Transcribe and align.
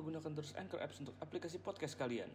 lupa 0.00 0.16
gunakan 0.16 0.32
terus 0.32 0.56
Anchor 0.56 0.80
Apps 0.80 0.96
untuk 1.04 1.12
aplikasi 1.20 1.60
podcast 1.60 1.92
kalian. 1.92 2.32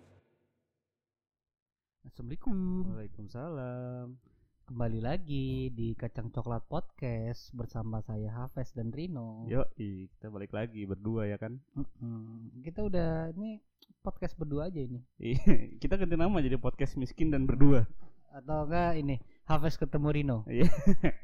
Assalamualaikum. 2.05 2.93
Waalaikumsalam. 2.93 4.21
Kembali 4.69 5.01
lagi 5.01 5.73
di 5.73 5.97
Kacang 5.97 6.29
Coklat 6.29 6.61
Podcast 6.69 7.49
bersama 7.57 8.05
saya 8.05 8.29
Hafes 8.29 8.69
dan 8.77 8.93
Rino. 8.93 9.49
Yo, 9.49 9.65
kita 9.73 10.29
balik 10.29 10.53
lagi 10.53 10.85
berdua 10.85 11.25
ya 11.25 11.41
kan? 11.41 11.57
Mm-mm. 11.73 12.61
Kita 12.61 12.85
udah 12.85 13.33
ini 13.33 13.57
podcast 14.05 14.37
berdua 14.37 14.69
aja 14.69 14.85
ini. 14.85 15.01
Iya, 15.17 15.41
kita 15.81 15.97
ganti 15.97 16.13
nama 16.13 16.37
jadi 16.37 16.61
podcast 16.61 17.01
miskin 17.01 17.33
dan 17.33 17.49
berdua. 17.49 17.89
Atau 18.29 18.69
enggak 18.69 18.93
ini 18.93 19.17
Hafes 19.49 19.81
ketemu 19.81 20.13
Rino. 20.13 20.37
Iya, 20.53 20.69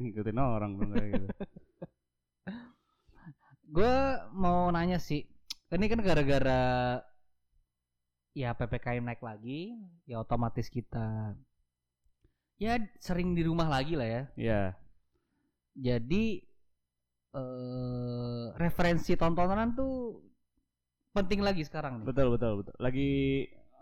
ngikutin 0.02 0.42
orang 0.42 0.74
dong 0.74 0.90
kayak 0.98 1.22
gitu. 1.22 1.28
Gue 3.78 3.94
mau 4.34 4.74
nanya 4.74 4.98
sih. 4.98 5.30
Ini 5.72 5.86
kan 5.88 6.04
gara-gara 6.04 7.00
ya 8.36 8.52
PPKM 8.52 9.08
naik 9.08 9.24
lagi, 9.24 9.72
ya 10.04 10.20
otomatis 10.20 10.68
kita 10.68 11.36
ya 12.60 12.78
sering 13.00 13.34
di 13.34 13.42
rumah 13.48 13.72
lagi 13.72 13.96
lah 13.96 14.08
ya. 14.08 14.24
Iya, 14.36 14.62
Jadi 15.72 16.44
eh 17.32 18.46
referensi 18.60 19.16
tontonan 19.16 19.72
tuh 19.72 20.20
penting 21.16 21.40
lagi 21.40 21.64
sekarang 21.64 22.04
nih. 22.04 22.06
betul 22.12 22.28
betul 22.36 22.52
betul. 22.60 22.76
Lagi 22.76 23.12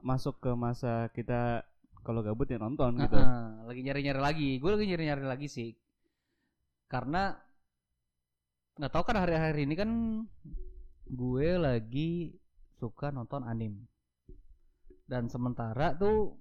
masuk 0.06 0.38
ke 0.40 0.54
masa 0.54 1.10
kita 1.12 1.66
kalau 2.06 2.22
gabut 2.22 2.46
ya 2.46 2.62
nonton 2.62 3.02
gitu. 3.02 3.18
Heeh, 3.18 3.66
lagi 3.66 3.82
nyari-nyari 3.82 4.22
lagi. 4.22 4.50
Gue 4.62 4.78
lagi 4.78 4.86
nyari-nyari 4.86 5.26
lagi 5.26 5.48
sih. 5.50 5.70
Karena 6.86 7.34
nggak 8.78 8.94
tahu 8.94 9.04
kan 9.04 9.18
hari-hari 9.20 9.66
ini 9.66 9.76
kan 9.76 9.90
gue 11.10 11.50
lagi 11.58 12.38
suka 12.78 13.10
nonton 13.10 13.44
anim. 13.44 13.76
Dan 15.10 15.26
sementara 15.26 15.98
tuh 15.98 16.38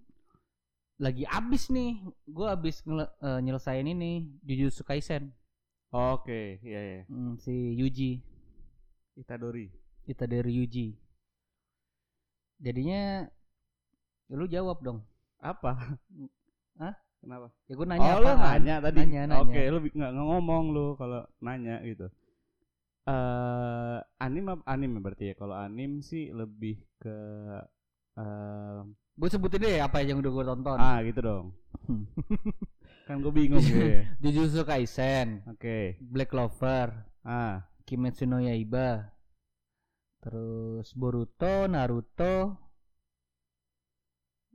lagi 1.01 1.25
abis 1.25 1.73
nih, 1.73 2.05
gue 2.29 2.47
abis 2.47 2.85
ngele- 2.85 3.15
eh, 3.23 3.41
nyelesain 3.41 3.87
ini 3.87 4.29
Jujutsu 4.45 4.83
Kaisen 4.85 5.33
Oke, 5.89 6.61
iya 6.61 6.81
iya. 6.85 7.03
Hmm, 7.09 7.41
si 7.41 7.73
Yuji 7.73 8.21
Itadori. 9.17 9.73
kita 10.05 10.29
dari 10.29 10.53
Yuji. 10.61 10.93
Jadinya 12.61 13.25
ya 14.29 14.35
lu 14.37 14.45
jawab 14.45 14.85
dong. 14.85 15.01
Apa? 15.41 15.97
Hah? 16.81 16.93
Kenapa? 17.25 17.49
Ya 17.67 17.73
gue 17.73 17.87
nanya 17.89 18.11
oh, 18.15 18.21
lu 18.21 18.29
apaan? 18.29 18.61
nanya 18.61 18.75
tadi. 18.85 19.01
Nanya, 19.01 19.23
nanya. 19.33 19.49
Oke, 19.49 19.63
lu 19.73 19.79
bi- 19.81 19.95
nggak 19.97 20.11
nggak 20.13 20.27
ngomong 20.29 20.65
lu 20.77 20.87
kalau 21.01 21.25
nanya 21.41 21.81
gitu. 21.89 22.13
Eh, 23.09 23.99
anim 24.21 24.45
apa 24.53 24.63
anim 24.69 24.91
ya 24.93 25.01
berarti 25.01 25.25
ya? 25.33 25.35
Kalau 25.35 25.57
anim 25.57 26.05
sih 26.05 26.29
lebih 26.31 26.77
ke 27.01 27.17
eh 28.19 28.81
Gue 29.19 29.29
sebutin 29.33 29.59
deh 29.59 29.83
apa 29.83 29.99
yang 30.05 30.21
udah 30.23 30.31
gue 30.31 30.45
tonton. 30.47 30.79
ah 30.79 30.99
gitu 31.03 31.21
dong. 31.21 31.47
Hmm. 31.89 32.05
kan 33.09 33.19
gue 33.19 33.33
bingung 33.33 33.65
ya. 33.65 34.05
Jujutsu 34.21 34.63
Kaisen, 34.63 35.41
Oke. 35.49 35.97
Black 35.99 36.31
Clover, 36.31 36.93
Ah, 37.25 37.65
Kimetsu 37.89 38.29
no 38.29 38.39
Yaiba, 38.39 39.09
terus 40.21 40.93
Boruto, 40.93 41.65
Naruto, 41.67 42.55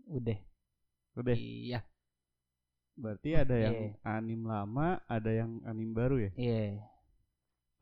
udah. 0.07 0.39
udah. 1.17 1.35
Iya, 1.35 1.81
Berarti 2.93 3.29
ada 3.33 3.57
yang 3.57 3.73
Iya. 3.73 3.97
anim 4.05 4.41
lama, 4.45 5.01
ada 5.09 5.31
yang 5.33 5.57
anim 5.65 5.89
baru 5.91 6.29
ya. 6.29 6.31
iya. 6.37 6.92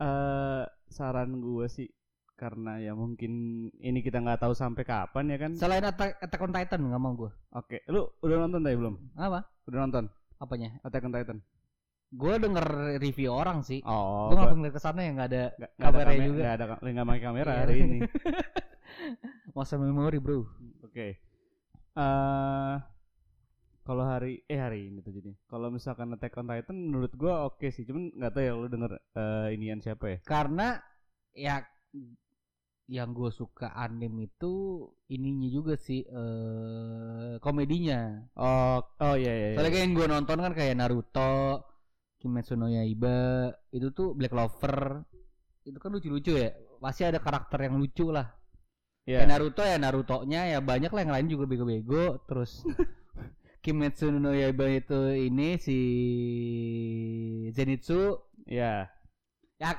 Eh 0.01 0.63
saran 0.88 1.38
gue 1.38 1.66
sih 1.67 1.88
karena 2.34 2.81
ya 2.81 2.91
mungkin 2.91 3.31
ini 3.78 4.01
kita 4.01 4.17
nggak 4.17 4.41
tahu 4.41 4.51
sampai 4.51 4.81
kapan 4.81 5.29
ya 5.29 5.38
kan. 5.38 5.51
Selain 5.53 5.85
Attack, 5.85 6.17
Attack 6.19 6.41
on 6.41 6.50
Titan 6.51 6.81
nggak 6.84 6.97
mau 7.00 7.13
gue. 7.16 7.29
Oke, 7.53 7.85
lu 7.85 8.09
udah 8.19 8.38
nonton 8.40 8.59
tadi 8.59 8.75
belum? 8.75 8.95
Apa? 9.16 9.45
Udah 9.66 9.79
nonton 9.79 10.06
Apanya? 10.35 10.73
Attack 10.81 11.06
on 11.06 11.13
Titan? 11.13 11.38
Gue 12.11 12.34
denger 12.35 12.66
review 12.97 13.29
orang 13.31 13.61
sih. 13.61 13.79
Oh, 13.85 14.28
gue 14.28 14.35
nggak 14.35 14.57
ngeliat 14.57 14.73
ke 14.73 14.81
sana 14.81 15.00
ya 15.00 15.11
nggak 15.13 15.29
ada 15.29 15.44
nggak- 15.53 15.72
nggak 15.72 15.85
ada 15.85 15.85
kameranya 15.94 16.17
kame- 16.17 16.28
juga. 16.28 16.41
nggak 16.41 16.56
ada 16.57 16.66
nggak 16.81 17.07
pakai 17.07 17.22
kamera 17.22 17.51
Iya. 17.51 17.59
hari 17.61 17.75
ini. 17.79 18.00
masa 19.56 19.73
memori 19.78 20.17
bro. 20.17 20.44
Oke. 20.81 21.07
Eh 21.94 22.73
kalau 23.91 24.07
hari 24.07 24.40
eh 24.47 24.56
hari 24.56 24.88
ini 24.88 25.03
tuh 25.03 25.12
jadi. 25.12 25.35
Kalau 25.52 25.68
misalkan 25.68 26.16
Attack 26.16 26.40
on 26.40 26.47
Titan 26.47 26.79
menurut 26.79 27.12
gua 27.19 27.52
oke 27.52 27.68
sih, 27.75 27.84
cuman 27.84 28.16
nggak 28.16 28.31
tahu 28.31 28.44
ya 28.47 28.53
lu 28.56 28.68
denger 28.72 28.91
eh, 28.96 29.47
inian 29.52 29.84
siapa 29.84 30.06
ya? 30.07 30.18
Karena 30.24 30.79
ya 31.35 31.59
yang 32.88 33.16
gue 33.16 33.31
suka 33.31 33.72
anime 33.72 34.31
itu 34.31 34.84
ininya 35.12 35.47
juga 35.52 35.75
sih 35.75 36.07
eh 36.07 37.35
komedinya. 37.44 38.31
Oh, 38.40 38.79
oh 38.79 39.16
iya 39.19 39.31
iya. 39.35 39.47
iya. 39.52 39.56
Soalnya 39.59 39.72
kayak 39.75 39.84
yang 39.84 39.96
gue 40.00 40.08
nonton 40.08 40.38
kan 40.40 40.53
kayak 40.56 40.75
Naruto, 40.79 41.68
Kimetsu 42.16 42.56
no 42.56 42.72
Yaiba, 42.72 43.52
itu 43.75 43.91
tuh 43.91 44.16
Black 44.16 44.31
Clover. 44.31 45.03
Itu 45.68 45.84
kan 45.84 45.91
lucu-lucu 45.91 46.40
ya. 46.40 46.56
Pasti 46.79 47.03
ada 47.03 47.19
karakter 47.19 47.59
yang 47.68 47.75
lucu 47.75 48.08
lah. 48.08 48.28
Iya. 49.03 49.23
Kayak 49.23 49.29
Naruto 49.35 49.63
ya 49.68 49.75
Naruto-nya 49.75 50.41
ya 50.47 50.59
banyak 50.63 50.91
lah 50.96 51.02
yang 51.03 51.13
lain 51.16 51.28
juga 51.28 51.44
bego-bego. 51.44 52.23
Terus 52.28 52.63
Kimetsu 53.61 54.09
no 54.09 54.33
Yaiba 54.33 54.66
itu 54.73 54.99
ini 55.13 55.61
si 55.61 55.77
Zenitsu 57.53 58.17
Iya. 58.49 58.89
ya 59.61 59.72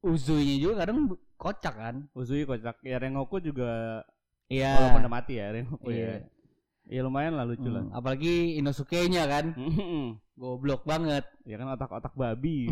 Uzui-nya 0.00 0.56
juga 0.56 0.74
kadang 0.86 1.10
kocak 1.36 1.74
kan. 1.74 1.96
Uzui 2.14 2.46
kocak. 2.46 2.80
Ya 2.86 2.96
Rengoku 2.96 3.42
juga 3.42 4.00
Iya. 4.48 4.78
walaupun 4.78 5.04
udah 5.04 5.12
mati 5.12 5.36
ya 5.36 5.52
Rengoku 5.52 5.90
Iya. 5.92 6.24
ya. 6.24 6.30
Ya 6.88 7.00
lumayan 7.04 7.36
lah 7.36 7.44
lucu 7.44 7.68
lah. 7.68 7.84
Hmm, 7.84 7.92
apalagi 7.92 8.56
Inosuke-nya 8.56 9.28
kan. 9.28 9.52
Goblok 10.38 10.88
banget. 10.88 11.28
ya 11.44 11.60
kan 11.60 11.68
otak-otak 11.76 12.14
babi. 12.16 12.70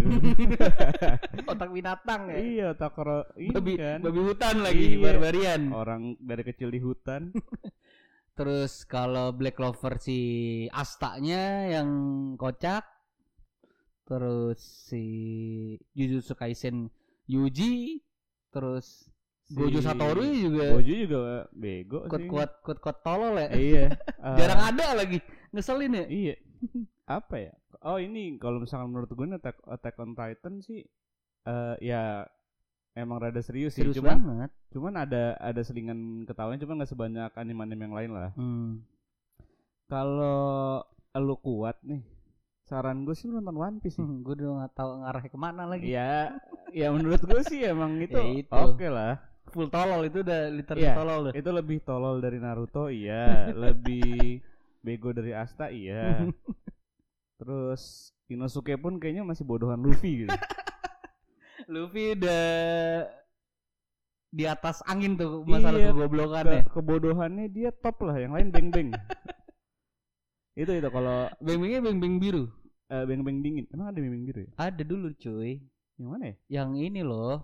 Otak 1.53 1.69
binatang 1.69 2.33
ya. 2.33 2.37
iya, 2.41 2.65
otak 2.72 2.97
ini 3.37 3.53
babi, 3.53 3.72
kan. 3.77 3.98
babi 4.00 4.21
hutan 4.25 4.54
lagi 4.65 4.87
Iya. 4.97 5.03
barbarian 5.04 5.60
Orang 5.75 6.03
dari 6.22 6.43
kecil 6.47 6.72
di 6.72 6.81
hutan. 6.81 7.28
terus 8.36 8.84
kalau 8.84 9.32
Black 9.32 9.56
Clover 9.56 9.97
si 9.97 10.19
Astanya 10.69 11.72
yang 11.72 11.88
kocak 12.36 12.84
terus 14.06 14.60
si 14.60 15.04
Jujutsu 15.97 16.36
Kaisen 16.36 16.92
Yuji 17.26 18.04
terus 18.52 19.08
Gojo 19.47 19.78
Si 19.78 19.86
Satoru 19.86 20.22
juga 20.26 20.74
Gojo 20.74 20.94
juga 20.94 21.19
bego 21.54 21.98
kuat 22.06 22.20
sih. 22.22 22.28
kuat 22.30 22.50
kuat 22.62 22.78
kuat 22.82 22.98
tolol 23.02 23.34
ya 23.38 23.48
iya. 23.54 23.84
eh, 24.26 24.36
jarang 24.38 24.62
ada 24.74 24.86
lagi 25.00 25.18
ngeselin 25.50 25.97
ya 25.97 26.04
Iya. 26.06 26.34
Apa 27.06 27.36
ya? 27.38 27.53
Oh 27.86 28.03
ini 28.03 28.34
kalau 28.42 28.58
misalkan 28.58 28.91
menurut 28.91 29.06
gue 29.12 29.26
nih 29.28 29.38
Attack, 29.38 29.62
Attack 29.70 29.97
on 30.03 30.12
Titan 30.18 30.54
sih 30.58 30.82
eh 31.47 31.76
ya 31.78 32.26
emang 32.97 33.21
rada 33.21 33.39
serius, 33.39 33.73
serius 33.73 33.93
sih. 33.93 34.01
Cuman 34.01 34.19
banget 34.19 34.51
cuman 34.73 34.93
ada 34.99 35.37
ada 35.39 35.61
selingan 35.61 35.99
ketawanya 36.25 36.59
cuman 36.59 36.75
nggak 36.77 36.91
sebanyak 36.91 37.31
anime-anime 37.33 37.83
yang 37.83 37.95
lain 37.95 38.11
lah. 38.11 38.31
hmm. 38.34 38.81
Kalau 39.87 40.83
lu 41.15 41.37
kuat 41.39 41.79
nih, 41.81 42.03
saran 42.62 43.05
gue 43.05 43.15
sih 43.15 43.25
nonton 43.25 43.55
One 43.55 43.79
Piece 43.79 43.97
sih. 43.97 44.05
gue 44.05 44.34
udah 44.34 44.67
nggak 44.67 44.75
tahu 44.75 44.91
ngarahnya 45.01 45.31
ke 45.31 45.39
mana 45.39 45.62
lagi 45.65 45.87
ya, 45.87 46.34
ya 46.71 46.91
menurut 46.91 47.23
gue 47.23 47.41
sih 47.43 47.65
emang 47.65 47.97
itu, 48.03 48.17
Ya 48.17 48.37
itu. 48.37 48.53
oke 48.53 48.84
lah. 48.84 49.16
full 49.47 49.71
tolol 49.71 50.03
itu 50.03 50.21
udah 50.21 50.51
literally 50.51 50.83
Iya. 50.83 50.92
tolol 50.92 51.19
tuh 51.22 51.33
Itu 51.33 51.51
lebih 51.53 51.78
tolol 51.81 52.19
dari 52.19 52.37
Naruto, 52.37 52.91
iya. 52.91 53.47
lebih 53.65 54.42
bego 54.83 55.15
dari 55.15 55.33
Asta, 55.33 55.71
iya. 55.71 56.27
Terus 57.39 58.10
Inosuke 58.27 58.75
pun 58.75 58.99
kayaknya 58.99 59.22
masih 59.22 59.47
bodohan 59.47 59.78
Luffy 59.78 60.27
gitu. 60.27 60.34
Luffy 61.66 62.15
udah 62.15 62.45
di 64.30 64.45
atas 64.45 64.84
angin 64.84 65.16
tuh 65.16 65.42
masalah 65.42 65.80
Iya, 65.80 65.91
kegoblokannya 65.91 66.60
Ke, 66.63 66.71
kebodohannya 66.71 67.47
dia 67.48 67.71
top 67.72 68.04
lah, 68.04 68.16
yang 68.21 68.33
lain 68.34 68.53
beng-beng. 68.53 68.91
itu 70.60 70.71
itu 70.71 70.89
kalau 70.89 71.27
Beng-bengnya 71.41 71.80
beng-beng 71.80 72.16
biru. 72.16 72.45
eh, 72.86 73.03
beng-beng 73.03 73.42
dingin. 73.42 73.65
Emang 73.72 73.91
ada 73.91 73.98
beng-beng 73.98 74.24
biru 74.24 74.41
ya? 74.47 74.51
Ada 74.57 74.83
dulu 74.86 75.10
cuy. 75.16 75.59
Yang 75.97 76.09
mana 76.09 76.24
ya? 76.28 76.36
Yang 76.60 76.71
ini 76.78 77.01
loh. 77.03 77.36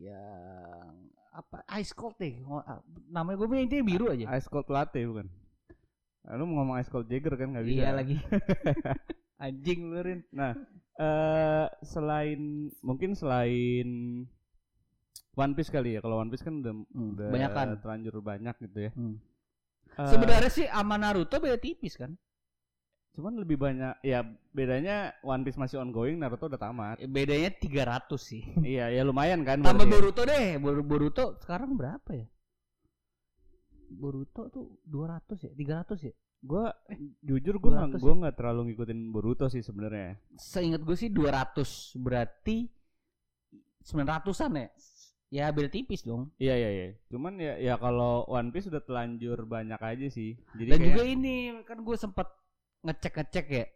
Yang 0.00 0.90
apa? 1.30 1.62
Ice 1.78 1.92
cold 1.92 2.16
deh. 2.18 2.40
Ah, 2.64 2.80
Namanya 3.06 3.36
gue 3.38 3.46
bilang 3.46 3.64
intinya 3.68 3.84
biru 3.86 4.06
aja. 4.10 4.24
Ice 4.34 4.48
Cold 4.48 4.66
Latte 4.72 5.04
bukan? 5.04 5.28
Lu 6.34 6.44
mau 6.48 6.64
ngomong 6.64 6.80
Ice 6.80 6.88
Cold 6.88 7.06
Jagger 7.06 7.36
kan 7.36 7.52
nggak 7.52 7.64
bisa. 7.68 7.76
Iya 7.84 7.90
lagi. 7.92 8.16
Anjing 9.40 9.88
lu 9.88 9.98
Rin. 9.98 10.20
Nah, 10.30 10.52
eh 10.94 11.66
selain 11.82 12.40
mungkin 12.80 13.12
selain 13.12 13.88
One 15.32 15.52
Piece 15.54 15.68
kali 15.68 15.96
ya. 15.96 16.00
Kalau 16.00 16.16
One 16.16 16.28
Piece 16.28 16.42
kan 16.42 16.60
udah, 16.60 16.74
Hmm, 16.86 17.16
udah 17.16 17.26
kebanyakan. 17.26 17.66
terlanjur 17.80 18.14
banyak 18.20 18.54
gitu 18.60 18.78
ya. 18.80 18.90
Hmm. 18.92 19.16
Eh, 19.90 20.06
Sebenarnya 20.06 20.50
sih 20.50 20.66
sama 20.66 20.94
Naruto 20.94 21.36
beda 21.36 21.56
tipis 21.56 21.96
kan. 21.96 22.14
Cuman 23.10 23.34
lebih 23.34 23.56
banyak 23.56 23.98
ya 24.02 24.22
bedanya 24.52 25.16
One 25.20 25.42
Piece 25.42 25.56
masih 25.56 25.80
ongoing, 25.80 26.14
Naruto 26.14 26.46
udah 26.46 26.60
tamat. 26.60 27.00
Eh, 27.00 27.08
Bedanya 27.08 27.48
300 27.50 28.20
sih. 28.20 28.44
iya, 28.62 28.86
ya 28.86 29.02
lumayan 29.02 29.40
kan. 29.42 29.58
Tambah 29.58 29.82
ya. 29.82 29.90
Boruto 29.90 30.22
deh. 30.22 30.60
Bor- 30.60 30.84
Boruto 30.84 31.24
sekarang 31.38 31.74
berapa 31.74 32.10
ya? 32.12 32.28
Boruto 33.90 34.46
tuh 34.48 34.78
200 34.84 35.42
ya? 35.42 35.50
300 35.50 36.06
ya? 36.06 36.14
Gua 36.40 36.72
jujur 37.20 37.60
gua 37.60 37.84
nggak 37.84 38.00
200 38.00 38.02
gua 38.02 38.14
nggak 38.24 38.36
terlalu 38.36 38.60
ngikutin 38.72 39.00
Boruto 39.12 39.46
sih 39.46 39.60
sebenarnya. 39.60 40.16
Seingat 40.34 40.80
gue 40.80 40.96
sih 40.96 41.12
200. 41.12 41.96
Berarti 41.96 42.64
900-an 43.82 44.52
ya? 44.56 44.68
Ya 45.30 45.44
beda 45.54 45.70
tipis 45.70 46.02
dong. 46.02 46.34
Iya 46.36 46.58
iya 46.58 46.70
iya. 46.70 46.86
Cuman 47.06 47.38
ya 47.38 47.54
ya 47.54 47.74
kalau 47.76 48.26
One 48.26 48.50
Piece 48.50 48.66
udah 48.66 48.82
telanjur 48.82 49.46
banyak 49.46 49.78
aja 49.78 50.06
sih. 50.10 50.34
Jadi 50.58 50.68
Dan 50.68 50.78
kayak- 50.80 50.88
juga 50.90 51.02
ini 51.06 51.34
kan 51.62 51.78
gue 51.80 51.96
sempet 51.96 52.26
ngecek-ngecek 52.82 53.46
ya 53.46 53.66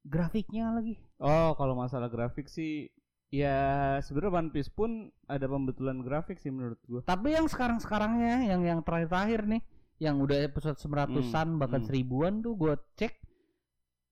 grafiknya 0.00 0.70
lagi. 0.70 0.94
Oh, 1.18 1.52
kalau 1.56 1.74
masalah 1.74 2.06
grafik 2.06 2.46
sih 2.46 2.88
ya 3.28 3.56
sebenarnya 4.00 4.38
One 4.38 4.50
Piece 4.50 4.70
pun 4.70 5.10
ada 5.26 5.44
pembetulan 5.44 5.98
grafik 6.00 6.38
sih 6.38 6.52
menurut 6.52 6.78
gua. 6.86 7.00
Tapi 7.02 7.34
yang 7.34 7.50
sekarang-sekarangnya 7.50 8.46
yang 8.46 8.62
yang 8.62 8.80
terakhir-terakhir 8.80 9.50
nih 9.50 9.62
yang 10.00 10.16
udah 10.18 10.48
episode 10.48 10.80
900-an 10.80 11.60
bahkan 11.60 11.84
hmm. 11.84 11.88
seribuan 11.92 12.40
tuh 12.40 12.56
gue 12.56 12.72
cek 12.96 13.20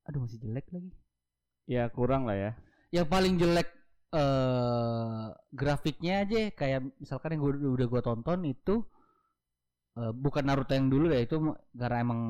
aduh 0.08 0.24
masih 0.24 0.40
jelek 0.40 0.68
lagi. 0.72 0.92
Ya 1.68 1.88
kurang 1.92 2.24
lah 2.24 2.36
ya. 2.36 2.52
Yang 2.92 3.06
paling 3.12 3.34
jelek 3.36 3.68
eh 4.08 5.24
grafiknya 5.52 6.24
aja 6.24 6.48
kayak 6.56 6.80
misalkan 6.96 7.36
yang 7.36 7.44
gua, 7.44 7.52
udah 7.76 7.86
gue 7.92 8.00
tonton 8.00 8.40
itu 8.48 8.80
eh, 10.00 10.12
bukan 10.16 10.48
Naruto 10.48 10.72
yang 10.72 10.88
dulu 10.88 11.12
ya 11.12 11.20
itu 11.20 11.36
karena 11.76 11.98
emang 12.00 12.20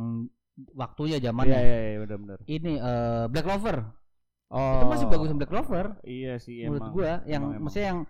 waktunya 0.75 1.22
zamannya. 1.22 1.55
iya 1.55 1.78
iya 1.94 1.99
benar-benar. 2.02 2.38
Ini 2.50 2.72
eh, 2.82 3.25
Black 3.31 3.46
Clover. 3.46 3.78
Oh. 4.50 4.75
Itu 4.75 4.87
masih 4.90 5.06
bagus 5.06 5.31
Black 5.38 5.50
Clover. 5.55 5.87
Iya 6.02 6.43
sih 6.43 6.66
menurut 6.66 6.82
emang. 6.82 6.94
gua 6.94 7.10
yang 7.31 7.43
emang, 7.46 7.50
emang. 7.55 7.62
maksudnya 7.62 7.87
yang 7.94 8.00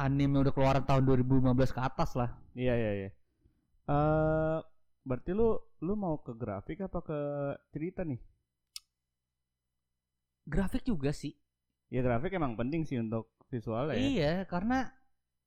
anime 0.00 0.36
udah 0.40 0.52
keluaran 0.56 0.84
tahun 0.88 1.02
2015 1.04 1.76
ke 1.76 1.80
atas 1.84 2.16
lah. 2.16 2.32
Iya 2.56 2.72
iya 2.72 2.92
iya. 3.04 3.10
Eh 3.90 4.58
berarti 5.02 5.30
lu 5.34 5.58
lu 5.82 5.94
mau 5.98 6.22
ke 6.22 6.30
grafik 6.38 6.86
apa 6.86 7.02
ke 7.02 7.18
cerita 7.74 8.06
nih? 8.06 8.20
Grafik 10.46 10.86
juga 10.86 11.10
sih. 11.10 11.34
Ya 11.90 12.06
grafik 12.06 12.30
emang 12.30 12.54
penting 12.54 12.86
sih 12.86 13.02
untuk 13.02 13.34
visual 13.50 13.90
ya. 13.90 13.98
Iya, 13.98 14.32
karena 14.46 14.94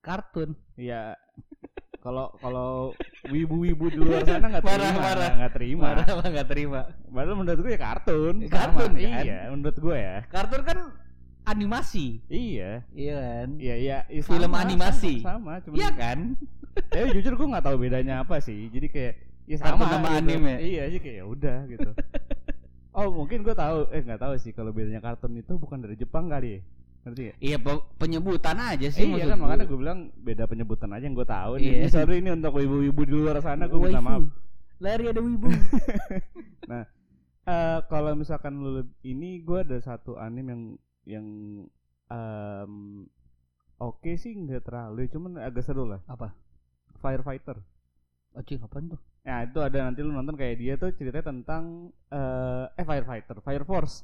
kartun. 0.04 0.60
Iya. 0.76 1.16
Kalau 2.04 2.36
kalau 2.44 2.92
wibu-wibu 3.32 3.88
di 3.88 3.96
luar 3.96 4.28
sana 4.28 4.52
nggak 4.52 4.68
terima, 4.68 5.08
nggak 5.40 5.54
terima. 5.56 5.88
Nggak 6.04 6.48
terima. 6.52 6.80
Padahal 7.08 7.38
menurut 7.40 7.60
gue 7.64 7.72
ya 7.72 7.80
kartun. 7.80 8.36
Sama. 8.44 8.52
kartun, 8.52 8.92
kan? 9.00 9.24
Iya, 9.24 9.40
menurut 9.56 9.78
gue 9.80 9.96
ya. 9.96 10.18
Kartun 10.28 10.62
kan 10.68 10.78
animasi, 11.44 12.24
Iya. 12.28 12.88
iya 12.92 13.16
kan? 13.20 13.48
Iya 13.60 13.76
iya. 13.76 13.98
iya, 14.08 14.22
Film 14.24 14.52
sama, 14.52 14.64
animasi. 14.64 15.14
Sama, 15.20 15.60
sama 15.60 15.64
cuman 15.64 15.76
Iya 15.76 15.90
kan? 15.92 16.20
eh 16.98 17.06
jujur 17.12 17.34
gue 17.36 17.48
nggak 17.52 17.66
tahu 17.66 17.76
bedanya 17.78 18.24
apa 18.24 18.40
sih. 18.40 18.68
Jadi 18.68 18.88
kayak 18.88 19.14
ya 19.44 19.58
sama 19.60 19.86
sama 19.86 20.08
gitu. 20.16 20.34
anime. 20.34 20.54
Iya 20.58 20.84
sih 20.88 21.00
kayak 21.00 21.18
ya 21.20 21.26
udah 21.28 21.58
gitu. 21.68 21.90
oh 22.98 23.08
mungkin 23.12 23.44
gue 23.44 23.52
tahu 23.52 23.90
eh 23.92 24.02
nggak 24.02 24.22
tahu 24.22 24.34
sih 24.38 24.52
kalau 24.52 24.72
bedanya 24.72 25.02
kartun 25.02 25.36
itu 25.36 25.54
bukan 25.58 25.82
dari 25.82 25.96
Jepang 25.96 26.28
kali 26.28 26.58
ya. 26.58 26.60
Ngerti 27.04 27.22
ya? 27.22 27.34
Iya 27.44 27.58
pe- 27.60 27.86
penyebutan 28.00 28.58
aja 28.58 28.88
sih. 28.88 29.04
iya 29.04 29.28
kan 29.28 29.38
makanya 29.38 29.68
gue 29.68 29.76
bilang 29.76 30.00
beda 30.16 30.48
penyebutan 30.48 30.90
aja 30.90 31.04
yang 31.04 31.14
gue 31.14 31.28
tahu. 31.28 31.60
nih. 31.60 31.68
Iya. 31.68 31.76
Ini 31.84 31.88
sorry 31.92 32.16
ini 32.24 32.30
untuk 32.32 32.56
ibu-ibu 32.56 33.02
di 33.04 33.14
luar 33.14 33.44
sana 33.44 33.68
gue 33.68 33.76
minta 33.76 34.00
maaf. 34.00 34.24
Lari 34.80 35.12
ada 35.12 35.20
wibu. 35.20 35.52
Eh 37.44 37.80
kalau 37.92 38.16
misalkan 38.16 38.56
lu 38.56 38.72
ini 39.04 39.44
gue 39.44 39.60
ada 39.60 39.76
satu 39.76 40.16
anime 40.16 40.48
yang 40.48 40.64
yang 41.04 41.28
em, 42.08 42.74
oke 43.78 44.12
sih 44.16 44.32
nggak 44.34 44.64
terlalu 44.64 45.10
cuman 45.12 45.40
agak 45.40 45.64
seru 45.66 45.84
lah 45.88 46.00
apa? 46.08 46.32
Firefighter 47.00 47.60
Anjing 48.34 48.66
apaan 48.66 48.90
tuh? 48.90 49.02
Nah 49.24 49.46
itu 49.46 49.60
ada 49.62 49.78
nanti 49.86 50.02
lu 50.02 50.10
nonton 50.10 50.34
kayak 50.34 50.58
dia 50.58 50.74
tuh 50.74 50.90
ceritanya 50.98 51.30
tentang 51.30 51.94
eh 52.10 52.66
eh 52.74 52.86
Firefighter, 52.86 53.38
Fire 53.46 53.62
Force. 53.62 54.02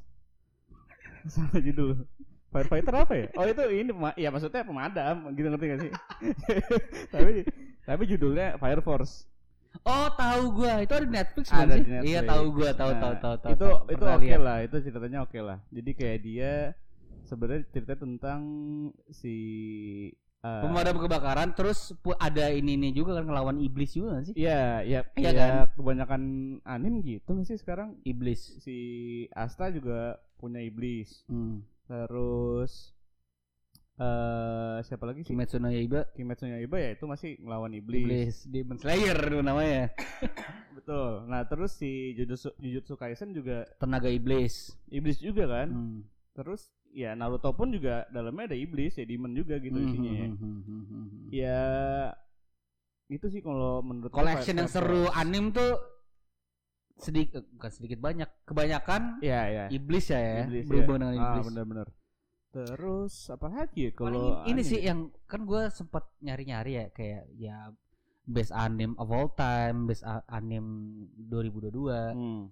Sama 1.34 1.58
judul. 1.58 2.06
Firefighter 2.50 2.94
apa 2.94 3.14
ya? 3.18 3.28
Oh 3.34 3.46
itu 3.46 3.64
ini 3.74 3.92
ya 4.18 4.30
maksudnya 4.30 4.62
pemadam 4.62 5.34
gitu 5.34 5.50
ngerti 5.50 5.66
gak 5.66 5.80
sih? 5.82 5.92
tapi 7.14 7.32
tapi 7.86 8.04
judulnya 8.06 8.62
Fire 8.62 8.82
Force. 8.86 9.26
Oh, 9.86 10.10
tahu 10.18 10.62
gua. 10.62 10.82
Itu 10.82 10.94
ada 10.98 11.06
di 11.06 11.14
Netflix 11.14 11.46
Ada 11.50 11.78
sih? 11.78 11.86
di 11.86 11.90
Netflix. 11.94 12.10
Iya, 12.10 12.20
tahu 12.26 12.46
gua, 12.50 12.70
tahu 12.74 12.92
Nah, 12.94 13.02
tahu 13.02 13.14
tahu 13.22 13.36
tahu. 13.38 13.52
Itu 13.54 13.68
tahu. 13.70 13.94
itu 13.94 14.06
oke 14.06 14.26
lihat. 14.26 14.42
lah, 14.42 14.58
itu 14.66 14.76
ceritanya 14.82 15.20
oke 15.26 15.40
lah. 15.40 15.58
Jadi 15.70 15.92
kayak 15.94 16.20
dia 16.26 16.52
sebenarnya 17.30 17.70
cerita 17.70 17.94
tentang 17.94 18.42
si 19.14 19.36
eh, 20.42 20.62
Pemadam 20.66 20.98
kebakaran 20.98 21.54
terus 21.54 21.94
ada 22.18 22.50
ini 22.50 22.74
ini 22.74 22.90
juga 22.90 23.22
kan 23.22 23.30
ngelawan 23.30 23.62
iblis 23.62 23.94
juga 23.94 24.18
gak 24.18 24.34
sih? 24.34 24.36
Iya, 24.36 24.82
iya, 24.82 25.00
Iya 25.14 25.30
iya 25.30 25.32
kan? 25.38 25.52
kebanyakan 25.78 26.24
anim 26.66 27.06
gitu 27.06 27.30
nggak 27.30 27.46
sih 27.46 27.60
sekarang? 27.62 28.02
Iblis. 28.02 28.58
Si 28.66 28.78
Asta 29.30 29.70
juga 29.70 30.18
punya 30.42 30.64
iblis. 30.66 31.22
Hmm. 31.30 31.62
Terus 31.86 32.98
eh 34.00 34.78
siapa 34.88 35.04
lagi 35.04 35.28
sih? 35.28 35.36
Kimetsu 35.36 35.60
no 35.60 35.68
Yaiba 35.68 36.08
Kimetsu 36.16 36.48
no 36.48 36.56
Yaiba 36.56 36.80
ya 36.80 36.96
itu 36.96 37.04
masih 37.04 37.36
ngelawan 37.44 37.76
iblis. 37.76 38.08
Iblis 38.08 38.36
Demon 38.48 38.78
Slayer 38.80 39.18
itu 39.20 39.44
namanya. 39.44 39.92
Betul. 40.80 41.28
Nah, 41.28 41.44
terus 41.52 41.76
si 41.76 42.16
Jujutsu, 42.16 42.56
Jujutsu 42.56 42.96
Kaisen 42.96 43.36
juga 43.36 43.68
Tenaga 43.76 44.08
iblis. 44.08 44.72
iblis 44.88 45.20
juga 45.20 45.52
kan? 45.52 45.68
Hmm. 45.68 46.00
Terus 46.32 46.72
ya 46.92 47.14
Naruto 47.14 47.52
pun 47.52 47.70
juga 47.70 48.04
dalamnya 48.10 48.50
ada 48.50 48.58
iblis 48.58 48.94
ya 48.94 49.04
demon 49.04 49.32
juga 49.32 49.58
gitu 49.58 49.76
Hmm, 49.76 49.86
isinya. 49.86 50.12
ya. 50.12 50.28
hmm, 50.28 50.62
hmm. 50.64 51.06
Ya 51.30 51.62
itu 53.08 53.26
sih 53.28 53.42
kalau 53.42 53.82
menurut 53.82 54.10
Collection 54.10 54.56
yang 54.56 54.68
seru 54.68 55.10
anim 55.12 55.50
tuh 55.50 55.78
sedikit 56.96 57.48
bukan 57.50 57.72
sedikit 57.72 58.00
banyak. 58.00 58.28
Kebanyakan 58.44 59.18
Iya, 59.20 59.42
iya. 59.48 59.66
iblis 59.70 60.06
ya, 60.08 60.20
ya. 60.20 60.36
Iblis, 60.44 60.64
ya. 60.64 60.70
berhubungan 60.70 61.02
dengan 61.08 61.18
Ah, 61.18 61.30
iblis. 61.34 61.46
benar-benar. 61.48 61.88
Terus 62.50 63.14
apa 63.30 63.48
lagi 63.48 63.88
ya 63.88 63.92
kalau 63.94 64.42
ini 64.44 64.58
anime? 64.58 64.66
sih 64.66 64.80
yang 64.82 65.00
kan 65.24 65.46
gue 65.46 65.70
sempat 65.70 66.10
nyari-nyari 66.20 66.72
ya 66.76 66.86
kayak 66.90 67.24
ya 67.32 67.56
best 68.26 68.50
anime 68.52 68.98
of 68.98 69.08
all 69.08 69.30
time, 69.32 69.86
best 69.86 70.02
anime 70.28 71.06
2022. 71.24 71.94
Hmm. 72.12 72.44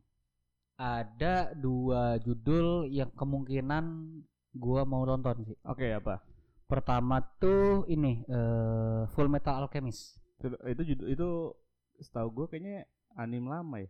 Ada 0.77 1.57
dua 1.57 2.21
judul 2.21 2.85
yang 2.85 3.09
kemungkinan 3.17 3.85
gua 4.53 4.85
mau 4.85 5.01
tonton 5.03 5.41
sih. 5.41 5.57
Oke, 5.65 5.89
apa? 5.89 6.21
Pertama 6.69 7.17
tuh 7.41 7.89
ini 7.89 8.21
eh, 8.29 9.01
Full 9.09 9.25
Metal 9.25 9.65
Alchemist. 9.65 10.21
Itu 10.37 10.53
itu 10.53 10.81
judul 10.93 11.07
itu 11.09 11.29
setahu 11.97 12.29
gue 12.29 12.45
kayaknya 12.53 12.85
anime 13.17 13.49
lama 13.49 13.81
ya. 13.81 13.89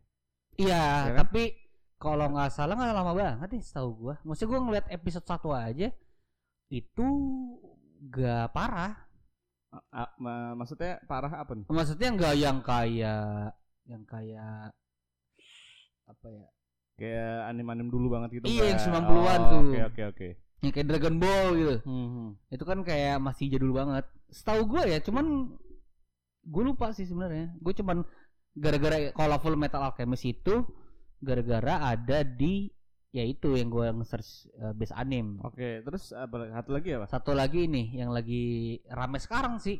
Iya, 0.57 0.83
Ya 1.11 1.11
kan? 1.11 1.27
tapi 1.27 1.59
kalau 1.99 2.31
nggak 2.31 2.55
salah 2.55 2.79
nggak 2.79 2.95
lama 2.95 3.11
banget 3.11 3.49
nih 3.51 3.63
setahu 3.67 3.89
gua. 4.07 4.15
Maksudnya 4.23 4.51
gua 4.55 4.61
ngeliat 4.63 4.87
episode 4.87 5.27
satu 5.27 5.51
aja 5.51 5.91
itu 6.71 7.07
gak 8.07 8.55
parah. 8.55 8.95
A- 9.91 10.15
ma- 10.23 10.55
maksudnya 10.55 11.03
parah 11.03 11.43
apa 11.43 11.51
nih? 11.51 11.67
Maksudnya 11.67 12.15
nggak 12.15 12.35
yang 12.39 12.57
kayak 12.63 13.51
yang 13.91 14.03
kayak 14.07 14.71
apa 16.07 16.27
ya? 16.31 16.47
Kayak 16.97 17.53
anime-anime 17.53 17.89
dulu 17.93 18.07
banget 18.09 18.41
gitu 18.41 18.45
Iya, 18.49 18.73
yang 18.73 18.79
nggak? 18.81 19.05
90-an 19.05 19.41
Oh, 19.41 19.47
tuh. 19.47 19.61
Oke, 19.61 19.79
oke, 19.85 20.01
oke. 20.09 20.27
Yang 20.65 20.71
kayak 20.73 20.87
Dragon 20.89 21.15
Ball 21.21 21.47
gitu. 21.53 21.75
Hmm. 21.85 22.27
Itu 22.49 22.63
kan 22.65 22.79
kayak 22.81 23.21
masih 23.21 23.45
jadul 23.53 23.71
banget. 23.71 24.05
Setahu 24.33 24.65
gua 24.65 24.83
ya, 24.83 24.97
cuman 24.97 25.53
gue 26.41 26.63
lupa 26.65 26.89
sih 26.91 27.05
sebenarnya. 27.05 27.53
Gue 27.61 27.77
cuman 27.77 28.01
gara-gara 28.57 29.13
kalau 29.13 29.37
Full 29.37 29.53
Metal 29.55 29.77
Alchemist 29.77 30.25
itu 30.25 30.65
gara-gara 31.21 31.93
ada 31.93 32.25
di 32.25 32.73
ya 33.13 33.21
itu 33.21 33.53
yang 33.53 33.69
gue 33.69 33.85
nge-search 33.93 34.49
uh, 34.57 34.73
base 34.73 34.93
anime. 34.97 35.37
Oke, 35.45 35.85
terus 35.85 36.09
apa 36.11 36.49
satu 36.49 36.69
lagi 36.73 36.89
apa? 36.97 37.05
Satu 37.05 37.31
lagi 37.37 37.69
nih 37.69 38.01
yang 38.01 38.09
lagi 38.09 38.77
rame 38.89 39.21
sekarang 39.21 39.61
sih. 39.61 39.77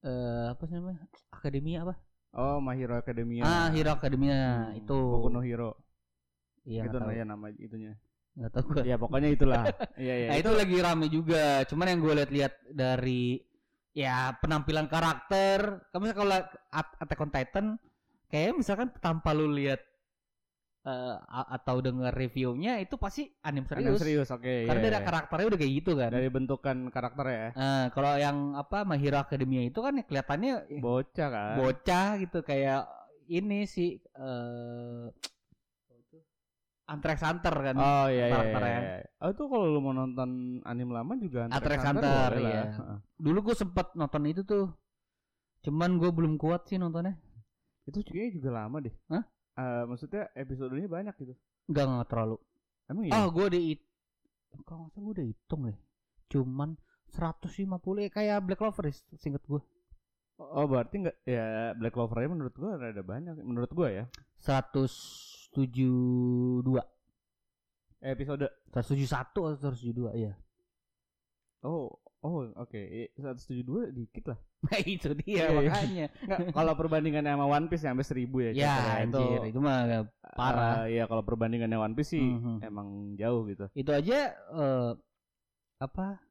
Eh 0.00 0.46
apa 0.48 0.64
sih 0.64 0.80
namanya? 0.80 1.04
Akademia 1.28 1.84
apa? 1.84 1.94
Oh, 2.32 2.56
My 2.64 2.72
Hero 2.72 2.96
Academia. 2.96 3.44
Ah, 3.44 3.68
Hero 3.68 3.92
Academia 3.92 4.72
Hmm, 4.72 4.80
itu. 4.80 4.96
Boku 4.96 5.28
no 5.28 5.44
Hero. 5.44 5.76
Iya, 6.62 6.86
itu 6.86 6.94
nggak 6.94 7.10
tahu. 7.10 7.18
ya 7.18 7.24
nama 7.26 7.46
itunya. 7.54 7.92
Nggak 8.32 8.50
tahu 8.54 8.64
gua. 8.70 8.82
Ya 8.86 8.96
pokoknya 8.96 9.28
itulah. 9.34 9.62
Iya, 10.00 10.14
iya. 10.16 10.28
Nah 10.32 10.36
itu 10.38 10.50
lagi 10.54 10.76
rame 10.78 11.06
juga. 11.10 11.44
Cuman 11.68 11.86
yang 11.90 12.00
gue 12.00 12.14
lihat-lihat 12.22 12.52
dari 12.70 13.42
ya 13.92 14.32
penampilan 14.40 14.88
karakter, 14.88 15.84
kamu 15.92 16.16
kalau 16.16 16.38
At- 16.70 16.96
Attack 16.96 17.20
on 17.20 17.30
Titan, 17.30 17.66
kayak 18.32 18.56
misalkan 18.56 18.88
tanpa 18.98 19.36
lu 19.36 19.52
lihat 19.52 19.82
eh, 20.82 21.14
a- 21.14 21.50
atau 21.54 21.78
denger 21.78 22.10
reviewnya 22.10 22.82
itu 22.82 22.98
pasti 22.98 23.30
anime 23.46 23.70
Anime 23.70 23.94
serius. 23.94 24.00
serius, 24.02 24.28
oke. 24.34 24.66
Karena 24.66 24.80
iya, 24.80 24.86
dari 24.90 24.96
iya. 24.98 25.06
karakternya 25.06 25.46
udah 25.46 25.58
kayak 25.60 25.72
gitu 25.78 25.92
kan. 25.94 26.10
dari 26.10 26.28
bentukan 26.32 26.76
karakter 26.90 27.26
ya. 27.28 27.46
Nah, 27.54 27.84
kalau 27.94 28.12
yang 28.18 28.36
apa 28.58 28.82
My 28.82 28.98
Hero 28.98 29.18
Academia 29.20 29.62
itu 29.62 29.78
kan 29.78 29.94
ya 29.94 30.02
kelihatannya 30.02 30.54
Bocah 30.82 31.28
kan. 31.30 31.54
bocah 31.60 32.08
gitu 32.18 32.38
kayak 32.42 32.88
ini 33.30 33.62
sih 33.70 34.02
eh 34.02 35.06
Hunter 35.06 35.31
x 37.00 37.20
Hunter 37.24 37.54
kan. 37.54 37.74
Oh 37.78 38.06
iya 38.10 38.12
iya, 38.12 38.24
iya, 38.26 38.32
karakternya. 38.34 38.80
iya. 38.80 38.96
Oh 39.22 39.28
itu 39.32 39.42
kalau 39.48 39.66
lu 39.70 39.80
mau 39.80 39.94
nonton 39.96 40.60
anime 40.66 40.92
lama 40.92 41.12
juga 41.16 41.48
Hunter 41.48 41.72
x 41.72 41.80
x 41.80 41.86
Hunter, 41.88 42.30
lah. 42.36 42.42
iya. 42.42 42.62
Dulu 43.16 43.38
gue 43.48 43.56
sempet 43.56 43.86
nonton 43.96 44.22
itu 44.28 44.42
tuh. 44.44 44.66
Cuman 45.62 45.96
gue 45.96 46.10
belum 46.10 46.34
kuat 46.36 46.68
sih 46.68 46.76
nontonnya. 46.76 47.16
Itu 47.86 48.02
kayaknya 48.02 48.30
juga 48.42 48.48
lama 48.52 48.76
deh. 48.82 48.94
Hah? 49.08 49.24
Eh, 49.52 49.82
maksudnya 49.86 50.28
episodenya 50.34 50.88
banyak 50.90 51.14
gitu. 51.22 51.34
Enggak 51.70 51.84
enggak 51.88 52.08
terlalu. 52.10 52.36
Emang 52.90 53.04
iya? 53.06 53.12
Oh, 53.22 53.26
gue 53.30 53.44
udah 53.48 53.62
it 53.62 53.80
kalau 54.68 54.84
nggak 54.84 54.92
salah 54.92 55.04
gue 55.08 55.14
udah 55.16 55.26
hitung 55.26 55.60
deh. 55.64 55.78
Cuman 56.28 56.70
150 57.12 58.04
ya 58.04 58.10
kayak 58.12 58.38
Black 58.44 58.60
Clover 58.60 58.84
singkat 59.16 59.44
gue. 59.48 59.62
Oh 60.50 60.66
berarti 60.66 61.06
enggak 61.06 61.16
ya 61.22 61.76
Black 61.78 61.94
Clover 61.94 62.24
menurut 62.26 62.54
gua 62.56 62.74
ada 62.80 63.02
banyak 63.04 63.38
menurut 63.46 63.70
gua 63.70 63.88
ya. 63.92 64.04
172. 65.52 66.80
Eh, 68.02 68.10
Episode 68.12 68.50
171 68.72 69.30
atau 69.30 69.70
172 69.70 70.10
ya. 70.18 70.32
Oh, 71.62 71.94
oh 72.20 72.50
oke. 72.58 72.74
Eh, 72.74 73.14
172 73.14 73.94
dikit 73.94 74.34
lah. 74.34 74.40
Nah 74.62 74.78
itu 74.78 75.10
dia 75.18 75.26
Iya, 75.26 75.46
iya. 75.50 75.58
makanya. 75.58 76.06
Kalau 76.54 76.72
perbandingannya 76.78 77.34
sama 77.34 77.46
One 77.50 77.66
Piece 77.66 77.82
sampai 77.82 78.06
1000 78.06 78.30
ya. 78.46 78.50
ya 78.54 78.74
anjir, 79.02 79.42
itu, 79.50 79.58
mah 79.58 80.06
parah. 80.34 80.86
Eh, 80.86 80.94
Iya, 80.98 81.10
kalau 81.10 81.22
perbandingannya 81.22 81.78
One 81.78 81.94
Piece 81.94 82.14
sih 82.14 82.22
Mhm. 82.22 82.62
emang 82.62 82.88
jauh 83.18 83.42
gitu. 83.50 83.66
itu 83.74 83.90
aja 83.90 84.30
eh, 84.34 84.90
apa 85.78 86.22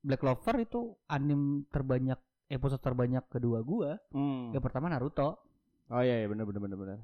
Black 0.00 0.24
Clover 0.24 0.64
itu 0.64 0.96
anim 1.06 1.68
terbanyak 1.68 2.16
episode 2.48 2.80
terbanyak 2.80 3.24
kedua 3.28 3.60
gua. 3.60 4.00
Hmm. 4.12 4.48
Yang 4.52 4.64
pertama 4.64 4.88
Naruto. 4.88 5.40
Oh 5.88 6.00
iya, 6.00 6.24
iya 6.24 6.26
benar 6.28 6.48
benar 6.48 6.60
benar 6.64 6.78
benar. 6.80 6.98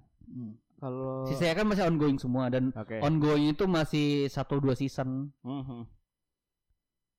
Kalau 0.78 1.26
Sisanya 1.26 1.58
kan 1.58 1.66
masih 1.66 1.84
ongoing 1.84 2.16
semua 2.16 2.46
dan 2.46 2.70
Oke. 2.72 3.02
ongoing 3.02 3.50
itu 3.50 3.66
masih 3.66 4.06
satu 4.26 4.58
dua 4.58 4.72
season. 4.72 5.34
Mhm. 5.42 5.82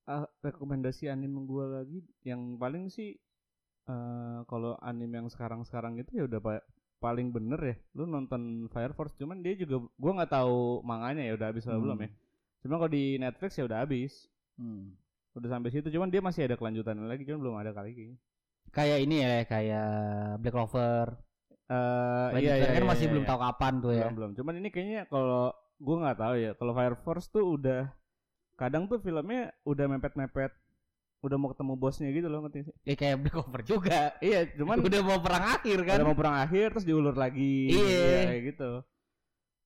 Ah, 0.06 0.26
rekomendasi 0.42 1.06
anime 1.06 1.46
gua 1.46 1.82
lagi 1.82 2.02
yang 2.24 2.58
paling 2.58 2.90
sih 2.90 3.14
eh 3.86 4.40
kalau 4.46 4.74
anime 4.80 5.12
yang 5.18 5.30
sekarang-sekarang 5.30 5.98
itu 5.98 6.12
ya 6.14 6.24
udah 6.26 6.40
pa- 6.40 6.66
paling 6.98 7.30
bener 7.30 7.60
ya. 7.62 7.76
Lu 7.94 8.06
nonton 8.06 8.42
Fire 8.70 8.94
Force 8.94 9.14
cuman 9.14 9.40
dia 9.40 9.54
juga 9.54 9.86
gua 9.96 10.12
nggak 10.18 10.34
tahu 10.34 10.82
manganya 10.82 11.28
ya 11.28 11.36
udah 11.36 11.48
habis 11.52 11.64
atau 11.64 11.78
Hmm. 11.78 11.86
belum 11.86 12.00
ya. 12.02 12.10
Cuma 12.60 12.76
kalau 12.76 12.92
di 12.92 13.16
Netflix 13.16 13.52
ya 13.56 13.68
udah 13.68 13.80
habis. 13.84 14.26
Hmm. 14.58 14.98
Udah 15.36 15.50
sampai 15.52 15.70
situ 15.70 15.88
cuman 15.90 16.10
dia 16.10 16.20
masih 16.20 16.48
ada 16.48 16.56
kelanjutannya 16.56 17.06
lagi 17.06 17.24
cuman 17.24 17.40
belum 17.40 17.56
ada 17.56 17.72
kali 17.72 17.92
kayaknya. 17.94 18.18
Kayak 18.70 19.00
ini 19.02 19.16
ya 19.20 19.34
kayak 19.46 19.90
Black 20.40 20.54
Clover. 20.54 21.06
Eh 21.70 22.28
Lanjutannya 22.34 22.74
kan 22.76 22.88
masih 22.90 23.06
iya, 23.06 23.12
belum 23.14 23.24
iya. 23.24 23.30
tahu 23.30 23.40
kapan 23.40 23.74
tuh 23.78 23.92
ya. 23.94 24.02
belum 24.04 24.14
belum 24.18 24.32
cuman 24.34 24.54
ini 24.58 24.70
kayaknya 24.70 25.02
kalau 25.06 25.54
gua 25.78 25.96
nggak 26.02 26.18
tahu 26.18 26.34
ya 26.36 26.52
kalau 26.58 26.72
Fire 26.74 26.98
Force 26.98 27.28
tuh 27.30 27.46
udah 27.46 27.82
kadang 28.58 28.90
tuh 28.90 28.98
filmnya 28.98 29.54
udah 29.64 29.86
mepet-mepet 29.88 30.52
udah 31.20 31.36
mau 31.36 31.52
ketemu 31.52 31.74
bosnya 31.76 32.10
gitu 32.10 32.28
loh 32.28 32.42
ngerti 32.44 32.68
sih 32.68 32.76
Ya 32.84 32.96
kayak 32.96 33.16
Black 33.22 33.36
Clover 33.36 33.62
juga. 33.62 34.16
iya 34.20 34.48
cuman 34.50 34.80
udah 34.88 35.02
mau 35.04 35.20
perang 35.20 35.46
akhir 35.56 35.78
kan. 35.86 35.98
udah 36.00 36.08
mau 36.08 36.18
perang 36.18 36.38
akhir 36.40 36.68
terus 36.74 36.88
diulur 36.88 37.14
lagi 37.14 37.70
Iya. 37.70 38.34
kayak 38.34 38.42
gitu 38.56 38.72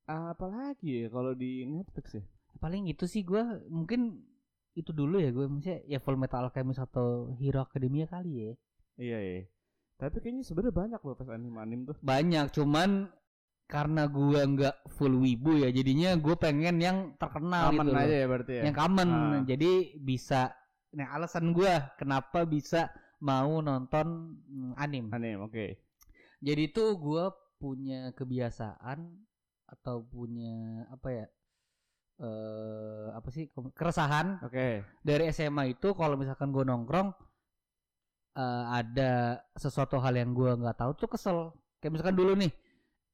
apalagi 0.04 1.06
ya 1.06 1.08
kalau 1.08 1.32
di 1.32 1.64
Netflix 1.64 2.20
ya 2.20 2.24
Paling 2.60 2.88
itu 2.88 3.08
sih 3.08 3.24
gua 3.24 3.60
mungkin 3.68 4.24
itu 4.74 4.90
dulu 4.90 5.22
ya 5.22 5.30
gue 5.30 5.46
maksudnya 5.46 5.86
ya 5.86 6.02
Full 6.02 6.18
Metal 6.18 6.42
Alchemist 6.44 6.82
atau 6.82 7.30
Hero 7.38 7.62
Academia 7.62 8.10
kali 8.10 8.32
ya. 8.34 8.52
iya 8.98 9.20
iya 9.22 9.42
tapi 10.04 10.18
kayaknya 10.20 10.44
sebenarnya 10.44 10.76
banyak 10.76 11.00
loh 11.00 11.16
pas 11.16 11.30
anime 11.30 11.58
anime 11.58 11.84
tuh. 11.88 11.96
Banyak 12.00 12.46
cuman 12.52 13.08
karena 13.64 14.04
gua 14.06 14.44
nggak 14.44 14.76
full 14.92 15.16
wibu 15.18 15.56
ya 15.58 15.72
jadinya 15.72 16.14
gue 16.14 16.36
pengen 16.36 16.78
yang 16.78 16.98
terkenal 17.16 17.72
aman 17.72 17.88
gitu 17.88 17.96
aja 17.96 18.16
ya 18.20 18.28
berarti 18.28 18.54
ya? 18.60 18.64
Yang 18.68 18.76
common 18.78 19.10
Ah. 19.10 19.42
jadi 19.44 19.72
bisa 19.98 20.42
nah 20.92 21.08
alasan 21.12 21.50
gua 21.52 21.90
kenapa 21.96 22.46
bisa 22.46 22.92
mau 23.18 23.58
nonton 23.60 24.36
mm, 24.44 24.72
anime. 24.76 25.10
Anime 25.10 25.42
oke. 25.42 25.66
Jadi 26.38 26.64
tuh 26.70 27.00
gua 27.00 27.32
punya 27.56 28.12
kebiasaan 28.12 29.00
atau 29.66 30.04
punya 30.04 30.54
apa 30.88 31.10
ya 31.10 31.26
eh 32.20 33.08
apa 33.10 33.30
sih 33.30 33.50
ke- 33.50 33.74
keresahan 33.74 34.38
oke. 34.40 34.86
dari 35.02 35.24
SMA 35.30 35.74
itu 35.74 35.98
kalau 35.98 36.14
misalkan 36.14 36.54
gua 36.54 36.62
nongkrong 36.62 37.10
eh, 38.34 38.66
ada 38.70 39.12
sesuatu 39.54 39.98
hal 40.02 40.14
yang 40.18 40.34
gua 40.34 40.58
nggak 40.58 40.78
tahu 40.78 40.92
tuh 40.98 41.10
kesel. 41.10 41.38
Kayak 41.80 42.00
misalkan 42.00 42.18
dulu 42.18 42.34
nih 42.40 42.52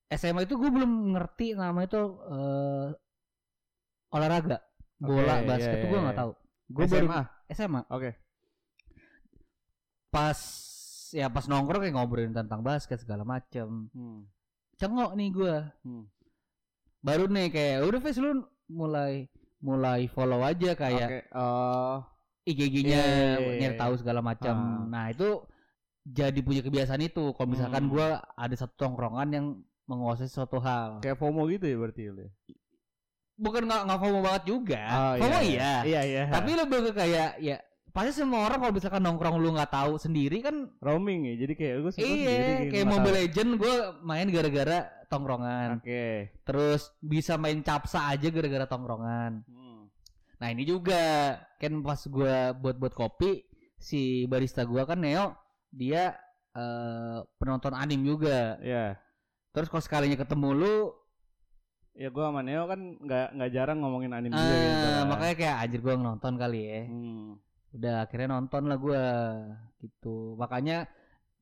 SMA 0.09 0.49
itu 0.49 0.57
gue 0.57 0.69
belum 0.73 1.13
ngerti 1.13 1.53
nama 1.53 1.85
itu 1.85 2.01
eh, 2.33 2.88
olahraga 4.09 4.57
bola 4.97 5.41
Oke, 5.41 5.45
basket 5.45 5.75
tuh 5.85 5.88
gue 5.88 5.99
iya, 6.01 6.03
nggak 6.09 6.17
iya. 6.17 6.21
tahu. 6.25 6.31
Gue 6.69 6.85
baru 6.89 7.05
SMA 7.05 7.21
SMA 7.53 7.81
oke. 7.93 8.11
Pas 10.09 10.39
ya 11.13 11.29
pas 11.29 11.45
nongkrong 11.45 11.81
kayak 11.85 11.93
ngobrolin 11.97 12.33
tentang 12.33 12.61
basket 12.65 13.01
segala 13.01 13.21
macem. 13.25 13.89
Hmm. 13.93 14.25
cengok 14.79 15.11
nih 15.19 15.29
gue 15.35 15.55
Hmm. 15.83 16.07
baru 17.03 17.27
nih 17.27 17.51
kayak 17.51 17.83
udah 17.83 17.99
Fes 17.99 18.15
lu 18.15 18.47
mulai 18.71 19.27
mulai 19.59 20.07
follow 20.07 20.39
aja 20.39 20.71
kayak 20.71 21.09
oke 21.11 21.19
oh 21.35 21.99
IG-nya 22.43 23.00
Iya, 23.00 23.03
iya, 23.03 23.38
iya, 23.39 23.58
nyari 23.60 23.75
iya. 23.75 23.81
tahu 23.81 23.93
segala 24.00 24.19
macam 24.24 24.55
Ah. 24.55 24.84
nah 24.88 25.05
itu 25.12 25.43
jadi 26.10 26.39
punya 26.41 26.65
kebiasaan 26.65 27.03
itu. 27.05 27.36
Kalau 27.38 27.50
misalkan 27.50 27.86
Hmm. 27.86 27.91
gua 27.93 28.08
ada 28.34 28.55
satu 28.55 28.74
tongkrongan 28.79 29.29
yang 29.29 29.46
menguasai 29.86 30.25
suatu 30.25 30.58
hal. 30.58 31.03
Kayak 31.03 31.17
FOMO 31.22 31.46
gitu 31.50 31.65
ya 31.69 31.77
berarti 31.77 32.01
ya? 32.10 32.13
bukan 33.39 33.72
nggak 33.72 33.81
nggak 33.88 34.00
FOMO 34.03 34.19
banget 34.19 34.43
juga. 34.51 34.81
Oh, 34.91 35.13
FOMO 35.15 35.39
iya, 35.48 35.84
iya. 35.88 36.01
Iya 36.03 36.24
tapi 36.27 36.60
lebih 36.60 36.77
ke 36.88 36.91
kayak 36.91 37.39
ya 37.39 37.55
pasti 37.89 38.12
semua 38.22 38.46
orang 38.46 38.60
kalau 38.62 38.74
misalkan 38.75 39.01
nongkrong 39.01 39.39
lu 39.39 39.55
nggak 39.55 39.72
tahu 39.72 39.96
sendiri 39.96 40.43
kan 40.43 40.55
roaming 40.84 41.24
ya? 41.29 41.36
Jadi 41.48 41.53
kayak 41.55 41.75
gue 41.79 41.91
iya 42.03 42.67
kayak 42.67 42.86
Mobile 42.86 43.15
Legend 43.15 43.50
gue 43.55 43.74
main 44.03 44.27
gara-gara 44.27 44.79
tongkrongan. 45.08 45.79
Oke. 45.79 46.36
Terus 46.43 46.91
bisa 47.00 47.39
main 47.39 47.63
capsa 47.63 48.12
aja 48.12 48.27
gara-gara 48.29 48.65
tongkrongan. 48.67 49.41
Hmm. 49.48 49.68
Nah 50.39 50.48
ini 50.50 50.63
juga. 50.63 51.36
Kan 51.60 51.84
pas 51.84 52.00
gua 52.08 52.55
buat-buat 52.55 52.96
kopi 52.96 53.43
si 53.75 54.25
barista 54.25 54.63
gua 54.63 54.88
kan 54.88 55.00
Neo 55.03 55.36
dia 55.69 56.15
eh, 56.55 57.19
penonton 57.38 57.75
anim 57.75 58.01
juga. 58.01 58.58
Ya 58.63 58.98
terus 59.50 59.67
kalau 59.69 59.84
sekalinya 59.84 60.17
ketemu 60.17 60.50
lu 60.55 60.75
ya 61.98 62.08
gue 62.13 62.24
sama 62.24 62.46
Neo 62.46 62.63
kan 62.69 62.79
nggak 62.79 63.27
nggak 63.36 63.51
jarang 63.51 63.84
ngomongin 63.84 64.13
anime 64.15 64.31
juga 64.38 64.55
eh, 64.55 64.63
gitu 64.72 64.88
kan. 64.88 65.05
makanya 65.10 65.36
kayak 65.36 65.55
anjir 65.60 65.79
gua 65.84 65.93
nonton 66.00 66.34
kali 66.39 66.60
ya. 66.63 66.81
Hmm. 66.88 67.27
udah 67.69 67.96
akhirnya 68.01 68.27
nonton 68.34 68.63
lah 68.65 68.77
gua 68.81 69.03
gitu. 69.77 70.34
Makanya 70.41 70.89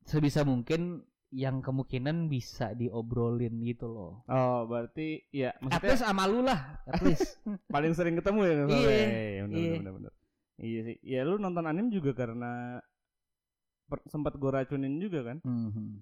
sebisa 0.04 0.44
mungkin 0.44 1.00
yang 1.28 1.60
kemungkinan 1.60 2.26
bisa 2.26 2.72
diobrolin 2.72 3.60
gitu 3.60 3.84
loh. 3.84 4.24
Oh 4.26 4.64
berarti 4.64 5.28
ya 5.28 5.52
at 5.52 5.60
maksudnya 5.60 5.92
least 5.92 6.04
sama 6.04 6.24
lu 6.24 6.40
lah 6.40 6.80
at 6.84 7.00
least. 7.04 7.36
Paling 7.68 7.92
sering 7.92 8.16
ketemu 8.16 8.40
ya. 8.42 8.54
Iya, 8.64 8.64
iya 8.64 9.42
bener, 9.44 9.58
iya. 9.58 9.72
bener, 9.76 9.92
bener. 9.92 10.12
iya 10.56 10.80
sih. 10.82 10.96
Ya 11.04 11.20
lu 11.22 11.36
nonton 11.36 11.64
anime 11.64 11.90
juga 11.90 12.12
karena 12.12 12.80
per- 13.84 14.04
sempat 14.06 14.34
gue 14.34 14.48
racunin 14.48 14.96
juga 14.96 15.20
kan? 15.22 15.38
Mhm. 15.44 16.00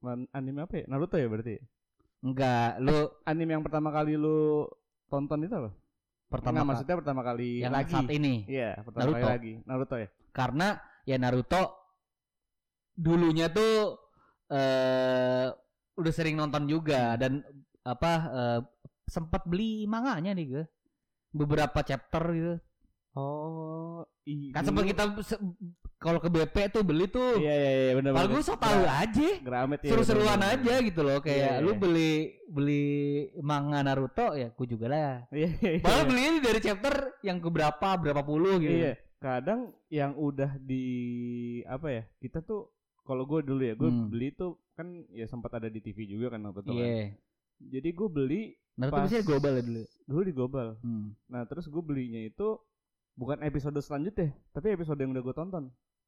Man- 0.00 0.30
anime 0.32 0.64
apa 0.64 0.74
ya? 0.80 0.84
Naruto 0.88 1.16
ya 1.16 1.28
berarti 1.28 1.60
enggak 2.22 2.78
lu 2.78 2.96
anime 3.22 3.50
yang 3.52 3.64
pertama 3.66 3.90
kali 3.90 4.16
lu 4.16 4.64
tonton 5.06 5.42
itu 5.42 5.52
apa? 5.52 5.70
Pertama 6.32 6.48
Nggak, 6.48 6.64
ka- 6.64 6.70
maksudnya 6.72 6.96
pertama 6.96 7.20
kali 7.20 7.48
yang 7.60 7.76
lagi. 7.76 7.92
saat 7.92 8.08
ini? 8.08 8.34
Iya 8.48 8.80
pertama 8.80 9.04
kali 9.04 9.12
Naruto. 9.12 9.28
lagi. 9.28 9.52
Naruto 9.68 9.96
ya? 10.00 10.08
Karena 10.32 10.68
ya 11.04 11.16
Naruto 11.20 11.62
dulunya 12.94 13.48
tuh 13.48 14.00
eh 14.48 15.46
udah 15.92 16.12
sering 16.12 16.34
nonton 16.34 16.64
juga 16.64 17.14
dan 17.20 17.44
apa 17.84 18.12
eh, 18.32 18.60
sempat 19.06 19.44
beli 19.44 19.84
manganya 19.84 20.32
nih 20.32 20.46
gue. 20.48 20.64
Beberapa 21.32 21.80
chapter 21.82 22.22
gitu. 22.32 22.54
Oh 23.12 24.00
iya 24.24 24.56
kan 24.56 24.64
sempat 24.64 24.88
kita 24.88 25.04
se- 25.20 25.36
kalau 26.00 26.16
ke 26.18 26.32
BP 26.32 26.72
tuh 26.72 26.80
beli 26.82 27.06
tuh. 27.06 27.36
Iya 27.36 27.52
iya 27.52 27.70
iya 27.76 27.92
benar 27.94 28.10
kalau 28.16 28.28
gue 28.32 28.42
so 28.42 28.56
tahu 28.56 28.82
aja. 28.88 29.28
Gramet 29.44 29.80
ya 29.84 29.90
seru-seruan 29.92 30.40
bener, 30.40 30.52
aja 30.56 30.74
gitu 30.80 31.00
loh 31.04 31.18
kayak 31.20 31.60
Iya, 31.60 31.64
lu 31.64 31.72
iya. 31.76 31.78
beli 31.78 32.12
beli 32.48 32.84
manga 33.44 33.84
Naruto 33.84 34.32
ya 34.32 34.48
gue 34.48 34.66
juga 34.66 34.86
lah. 34.88 35.12
Iya 35.28 35.48
iya, 35.60 35.70
iya. 35.76 35.80
malah 35.84 36.04
belinya 36.08 36.30
dari 36.40 36.60
chapter 36.64 36.94
yang 37.20 37.38
keberapa 37.38 37.88
berapa 38.00 38.22
puluh 38.24 38.56
gitu. 38.64 38.80
Iya, 38.80 38.92
kadang 39.20 39.76
yang 39.92 40.16
udah 40.16 40.56
di 40.56 40.84
apa 41.68 41.86
ya? 41.92 42.02
Kita 42.16 42.40
tuh 42.40 42.72
kalau 43.02 43.24
gue 43.24 43.40
dulu 43.42 43.60
ya, 43.60 43.74
gue 43.74 43.86
Hmm. 43.86 44.08
beli 44.08 44.30
tuh 44.30 44.56
kan 44.72 44.86
ya 45.08 45.24
sempat 45.24 45.52
ada 45.52 45.66
di 45.66 45.78
TV 45.78 46.06
juga 46.06 46.30
kan 46.30 46.40
waktu 46.42 46.60
itu 46.60 46.70
kan. 46.70 46.80
iya 46.80 47.06
Jadi 47.62 47.88
gue 47.90 48.08
beli 48.08 48.42
Naruto 48.72 48.94
Pas- 48.94 49.04
biasanya 49.04 49.24
global 49.24 49.52
ya 49.52 49.62
dulu 49.62 49.82
dulu 50.02 50.20
di 50.20 50.32
Global. 50.32 50.66
hmm. 50.78 51.06
Nah, 51.28 51.42
terus 51.44 51.66
gue 51.66 51.78
belinya 51.80 52.18
itu 52.18 52.48
bukan 53.12 53.38
episode 53.40 53.76
selanjutnya, 53.78 54.32
tapi 54.50 54.70
episode 54.70 54.96
yang 54.96 55.12
udah 55.12 55.22
gue 55.22 55.34
tonton. 55.36 55.64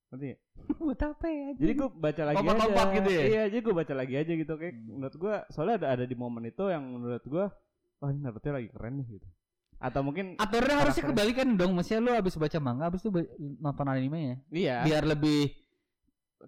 Ngerti 0.07 0.25
nggak? 0.27 0.41
buat 0.81 1.01
apa 1.01 1.27
ya 1.27 1.47
Jadi 1.55 1.73
gue 1.75 1.89
baca 1.91 2.23
lagi 2.25 2.37
Lompat-lompat 2.39 2.87
aja. 2.87 2.97
gitu 2.97 3.11
ya? 3.11 3.23
Iya, 3.23 3.43
jadi 3.49 3.61
gue 3.61 3.75
baca 3.75 3.95
lagi 3.95 4.15
aja 4.15 4.33
gitu 4.35 4.53
kayak 4.55 4.75
Hmm. 4.75 4.87
menurut 4.91 5.15
gue 5.15 5.35
soalnya 5.49 5.75
ada 5.77 5.89
ada 5.93 6.05
di 6.05 6.15
momen 6.15 6.45
itu 6.45 6.65
yang 6.65 6.83
menurut 6.89 7.23
gue 7.23 7.45
wah 7.97 8.09
ini 8.09 8.21
Naruto 8.21 8.49
lagi 8.49 8.69
keren 8.69 8.95
nih 8.97 9.07
gitu. 9.13 9.29
Atau 9.77 10.01
mungkin 10.01 10.27
Aturannya 10.37 10.77
harusnya 10.81 11.05
kebalikan 11.05 11.49
dong. 11.55 11.75
Maksudnya 11.75 12.01
lu 12.01 12.11
habis 12.11 12.35
baca 12.35 12.59
manga, 12.59 12.89
habis 12.89 13.01
itu 13.01 13.11
nonton 13.59 13.85
anime 13.85 14.19
ya. 14.19 14.37
iya 14.51 14.77
Biar 14.83 15.05
lebih 15.05 15.53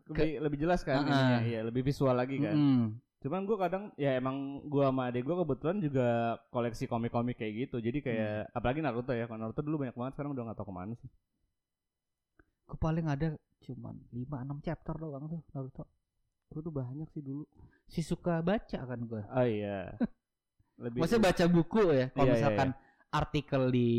lebih, 0.04 0.30
lebih 0.42 0.58
jelas 0.60 0.80
kan 0.84 1.00
Ah, 1.00 1.06
ininya, 1.06 1.38
iya 1.46 1.60
lebih 1.64 1.82
visual 1.86 2.12
lagi 2.12 2.36
kan. 2.40 2.54
Mm-mm. 2.54 2.82
Cuman 3.26 3.42
gue 3.48 3.56
kadang 3.58 3.84
ya 3.96 4.14
emang 4.20 4.62
gua 4.68 4.92
sama 4.92 5.08
adek 5.10 5.24
gue 5.24 5.36
kebetulan 5.42 5.78
juga 5.82 6.08
koleksi 6.52 6.84
komik-komik 6.86 7.34
kayak 7.40 7.66
gitu. 7.66 7.76
Jadi 7.80 7.98
kayak 8.04 8.54
apalagi 8.54 8.84
Naruto 8.84 9.10
ya. 9.16 9.26
Kalau 9.26 9.40
Naruto 9.40 9.64
dulu 9.64 9.82
banyak 9.82 9.96
banget 9.96 10.12
sekarang 10.14 10.30
udah 10.36 10.42
gak 10.52 10.58
tahu 10.62 10.68
ke 10.70 10.74
mana 10.76 10.92
sih. 10.94 11.10
Gue 12.66 12.78
paling 12.78 13.06
ada 13.08 13.34
cuman 13.66 13.94
5-6 14.12 14.66
chapter 14.66 14.94
doang 15.00 15.24
tuh 15.26 15.42
Naruto. 15.56 15.84
Gue 16.52 16.60
tuh 16.62 16.74
banyak 16.74 17.08
sih 17.10 17.22
dulu. 17.24 17.42
Si 17.90 18.04
suka 18.04 18.44
baca 18.44 18.78
kan 18.84 19.00
gue. 19.00 19.22
Oh 19.26 19.46
iya. 19.46 19.96
Lebih 20.84 21.00
Maksudnya 21.02 21.24
baca 21.32 21.44
buku 21.48 21.80
ya. 21.96 22.06
Kalau 22.12 22.24
Iya, 22.28 22.30
iya, 22.30 22.34
misalkan 22.36 22.68
artikel 23.10 23.62
di 23.72 23.90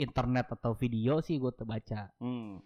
internet 0.00 0.46
atau 0.56 0.72
video 0.72 1.20
sih 1.20 1.36
gue 1.36 1.52
baca. 1.52 2.08
Hmm. 2.22 2.62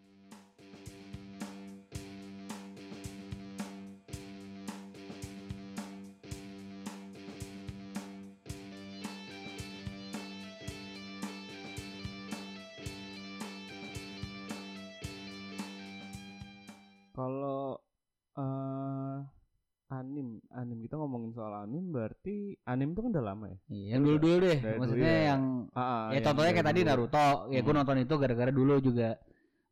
Anim 21.73 21.88
berarti 21.88 22.37
anim 22.69 22.93
itu 22.93 23.00
kan 23.00 23.11
udah 23.17 23.25
lama 23.25 23.45
ya? 23.49 23.59
Iya, 23.73 23.87
yang 23.97 24.02
dulu-dulu 24.05 24.37
deh. 24.45 24.59
Dari 24.61 24.76
dulu 24.76 24.81
Maksudnya 24.85 25.09
ya. 25.09 25.25
yang 25.33 25.43
Ah, 25.73 25.81
ah, 25.81 26.02
ya 26.12 26.21
yang 26.21 26.25
contohnya 26.29 26.52
kayak 26.52 26.67
dari 26.69 26.69
tadi 26.69 26.81
dulu. 26.85 26.88
Naruto. 26.93 27.26
Ya 27.49 27.61
gue 27.64 27.73
Hmm. 27.73 27.79
nonton 27.81 27.97
itu 27.99 28.14
gara-gara 28.21 28.52
dulu 28.52 28.75
juga 28.85 29.09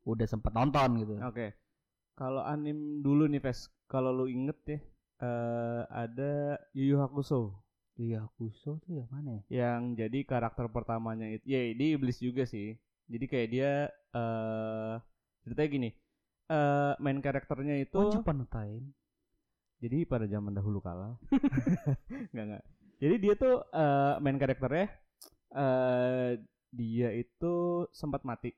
udah 0.01 0.25
sempet 0.25 0.51
nonton 0.51 0.89
gitu. 0.97 1.15
Oke. 1.21 1.47
Kalau 2.17 2.41
anim 2.41 2.77
dulu 3.01 3.29
nih, 3.29 3.37
Ves. 3.37 3.69
Kalau 3.85 4.09
lu 4.09 4.25
inget 4.25 4.57
ya, 4.65 4.79
eh 5.21 5.81
ada 5.93 6.57
Yu 6.73 6.83
Yu 6.89 6.97
Hakusho 6.97 7.53
Iya, 8.01 8.25
Kuso 8.33 8.81
tuh 8.81 8.97
yang 8.97 9.09
mana 9.13 9.29
ya? 9.37 9.41
yang 9.61 9.93
jadi 9.93 10.25
karakter 10.25 10.65
pertamanya 10.73 11.29
itu. 11.29 11.45
Ya, 11.45 11.69
dia 11.69 11.89
iblis 11.93 12.17
juga 12.17 12.49
sih. 12.49 12.73
Jadi 13.05 13.25
kayak 13.29 13.49
dia 13.53 13.71
eh 14.17 14.95
ceritanya 15.45 15.69
gini. 15.69 15.89
Eh 16.49 16.93
main 16.97 17.19
karakternya 17.21 17.77
itu 17.77 17.93
Once 18.01 18.17
Upon 18.17 18.41
a 18.41 18.47
Time. 18.49 18.95
Jadi 19.81 20.05
pada 20.05 20.25
zaman 20.25 20.53
dahulu 20.53 20.77
kala. 20.79 21.17
Enggak 22.31 22.45
enggak. 22.45 22.63
Jadi 23.01 23.15
dia 23.17 23.33
tuh 23.33 23.65
eh 23.67 24.13
main 24.19 24.37
karakternya 24.37 24.87
eh 25.51 26.29
dia 26.71 27.09
itu 27.11 27.53
sempat 27.91 28.23
mati 28.23 28.53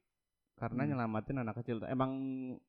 karena 0.54 0.86
Hmm. 0.86 0.90
nyelamatin 0.94 1.40
anak 1.40 1.64
kecil. 1.64 1.82
Emang 1.88 2.12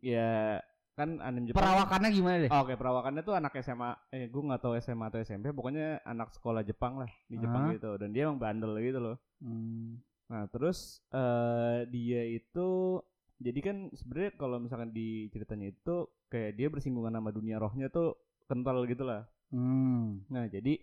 ya 0.00 0.62
kan 0.94 1.18
anime 1.18 1.50
Jepang 1.50 1.58
Perawakannya 1.60 2.10
gimana 2.14 2.36
deh? 2.38 2.50
Oh, 2.54 2.62
Oke, 2.62 2.78
perawakannya 2.78 3.22
tuh 3.22 3.34
anak 3.34 3.52
SMA. 3.58 3.90
Eh, 4.08 4.30
gue 4.30 4.42
nggak 4.42 4.62
tahu 4.62 4.78
SMA 4.78 5.10
atau 5.10 5.18
SMP. 5.20 5.50
Pokoknya 5.50 5.98
anak 6.06 6.30
sekolah 6.30 6.62
Jepang 6.62 7.02
lah 7.02 7.10
di 7.26 7.36
Jepang 7.36 7.68
Ah. 7.68 7.70
gitu. 7.74 7.98
Dan 7.98 8.14
dia 8.14 8.30
emang 8.30 8.38
bandel 8.38 8.78
gitu 8.78 9.02
loh. 9.02 9.16
Hmm. 9.42 9.98
Nah, 10.30 10.46
terus 10.48 11.02
eh 11.10 11.84
dia 11.90 12.22
itu 12.24 13.02
jadi 13.36 13.60
kan 13.60 13.76
sebenarnya 13.92 14.32
kalau 14.38 14.56
misalkan 14.56 14.94
di 14.94 15.26
ceritanya 15.28 15.68
itu 15.68 16.06
kayak 16.30 16.54
dia 16.54 16.70
bersinggungan 16.70 17.12
sama 17.12 17.28
dunia 17.28 17.58
rohnya 17.58 17.90
tuh 17.90 18.14
kental 18.48 18.84
gitu 18.86 19.04
lah. 19.04 19.26
Hmm. 19.52 20.24
Nah, 20.28 20.48
jadi 20.50 20.80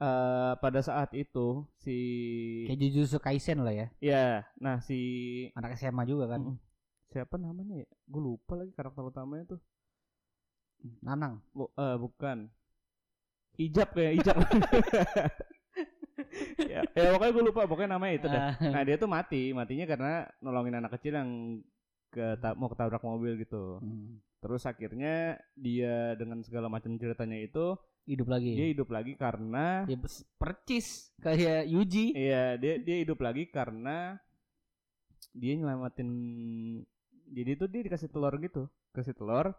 eh 0.00 0.52
pada 0.56 0.80
saat 0.80 1.12
itu 1.12 1.68
si 1.76 1.96
Kayak 2.64 2.80
Jujutsu 2.80 3.20
Kaisen 3.20 3.60
lah 3.60 3.74
ya. 3.76 3.86
ya, 4.00 4.48
nah 4.56 4.80
si 4.80 4.98
Anak 5.52 5.76
SMA 5.76 6.08
juga 6.08 6.24
kan. 6.32 6.40
Mm-mm. 6.40 6.56
siapa 7.10 7.36
namanya 7.36 7.84
ya? 7.84 7.88
Gue 8.08 8.22
lupa 8.22 8.56
lagi 8.56 8.72
karakter 8.72 9.02
utamanya 9.04 9.44
tuh. 9.56 9.60
Nanang. 11.04 11.44
Bu- 11.52 11.74
eh, 11.76 11.96
bukan. 12.00 12.48
Hijab 13.60 13.92
kayak 13.92 14.12
hijab. 14.16 14.36
ya, 16.72 16.80
ya 16.86 17.08
pokoknya 17.12 17.32
gue 17.36 17.44
lupa 17.44 17.68
pokoknya 17.68 18.00
namanya 18.00 18.14
itu 18.16 18.26
dah. 18.30 18.56
Ah. 18.56 18.70
Nah 18.72 18.82
dia 18.88 18.96
tuh 18.96 19.10
mati, 19.10 19.52
matinya 19.52 19.84
karena 19.84 20.12
nolongin 20.40 20.80
anak 20.80 20.96
kecil 20.96 21.20
yang 21.20 21.30
ke 22.08 22.40
mau 22.56 22.72
ketabrak 22.72 23.04
mobil 23.04 23.36
gitu. 23.36 23.84
Hmm. 23.84 24.16
Terus 24.40 24.64
akhirnya 24.64 25.36
dia 25.52 26.16
dengan 26.16 26.40
segala 26.40 26.72
macam 26.72 26.96
ceritanya 26.96 27.36
itu 27.36 27.76
Hidup 28.08 28.32
lagi. 28.32 28.56
dia 28.56 28.66
hidup 28.72 28.88
lagi 28.88 29.12
karena 29.14 29.84
bes- 29.86 30.24
percis 30.40 31.12
kayak 31.20 31.68
Yuji. 31.68 32.16
iya 32.16 32.56
dia 32.56 32.80
dia 32.80 32.96
hidup 33.04 33.20
lagi 33.20 33.46
karena 33.52 34.16
dia 35.36 35.52
nyelamatin 35.54 36.08
jadi 37.30 37.54
tuh 37.54 37.68
dia 37.70 37.86
dikasih 37.86 38.10
telur 38.10 38.34
gitu, 38.42 38.66
kasih 38.90 39.14
telur. 39.14 39.54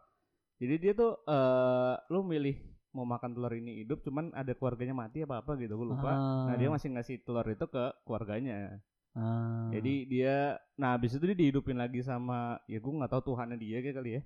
Jadi 0.60 0.76
dia 0.78 0.92
tuh 0.92 1.16
eh 1.26 1.96
lu 2.12 2.28
milih 2.28 2.60
mau 2.92 3.08
makan 3.08 3.32
telur 3.32 3.56
ini 3.56 3.86
hidup 3.86 4.04
cuman 4.04 4.36
ada 4.36 4.52
keluarganya 4.52 4.92
mati 4.92 5.24
apa 5.24 5.40
apa 5.40 5.56
gitu 5.56 5.80
gue 5.80 5.88
lupa. 5.96 6.12
Nah 6.52 6.56
dia 6.60 6.68
masih 6.68 6.92
ngasih 6.92 7.24
telur 7.24 7.48
itu 7.48 7.66
ke 7.72 7.84
keluarganya. 8.04 8.84
Ah. 9.12 9.68
Jadi 9.72 10.08
dia, 10.08 10.56
nah 10.80 10.96
habis 10.96 11.12
itu 11.12 11.24
dia 11.28 11.36
dihidupin 11.36 11.76
lagi 11.76 12.00
sama, 12.00 12.56
ya 12.64 12.80
gue 12.80 12.92
nggak 12.96 13.12
tahu 13.12 13.32
Tuhannya 13.32 13.60
dia 13.60 13.80
kayak 13.84 13.96
kali 14.00 14.10
ya. 14.20 14.22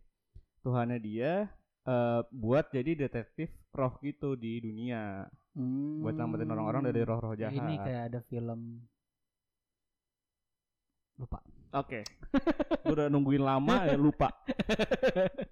Tuhannya 0.66 0.98
dia 0.98 1.46
eh 1.86 2.22
buat 2.34 2.74
jadi 2.74 2.98
detektif 2.98 3.54
roh 3.70 3.94
gitu 4.02 4.34
di 4.34 4.58
dunia, 4.58 5.30
Hmm. 5.54 6.02
buat 6.02 6.18
nyelamatin 6.18 6.50
orang-orang 6.50 6.82
dari 6.90 7.02
roh-roh 7.06 7.38
jahat. 7.38 7.54
Ini 7.54 7.74
kayak 7.78 8.04
ada 8.10 8.20
film 8.26 8.82
lupa. 11.16 11.40
Oke, 11.76 12.02
gue 12.84 12.94
udah 12.96 13.08
nungguin 13.12 13.44
lama 13.44 13.84
ya 13.84 13.96
lupa. 14.00 14.32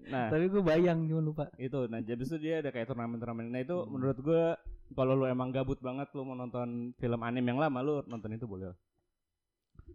Nah 0.08 0.32
Tapi 0.32 0.48
gue 0.48 0.64
bayang 0.64 1.04
cuma 1.08 1.22
lupa. 1.22 1.46
itu, 1.60 1.80
nah 1.92 2.00
habis 2.00 2.28
itu 2.32 2.38
dia 2.40 2.64
ada 2.64 2.72
kayak 2.72 2.88
turnamen-turnamen. 2.90 3.48
Nah 3.48 3.62
itu 3.64 3.76
Hmm. 3.76 3.92
menurut 3.92 4.18
gue 4.20 4.44
kalau 4.92 5.14
lu 5.16 5.26
emang 5.28 5.52
gabut 5.52 5.80
banget 5.80 6.08
lu 6.16 6.24
mau 6.24 6.36
nonton 6.36 6.92
film 6.98 7.20
anime 7.24 7.48
yang 7.52 7.60
lama 7.60 7.80
lu 7.80 7.94
nonton 8.08 8.36
itu 8.36 8.48
boleh. 8.48 8.72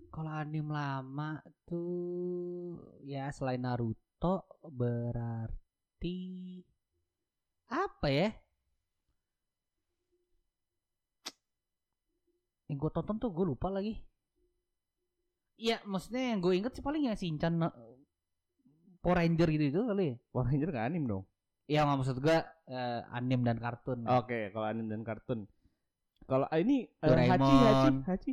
Kalau 0.08 0.32
anime 0.32 0.68
lama 0.72 1.40
tuh 1.64 2.76
ya 3.04 3.28
selain 3.28 3.60
Naruto 3.60 4.07
berarti 4.68 6.18
apa 7.70 8.08
ya? 8.10 8.28
Yang 12.68 12.78
gue 12.84 12.90
tonton 12.92 13.16
tuh 13.16 13.30
gue 13.32 13.46
lupa 13.48 13.72
lagi. 13.72 13.96
Iya, 15.58 15.82
maksudnya 15.88 16.34
yang 16.34 16.38
gue 16.44 16.54
inget 16.54 16.72
sih 16.76 16.84
paling 16.84 17.10
yang 17.10 17.18
Shinchan 17.18 17.58
na- 17.58 17.74
Power 18.98 19.22
Ranger 19.22 19.48
gitu 19.54 19.64
itu 19.72 19.80
kali 19.86 20.04
ya. 20.14 20.16
Power 20.30 20.46
Ranger 20.50 20.68
gak 20.74 20.86
anime 20.90 21.06
dong? 21.06 21.24
Iya, 21.68 21.84
nggak 21.84 21.98
maksud 22.00 22.16
gue 22.20 22.38
eh, 22.68 23.00
anime 23.12 23.42
dan 23.46 23.58
kartun. 23.58 23.98
Oke, 24.06 24.50
kalau 24.52 24.66
anime 24.66 24.88
dan 24.92 25.02
kartun. 25.06 25.40
Kalau 26.28 26.44
ah, 26.50 26.58
ini 26.60 26.84
eh, 26.84 27.08
Doraemon. 27.08 27.40
Hachi, 27.40 27.56
Hachi, 27.56 27.88
Hachi. 28.04 28.32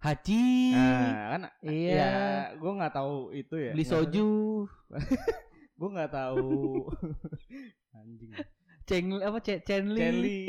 Haji. 0.00 0.72
Nah, 0.72 1.28
kan 1.36 1.42
iya. 1.60 1.92
ya 1.92 2.12
gue 2.56 2.72
nggak 2.72 2.94
tahu 2.96 3.36
itu 3.36 3.54
ya. 3.60 3.72
Beli 3.76 3.84
soju. 3.84 4.30
Gue 5.80 5.88
nggak 5.96 6.12
tahu. 6.12 6.88
Anjing. 7.96 8.32
Ceng 8.84 9.16
apa 9.20 9.40
Ce- 9.40 9.64
Chenli. 9.64 9.96
Kelly. 9.96 10.42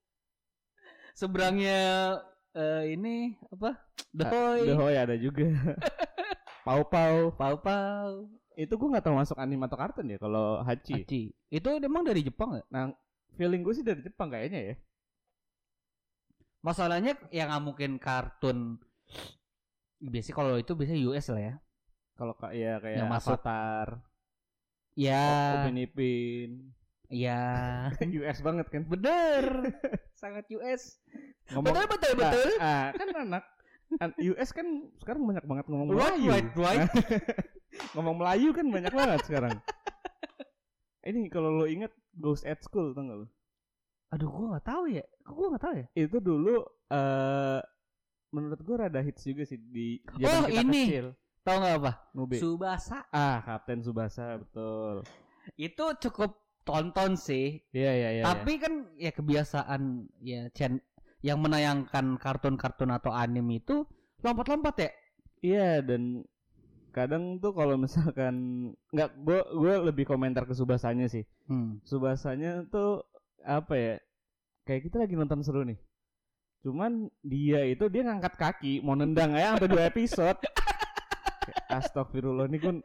Seberangnya 1.20 1.80
eh, 2.56 2.96
ini 2.96 3.36
apa? 3.52 3.76
The 4.16 4.24
Ah, 4.24 4.32
Hoy. 4.32 4.60
The 4.64 4.74
Hoy 4.76 4.94
ada 4.96 5.16
juga. 5.20 5.52
Pau 6.64 6.80
Pau. 6.88 7.28
Pau 7.36 7.56
Pau. 7.60 8.24
Itu 8.56 8.80
gue 8.80 8.88
nggak 8.88 9.04
tahu 9.04 9.20
masuk 9.20 9.36
anime 9.36 9.68
atau 9.68 9.76
kartun 9.76 10.08
ya 10.08 10.16
kalau 10.16 10.64
Hachi. 10.64 11.04
Haji. 11.04 11.22
Itu 11.52 11.68
emang 11.76 12.08
dari 12.08 12.24
Jepang 12.24 12.56
nggak? 12.56 12.68
Feeling 13.36 13.60
gue 13.60 13.74
sih 13.76 13.84
dari 13.84 14.00
Jepang 14.00 14.32
kayaknya 14.32 14.60
ya. 14.72 14.74
Masalahnya 16.60 17.16
ya 17.32 17.48
nggak 17.48 17.64
mungkin 17.64 17.90
kartun. 17.96 18.76
Biasanya 19.98 20.36
kalau 20.36 20.54
itu 20.56 20.72
biasanya 20.72 21.00
US 21.08 21.26
lah 21.28 21.42
ya. 21.42 21.54
Kalau 22.14 22.34
kayak 22.36 22.54
ya 22.54 22.72
kayak 22.78 22.96
Yang 23.00 23.10
masuk. 23.10 23.32
Avatar, 23.40 23.88
Ya, 24.92 25.24
Upin 25.64 25.78
Ipin. 25.78 26.50
ya. 27.08 27.40
US 28.20 28.38
banget 28.40 28.66
kan. 28.68 28.82
Bener. 28.84 29.44
Sangat 30.20 30.44
US. 30.52 31.00
Ngomong 31.48 31.72
betul 31.72 31.86
betul 31.88 32.12
Nah, 32.14 32.22
betul. 32.28 32.50
ah, 32.60 32.86
kan 32.92 33.08
anak 33.16 33.44
an- 33.98 34.18
US 34.20 34.50
kan 34.52 34.66
sekarang 35.00 35.24
banyak 35.24 35.42
banget 35.42 35.64
ngomong 35.66 35.88
Right, 35.90 36.14
Melayu. 36.14 36.28
right, 36.28 36.48
right. 36.54 36.90
ngomong 37.96 38.16
Melayu 38.20 38.48
kan 38.52 38.66
banyak 38.68 38.92
banget 38.92 39.20
sekarang. 39.24 39.56
Ini 41.00 41.26
kalau 41.26 41.50
lo 41.54 41.64
inget 41.64 41.90
Ghost 42.12 42.44
at 42.44 42.60
School 42.60 42.92
tau 42.92 43.00
gak 43.00 43.16
lo? 43.16 43.26
Aduh, 44.10 44.28
gua 44.28 44.46
nggak 44.52 44.66
tahu 44.66 44.84
ya. 44.90 45.04
Kok 45.22 45.32
gua 45.32 45.46
nggak 45.50 45.62
tahu 45.62 45.74
ya? 45.76 45.86
Itu 45.94 46.16
dulu 46.18 46.56
eh 46.88 47.60
menurut 48.30 48.60
gua 48.62 48.76
rada 48.86 49.00
hits 49.00 49.22
juga 49.22 49.42
sih 49.42 49.58
di 49.58 49.98
zaman 50.16 50.30
Oh, 50.30 50.46
kita 50.46 50.62
ini. 50.62 50.82
kecil. 50.86 51.06
Tahu 51.40 51.56
nggak 51.56 51.76
apa? 51.78 51.92
Nube. 52.12 52.36
Subasa. 52.36 52.98
ah, 53.08 53.38
Kapten 53.40 53.80
Subasa 53.80 54.36
betul. 54.36 55.02
Itu 55.56 55.84
cukup 55.98 56.36
tonton 56.62 57.16
sih. 57.16 57.58
Iya 57.72 57.92
iya 57.92 58.08
iya. 58.12 58.22
Tapi 58.24 58.52
kan 58.56 58.72
ya 58.94 59.10
kebiasaan 59.10 59.82
ya 60.20 60.46
Chen 60.52 60.78
yang 61.20 61.40
menayangkan 61.40 62.16
kartun-kartun 62.16 62.90
atau 62.90 63.12
anime 63.12 63.60
itu 63.60 63.84
lompat-lompat 64.20 64.74
ya 64.78 64.90
Iya 65.40 65.68
dan 65.80 66.24
kadang 66.92 67.36
tuh 67.38 67.52
kalau 67.52 67.76
misalkan 67.76 68.34
nggak 68.88 69.10
gue 69.20 69.40
gue 69.52 69.74
lebih 69.84 70.04
komentar 70.04 70.44
ke 70.44 70.52
Subasanya 70.52 71.08
sih. 71.08 71.24
hmm. 71.46 71.80
Subasanya 71.84 72.64
tuh 72.68 73.04
apa 73.44 73.74
ya? 73.76 73.94
Kayak 74.64 74.82
kita 74.88 74.96
lagi 75.02 75.14
nonton 75.16 75.40
seru 75.44 75.62
nih. 75.64 75.78
Cuman 76.60 77.08
dia 77.24 77.64
itu 77.64 77.88
dia 77.88 78.04
ngangkat 78.04 78.34
kaki 78.36 78.84
mau 78.84 78.92
nendang 78.92 79.32
ya 79.36 79.56
sampai 79.56 79.70
dua 79.70 79.82
episode. 79.88 80.38
Astagfirullah 81.70 82.46
nih 82.50 82.60
kun 82.64 82.76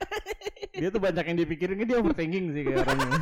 dia 0.75 0.91
tuh 0.91 0.99
banyak 0.99 1.25
yang 1.27 1.37
dipikirin 1.39 1.83
dia 1.87 1.99
overthinking 1.99 2.55
sih 2.55 2.61
kayak 2.63 2.83
orangnya. 2.87 3.19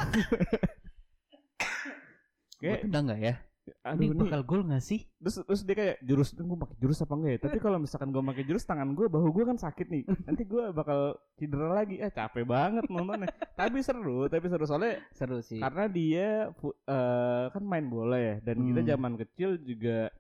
Kayak 2.62 2.80
tendang 2.88 3.04
nggak 3.10 3.22
ya 3.22 3.36
aduh 3.64 4.12
ini 4.12 4.20
bakal 4.20 4.42
gol 4.44 4.62
nggak 4.68 4.84
sih? 4.84 5.08
Terus 5.24 5.40
terus 5.48 5.62
dia 5.64 5.76
kayak 5.76 5.98
jurus 6.04 6.36
gue 6.36 6.44
pakai 6.44 6.76
jurus 6.84 7.00
apa 7.00 7.14
enggak 7.16 7.32
ya? 7.32 7.40
Tapi 7.48 7.58
kalau 7.64 7.78
misalkan 7.80 8.10
gue 8.12 8.20
pakai 8.20 8.44
jurus 8.44 8.64
tangan 8.68 8.90
gue 8.92 9.08
bahu 9.08 9.28
gue 9.32 9.44
kan 9.48 9.56
sakit 9.56 9.88
nih. 9.88 10.04
Nanti 10.28 10.44
gue 10.44 10.64
bakal 10.76 11.00
cedera 11.40 11.72
lagi. 11.72 11.96
Eh 12.04 12.12
capek 12.12 12.44
banget 12.44 12.84
nontonnya. 12.92 13.32
Tapi 13.56 13.80
seru 13.80 14.28
tapi 14.28 14.52
seru. 14.52 14.68
Soalnya 14.68 15.00
seru 15.16 15.40
sih. 15.40 15.64
karena 15.64 15.88
dia 15.88 16.52
eh, 16.52 17.46
kan 17.48 17.64
main 17.64 17.88
bola 17.88 18.20
ya. 18.20 18.36
Dan 18.44 18.68
kita 18.68 18.82
Hmm. 18.84 18.90
zaman 18.92 19.14
kecil 19.16 19.56
juga 19.64 20.12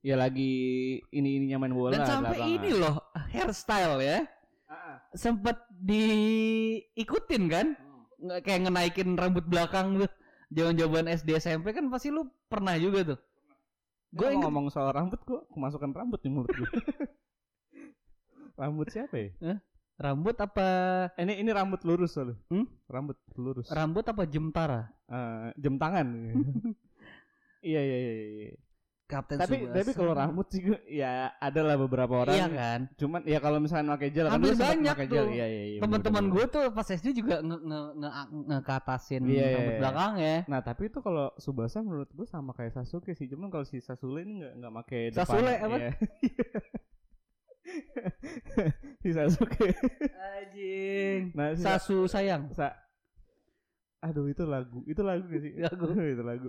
ya 0.00 0.16
lagi 0.16 0.52
ini 1.12 1.28
ininya 1.44 1.60
main 1.60 1.76
bola 1.76 1.92
dan 1.92 2.08
sampai 2.08 2.40
lapangan. 2.40 2.56
ini 2.56 2.70
loh 2.72 2.96
hairstyle 3.28 4.00
ya. 4.00 4.18
Ah. 4.64 4.96
sempet 5.12 5.58
diikutin 5.76 7.42
kan? 7.50 7.66
Nggak 8.20 8.40
kayak 8.44 8.60
ngenaikin 8.64 9.08
rambut 9.16 9.44
belakang 9.44 9.96
tuh 9.98 10.10
jaman-jaman 10.50 11.06
SD 11.08 11.38
SMP 11.38 11.70
kan 11.70 11.86
pasti 11.88 12.10
lu 12.10 12.26
pernah 12.46 12.74
juga 12.76 13.14
tuh. 13.14 13.18
Gue 14.10 14.34
inget- 14.34 14.42
ngomong 14.42 14.68
soal 14.68 14.90
rambut 14.90 15.22
gue 15.22 15.38
kemasukan 15.54 15.94
rambut 15.94 16.18
di 16.18 16.30
mulut 16.30 16.50
gue 16.50 16.70
rambut 18.58 18.90
siapa 18.92 19.16
ya? 19.16 19.56
Rambut 19.96 20.36
apa? 20.36 20.68
Eh, 21.16 21.24
ini 21.24 21.40
ini 21.40 21.50
rambut 21.52 21.80
lurus 21.84 22.16
soalnya. 22.16 22.36
Hmm? 22.48 22.64
rambut 22.88 23.16
lurus. 23.36 23.68
Rambut 23.68 24.04
apa 24.04 24.24
jemtara? 24.24 24.88
Eh, 25.08 25.48
jam 25.60 25.76
tangan 25.76 26.06
iya 27.70 27.80
iya 27.84 27.96
iya 28.00 28.12
iya 28.48 28.60
Kapten 29.10 29.36
tapi 29.36 29.66
Tsubasa. 29.66 29.76
tapi 29.82 29.90
kalau 29.98 30.12
rambut 30.14 30.46
sih 30.54 30.62
ya 30.86 31.34
ada 31.34 31.60
lah 31.66 31.74
beberapa 31.74 32.22
orang. 32.22 32.38
Iya 32.38 32.46
kan? 32.46 32.80
Cuman 32.94 33.20
ya 33.26 33.42
kalau 33.42 33.58
misalnya 33.58 33.98
pakai 33.98 34.08
gel 34.14 34.30
kan 34.30 34.38
Hampir 34.38 34.54
banyak 34.54 34.94
pakai 34.94 35.06
tuh. 35.10 35.14
gel 35.18 35.26
iya 35.34 35.46
iya, 35.50 35.62
iya 35.74 35.80
teman-teman 35.82 36.24
gue 36.30 36.44
tuh 36.46 36.64
pas 36.70 36.86
SD 36.86 37.18
juga 37.18 37.42
nge 37.42 37.58
nge 37.58 37.80
nge, 37.98 38.10
ngekatasin 38.46 39.22
Iya, 39.26 39.34
iya, 39.34 39.46
rambut 39.58 39.74
iya. 39.74 39.80
belakang 39.82 40.12
ya. 40.22 40.36
Nah 40.46 40.60
tapi 40.62 40.82
itu 40.86 40.98
kalau 41.02 41.34
Subasa 41.36 41.82
menurut 41.82 42.08
gue 42.14 42.24
sama 42.24 42.54
kayak 42.54 42.70
Sasuke 42.70 43.12
sih. 43.12 43.26
Cuman 43.26 43.50
kalau 43.50 43.66
si 43.66 43.82
Sasule 43.82 44.22
ini 44.22 44.46
nggak 44.46 44.52
nggak 44.62 44.72
pakai 44.86 45.02
depan. 45.10 45.26
Sasule 45.26 45.52
apa? 45.58 45.76
Iya. 45.76 45.90
si 49.02 49.10
Sasuke. 49.10 49.74
Anjing. 50.38 51.34
Nah 51.34 51.58
si 51.58 51.66
Sasu 51.66 52.06
sayang. 52.06 52.46
Sa 52.54 52.70
aduh 54.00 54.30
itu 54.30 54.46
lagu. 54.48 54.80
Itu 54.88 55.02
lagu 55.04 55.26
gak 55.28 55.42
sih? 55.42 55.52
Lagu. 55.60 55.92
itu 55.92 56.24
lagu 56.24 56.48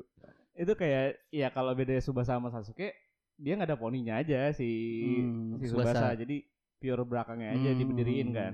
itu 0.61 0.73
kayak 0.73 1.17
ya 1.27 1.49
kalau 1.49 1.73
beda 1.73 1.97
Subasa 1.97 2.37
sama 2.37 2.49
Sasuke 2.49 2.93
dia 3.35 3.57
nggak 3.57 3.67
ada 3.67 3.75
poninya 3.75 4.15
aja 4.15 4.53
si 4.53 4.69
Hmm, 5.17 5.57
si 5.57 5.65
Tsubasa. 5.65 5.97
Subasa 5.97 6.07
jadi 6.15 6.37
pure 6.77 7.03
belakangnya 7.03 7.49
aja 7.51 7.69
Hmm. 7.69 7.79
diberdiriin 7.79 8.29
kan. 8.31 8.53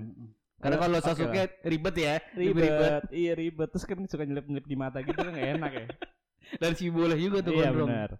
karena 0.57 0.77
kalau 0.79 0.97
Sasuke 0.97 1.41
ribet 1.63 1.95
ya 1.95 2.15
ribet. 2.33 3.03
Iya 3.11 3.33
ribet. 3.35 3.69
Terus 3.69 3.83
kan 3.83 3.99
suka 4.05 4.23
nyelip 4.23 4.47
nyelip 4.47 4.65
di 4.65 4.73
mata 4.73 4.99
gitu 4.99 5.15
kan 5.15 5.29
nggak 5.29 5.51
enak 5.55 5.71
ya. 5.75 5.85
Dan 6.63 6.71
si 6.73 6.87
boleh 6.87 7.13
juga 7.15 7.43
tuh 7.43 7.53
iya 7.53 7.69
gondrong. 7.69 7.91
benar. 7.91 8.11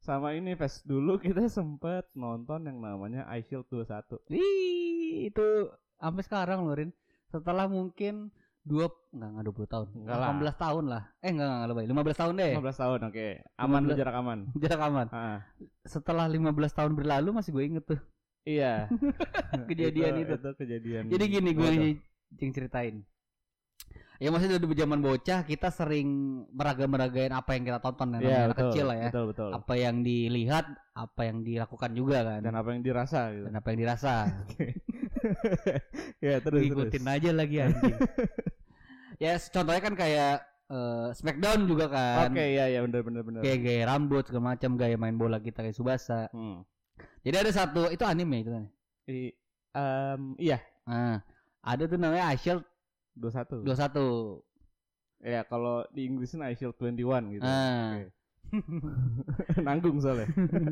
Sama 0.00 0.32
ini 0.32 0.56
pas 0.56 0.80
dulu 0.82 1.20
kita 1.20 1.44
sempet 1.46 2.08
nonton 2.14 2.64
yang 2.64 2.80
namanya 2.80 3.28
I 3.28 3.44
Shield 3.44 3.68
21 3.68 4.24
Ih, 4.32 5.28
itu 5.28 5.46
sampai 5.94 6.22
sekarang 6.24 6.64
loh 6.64 6.72
Rin. 6.72 6.90
Setelah 7.28 7.68
mungkin 7.68 8.32
dua 8.68 8.84
enggak 9.10 9.28
enggak 9.32 9.44
20 9.48 9.72
tahun. 9.72 9.86
Enggak 9.96 10.16
lah. 10.20 10.28
18 10.36 10.64
tahun 10.64 10.84
lah. 10.86 11.02
Eh 11.18 11.30
enggak 11.32 11.48
enggak 11.48 11.68
lebih. 11.72 11.84
15 11.88 12.20
tahun 12.20 12.32
deh. 12.36 12.52
15 12.60 12.82
tahun 12.84 12.98
oke 13.08 13.26
aman 13.56 13.80
lu 13.80 13.92
15. 13.96 14.00
jarak 14.00 14.16
aman 14.20 14.38
Jarak 14.62 14.80
aman. 14.84 15.06
Ah, 15.10 15.38
Setelah 15.82 16.26
15 16.28 16.52
tahun 16.76 16.92
berlalu 16.92 17.28
masih 17.32 17.50
gue 17.50 17.64
inget 17.64 17.84
tuh. 17.86 18.00
iya 18.44 18.88
Kejadian 19.68 20.12
itu. 20.20 20.34
itu 20.36 20.50
kejadian 20.54 21.02
Jadi 21.08 21.24
gini 21.26 21.50
gue 21.52 21.68
yang 22.38 22.52
ceritain. 22.52 22.96
Ya 24.18 24.34
maksudnya 24.34 24.58
dari 24.58 24.74
zaman 24.74 24.98
bocah 24.98 25.46
kita 25.46 25.70
sering 25.70 26.08
meraga-meragain 26.50 27.30
apa 27.30 27.54
yang 27.54 27.62
kita 27.62 27.78
tonton 27.78 28.18
namanya 28.18 28.50
anak 28.50 28.58
betul, 28.58 28.66
kecil 28.74 28.84
lah 28.90 28.96
ya. 28.98 29.08
betul 29.14 29.24
betul 29.30 29.50
Apa 29.54 29.74
yang 29.78 29.96
dilihat, 30.02 30.66
apa 30.90 31.20
yang 31.22 31.46
dilakukan 31.46 31.90
juga 31.94 32.18
kan. 32.26 32.42
dan 32.42 32.50
apa 32.52 32.68
yang 32.74 32.82
dirasa 32.82 33.30
gitu 33.30 33.46
Dan 33.46 33.54
apa 33.54 33.66
yang 33.70 33.78
dirasa. 33.78 34.14
ya 36.26 36.34
terus 36.42 36.60
Ngikutin 36.66 36.90
terus. 36.98 37.14
aja 37.14 37.30
lagi 37.30 37.56
anjing. 37.62 37.96
Ya 39.18 39.34
contohnya 39.36 39.82
kan 39.82 39.94
kayak 39.94 40.34
eh, 40.68 41.08
Smackdown 41.12 41.60
juga 41.64 41.86
kan. 41.86 42.30
oke 42.30 42.40
iya 42.40 42.64
iya 42.68 42.80
benar 42.80 43.02
benar 43.02 43.22
benar 43.22 43.40
Kayak 43.40 43.58
gaya 43.60 43.82
rambut 43.84 44.22
segala 44.22 44.44
macam, 44.52 44.70
gaya 44.74 44.96
main 44.96 45.14
bola 45.14 45.38
kita 45.38 45.60
kayak 45.60 45.74
Subasa. 45.74 46.28
hmm. 46.30 46.62
Jadi 47.20 47.36
ada 47.36 47.50
satu 47.50 47.88
itu 47.88 48.02
anime 48.02 48.42
itu 48.42 48.50
kan. 48.50 48.64
I, 49.06 49.30
em, 49.72 50.22
iya 50.36 50.58
Nah, 50.84 51.20
ada 51.60 51.84
tuh 51.84 51.96
namanya 51.96 52.28
I 52.28 52.36
Shield 52.36 52.64
21 53.14 53.64
21. 53.64 54.40
ya 55.20 55.42
kalau 55.42 55.82
di 55.90 56.06
Inggrisnya 56.06 56.46
I 56.46 56.54
Shield 56.54 56.74
21 56.74 57.34
gitu 57.34 57.42
Ah. 57.42 57.98
Oke. 57.98 58.06
nanggung 59.60 60.00
soalnya 60.00 60.24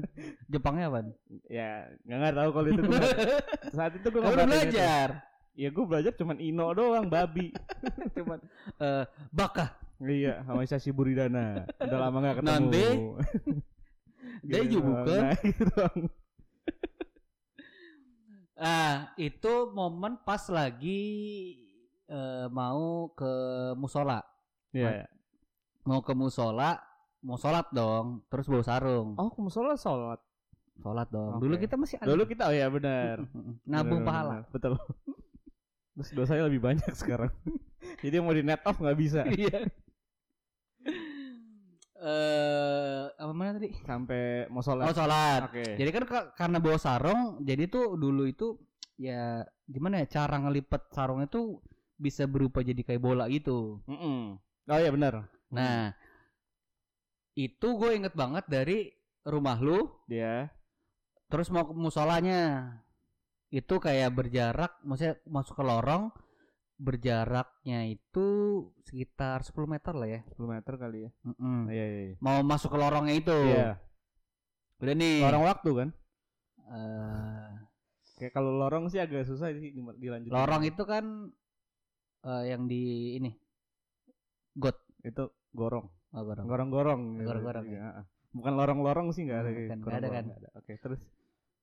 Jepangnya 0.52 0.88
apa? 0.88 1.00
ya 1.46 1.84
nggak 2.02 2.18
nggak 2.18 2.34
tahu 2.34 2.48
kalau 2.50 2.68
itu 2.68 2.82
saat 3.76 3.92
itu 3.92 4.06
gue 4.08 4.20
belajar. 4.22 5.08
Ya 5.56 5.72
gue 5.72 5.84
belajar 5.88 6.12
cuman 6.12 6.36
Ino 6.36 6.68
doang 6.76 7.08
babi 7.08 7.48
Cuman 8.16 8.38
eh 8.76 9.04
baka. 9.32 9.72
iya 10.04 10.44
sama 10.44 10.68
Sashi 10.68 10.92
Buridana 10.92 11.64
udah 11.80 11.98
lama 11.98 12.16
gak 12.20 12.36
ketemu 12.44 12.52
Nanti, 12.52 12.86
Deju 14.52 14.78
doang. 14.78 14.88
bukan? 15.02 15.22
nah, 15.24 15.34
gitu. 15.40 15.82
Ah, 18.56 19.12
itu 19.20 19.52
momen 19.76 20.16
pas 20.24 20.40
lagi 20.48 21.04
eh, 22.08 22.48
mau 22.48 23.12
ke 23.12 23.32
musola. 23.76 24.24
Iya. 24.72 25.04
Mau 25.84 26.00
ke 26.00 26.16
musola, 26.16 26.80
mau 27.20 27.36
sholat 27.36 27.68
dong, 27.68 28.24
terus 28.32 28.48
bawa 28.48 28.64
sarung. 28.64 29.12
Oh, 29.20 29.28
ke 29.28 29.44
musola 29.44 29.76
sholat. 29.76 30.16
Sholat 30.80 31.08
dong. 31.12 31.36
Oke. 31.36 31.44
Dulu 31.44 31.54
kita 31.60 31.76
masih 31.76 32.00
ada. 32.00 32.08
Dulu 32.08 32.22
kita 32.24 32.48
oh 32.48 32.56
ya 32.56 32.72
benar. 32.72 33.28
Nabung 33.68 34.08
pahala. 34.08 34.48
Betul. 34.48 34.80
Terus 35.96 36.10
dosanya 36.12 36.44
lebih 36.44 36.60
banyak 36.60 36.92
sekarang. 37.00 37.32
Jadi 37.98 38.16
mau 38.20 38.30
di 38.30 38.44
net 38.44 38.60
off 38.62 38.76
nggak 38.76 38.98
bisa. 38.98 39.24
Iya. 39.26 39.64
Eh, 41.96 43.02
apa 43.08 43.32
mana 43.32 43.56
tadi? 43.56 43.72
Sampai 43.82 44.44
mau 44.52 44.60
Oh, 44.60 44.62
sholat. 44.62 44.92
sholat. 44.92 45.40
Oke. 45.48 45.64
Jadi 45.74 45.90
kan 45.90 46.04
ka- 46.04 46.28
karena 46.36 46.60
bawa 46.60 46.76
sarung, 46.76 47.40
jadi 47.40 47.64
tuh 47.66 47.96
dulu 47.96 48.28
itu 48.28 48.60
ya 49.00 49.40
gimana 49.64 50.04
ya 50.04 50.20
cara 50.20 50.36
ngelipet 50.36 50.92
sarung 50.92 51.24
itu 51.24 51.56
bisa 51.96 52.28
berupa 52.28 52.60
jadi 52.60 52.76
kayak 52.78 53.00
bola 53.00 53.24
gitu. 53.32 53.80
Mm-mm. 53.88 54.36
Oh 54.68 54.78
iya 54.78 54.92
benar. 54.92 55.24
Nah, 55.48 55.96
itu 57.32 57.68
gue 57.72 57.90
inget 57.96 58.12
banget 58.12 58.44
dari 58.44 58.92
rumah 59.24 59.56
lu, 59.56 59.88
Dia. 60.04 60.52
terus 61.26 61.48
mau 61.48 61.64
ke 61.64 61.72
musolanya. 61.72 62.76
Itu 63.50 63.78
kayak 63.78 64.10
berjarak, 64.12 64.82
maksudnya 64.82 65.16
masuk 65.24 65.54
ke 65.54 65.64
lorong, 65.64 66.10
berjaraknya 66.76 67.88
itu 67.88 68.26
sekitar 68.84 69.40
10 69.40 69.64
meter 69.70 69.94
lah 69.96 70.08
ya. 70.08 70.20
10 70.28 70.50
meter 70.50 70.74
kali 70.76 70.98
ya. 71.06 71.10
Mm-mm. 71.24 71.58
Iya 71.72 71.84
iya. 71.86 72.02
iya. 72.12 72.16
Mau 72.20 72.42
masuk 72.44 72.74
ke 72.74 72.78
lorongnya 72.78 73.14
itu. 73.16 73.32
Iya. 73.32 73.80
Udah 74.82 74.94
nih. 74.94 75.16
Lorong 75.24 75.44
waktu 75.46 75.70
kan? 75.72 75.88
eh, 76.66 77.48
Kayak 78.16 78.32
kalau 78.32 78.52
lorong 78.56 78.88
sih 78.88 78.96
agak 78.98 79.28
susah 79.28 79.52
sih 79.52 79.70
di- 79.76 79.96
dilanjutin. 80.00 80.32
lorong 80.32 80.62
itu 80.64 80.82
kan 80.84 81.04
eh, 82.24 82.42
yang 82.50 82.66
di 82.66 83.14
ini. 83.16 83.30
Got. 84.56 84.76
itu 85.06 85.30
gorong. 85.54 85.86
Oh, 86.16 86.22
gorong. 86.26 86.44
Gorong-gorong. 86.50 87.00
gitu. 87.14 87.28
Gorong-gorong, 87.30 87.64
Iya, 87.70 87.78
heeh. 87.78 88.04
Bukan 88.34 88.52
lorong-lorong 88.58 89.08
sih 89.14 89.22
nggak 89.24 89.38
ada. 89.38 89.50
Hmm, 89.54 89.80
bukan, 89.80 89.94
ada 89.94 90.08
kan? 90.10 90.24
Oke, 90.58 90.72
terus 90.82 91.00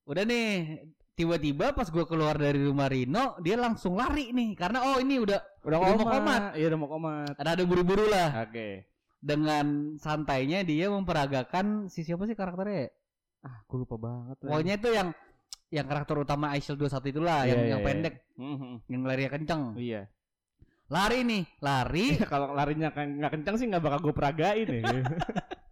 Udah 0.08 0.24
nih, 0.24 0.80
tiba-tiba 1.14 1.70
pas 1.70 1.86
gue 1.86 2.04
keluar 2.04 2.34
dari 2.34 2.58
rumah 2.58 2.90
Rino, 2.90 3.38
dia 3.38 3.54
langsung 3.54 3.94
lari 3.94 4.30
nih 4.30 4.54
karena 4.54 4.82
oh 4.84 4.98
ini 4.98 5.22
udah 5.22 5.38
udah, 5.62 5.78
Udah 5.78 5.96
mau 5.96 6.06
komat. 6.10 6.42
Iya, 6.54 6.66
udah 6.68 6.78
mau 6.78 6.90
komat. 6.90 7.34
ada 7.38 7.50
ada 7.54 7.62
buru-buru 7.62 8.04
lah. 8.06 8.44
Oke. 8.44 8.90
Dengan 9.18 9.96
santainya 9.96 10.60
dia 10.60 10.90
memperagakan 10.90 11.88
si 11.88 12.02
siapa 12.02 12.26
sih 12.26 12.34
karakternya? 12.34 12.76
ya? 12.84 12.90
Ah, 13.44 13.62
gue 13.64 13.78
lupa 13.78 13.96
banget. 13.96 14.36
Pokoknya 14.42 14.74
itu 14.76 14.88
yang 14.90 15.08
yang 15.70 15.86
karakter 15.86 16.16
utama 16.16 16.52
Aisyil 16.52 16.76
21 16.76 17.08
itulah 17.08 17.38
Iya, 17.42 17.50
yang 17.50 17.60
iya, 17.60 17.70
yang 17.70 17.80
iya. 17.80 17.86
pendek, 17.86 18.14
Mhm. 18.36 18.72
yang 18.86 19.02
larinya 19.02 19.30
kenceng. 19.32 19.62
Iya. 19.74 20.02
Lari 20.84 21.18
nih, 21.24 21.42
lari, 21.58 22.06
Iya, 22.20 22.26
kalau 22.28 22.52
larinya 22.52 22.90
kan 22.90 23.06
nggak 23.08 23.32
kencang 23.32 23.54
sih 23.56 23.66
nggak 23.70 23.82
bakal 23.82 23.98
gue 24.02 24.14
peragain 24.14 24.68
ya. 24.68 24.82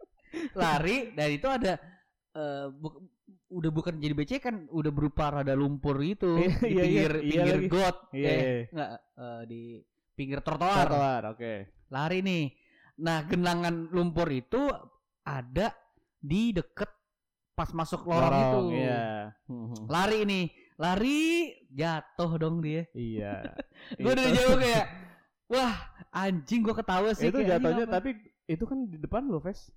lari 0.57 1.13
dan 1.13 1.29
itu 1.29 1.45
ada 1.47 1.77
eh, 2.33 2.67
bu- 2.73 3.05
udah 3.53 3.69
bukan 3.69 4.01
jadi 4.01 4.15
becekan, 4.17 4.65
udah 4.73 4.89
berupa 4.89 5.29
rada 5.29 5.53
lumpur 5.53 6.01
gitu 6.01 6.41
Iya, 6.41 6.49
di 6.49 6.49
iya, 6.49 6.57
iya, 6.57 6.83
pinggir 6.83 7.13
iya 7.13 7.23
pinggir 7.23 7.57
lagi. 7.57 7.69
got. 7.69 7.97
Iya, 8.11 8.29
eh, 8.29 8.37
iya. 8.41 8.61
enggak 8.73 8.91
eh, 8.97 9.43
di 9.45 9.63
pinggir 10.13 10.39
trotoar. 10.41 10.87
Trotoar, 10.89 11.23
oke. 11.37 11.53
Lari 11.93 12.19
nih. 12.21 12.45
Nah, 12.99 13.19
genangan 13.25 13.75
lumpur 13.89 14.29
itu 14.29 14.61
ada 15.23 15.69
di 16.17 16.51
deket 16.51 16.89
pas 17.53 17.69
masuk 17.71 18.09
lorong, 18.09 18.33
itu. 18.41 18.61
Iya. 18.81 19.05
Lari 19.87 20.19
nih, 20.25 20.45
lari 20.77 21.21
jatuh 21.69 22.31
dong 22.41 22.65
dia. 22.65 22.89
Iya. 22.93 23.53
Gue 24.01 24.13
dari 24.17 24.33
Itu- 24.33 24.37
jauh 24.41 24.57
kayak, 24.57 24.87
wah 25.53 25.75
anjing 26.11 26.65
gue 26.65 26.73
ketawa 26.73 27.13
sih. 27.13 27.29
itu 27.29 27.39
ini 27.41 27.49
jatuhnya 27.49 27.85
tapi 27.85 28.17
itu 28.49 28.65
kan 28.65 28.89
di 28.89 28.97
depan 28.97 29.29
lo, 29.29 29.41
Ves. 29.41 29.69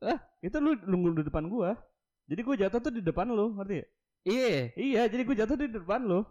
Ah? 0.00 0.16
Itu 0.40 0.62
lu 0.62 0.78
nunggu 0.86 1.20
di 1.20 1.28
depan 1.28 1.44
gua. 1.46 1.74
Jadi 2.30 2.40
gua 2.46 2.54
jatuh 2.54 2.78
tuh 2.78 2.92
di 2.94 3.02
depan 3.02 3.26
lo, 3.26 3.50
ngerti 3.58 3.74
ya? 3.82 3.86
Iya. 4.22 4.58
Iya, 4.78 5.02
jadi 5.10 5.22
gua 5.26 5.36
jatuh 5.42 5.56
di 5.58 5.66
depan 5.66 6.06
lo. 6.06 6.22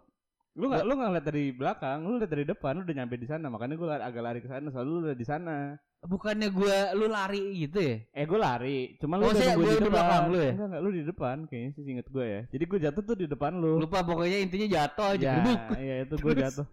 Lu 0.56 0.66
nggak 0.66 0.82
lu 0.82 0.92
nggak 0.96 1.10
lihat 1.14 1.26
dari 1.28 1.44
belakang, 1.52 1.98
lu 2.02 2.16
lihat 2.16 2.32
dari 2.32 2.44
depan, 2.48 2.72
lu 2.80 2.82
udah 2.82 2.96
nyampe 2.96 3.20
di 3.20 3.28
sana. 3.28 3.46
Makanya 3.46 3.76
lari- 3.76 4.06
agak 4.08 4.22
lari 4.24 4.40
ke 4.40 4.48
sana, 4.48 4.66
soalnya 4.72 4.90
lu 4.90 5.00
udah 5.04 5.14
di 5.14 5.26
sana. 5.28 5.56
Bukannya 6.00 6.48
gue 6.48 6.76
lu 6.96 7.06
lari 7.06 7.42
gitu 7.60 7.76
ya? 7.76 7.96
Eh 8.16 8.24
gua 8.24 8.40
lari, 8.40 8.96
cuma 8.96 9.20
Oh, 9.20 9.28
lu 9.28 9.30
udah 9.30 9.36
saya- 9.36 9.52
nunggu 9.54 9.68
gua 9.68 9.76
di 9.76 9.84
di 9.84 9.90
belakang 9.92 10.24
lu 10.26 10.38
ya? 10.40 10.50
Enggak, 10.50 10.66
enggak, 10.66 10.80
lu 10.80 10.90
di 10.90 11.02
depan 11.04 11.36
kayaknya 11.44 11.70
sih 11.76 11.82
inget 11.84 12.06
gua 12.08 12.24
ya. 12.24 12.40
Jadi 12.48 12.64
gua 12.64 12.78
jatuh 12.80 13.02
tuh 13.04 13.16
di 13.20 13.26
depan 13.28 13.52
lu. 13.60 13.72
Lupa 13.76 13.98
pokoknya 14.00 14.38
intinya 14.40 14.68
jatuh 14.72 15.06
aja. 15.14 15.30
ya, 15.44 15.60
iya 15.76 15.94
itu 16.08 16.14
Terus? 16.16 16.40
jatuh. 16.40 16.66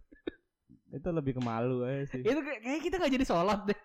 itu 0.87 1.09
lebih 1.11 1.35
ke 1.35 1.41
malu 1.43 1.83
aja 1.83 2.07
sih. 2.07 2.23
Itu 2.23 2.39
kayak 2.39 2.59
kayak 2.63 2.79
kita 2.79 2.95
gak 2.95 3.11
jadi 3.11 3.25
sholat 3.27 3.59
deh. 3.67 3.77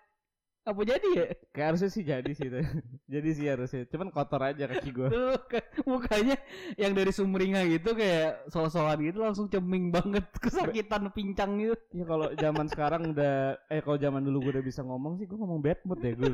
Apa 0.63 0.79
jadi 0.87 1.07
ya? 1.11 1.25
Kayak 1.51 1.67
harusnya 1.75 1.89
sih 1.91 2.03
jadi 2.07 2.31
sih 2.31 2.47
itu. 2.47 2.59
jadi 3.13 3.29
sih 3.35 3.45
harusnya. 3.51 3.83
Cuman 3.91 4.07
kotor 4.15 4.39
aja 4.47 4.63
kaki 4.63 4.89
gua. 4.95 5.11
Tuh, 5.11 5.35
mukanya 5.83 6.39
yang 6.79 6.95
dari 6.95 7.11
sumringah 7.11 7.67
gitu 7.67 7.91
kayak 7.91 8.47
sholat 8.47 8.95
gitu 9.03 9.19
langsung 9.19 9.51
ceming 9.51 9.91
banget 9.91 10.23
kesakitan 10.43 11.11
pincang 11.11 11.59
gitu. 11.59 11.75
Ya 11.91 12.07
kalau 12.07 12.31
zaman 12.39 12.65
sekarang 12.71 13.11
udah 13.11 13.59
eh 13.67 13.83
kalau 13.83 13.99
zaman 13.99 14.23
dulu 14.23 14.47
gue 14.47 14.51
udah 14.59 14.65
bisa 14.65 14.81
ngomong 14.87 15.19
sih 15.19 15.27
gue 15.27 15.35
ngomong 15.35 15.59
bad 15.59 15.79
mood 15.83 15.99
ya 15.99 16.15
gue. 16.15 16.31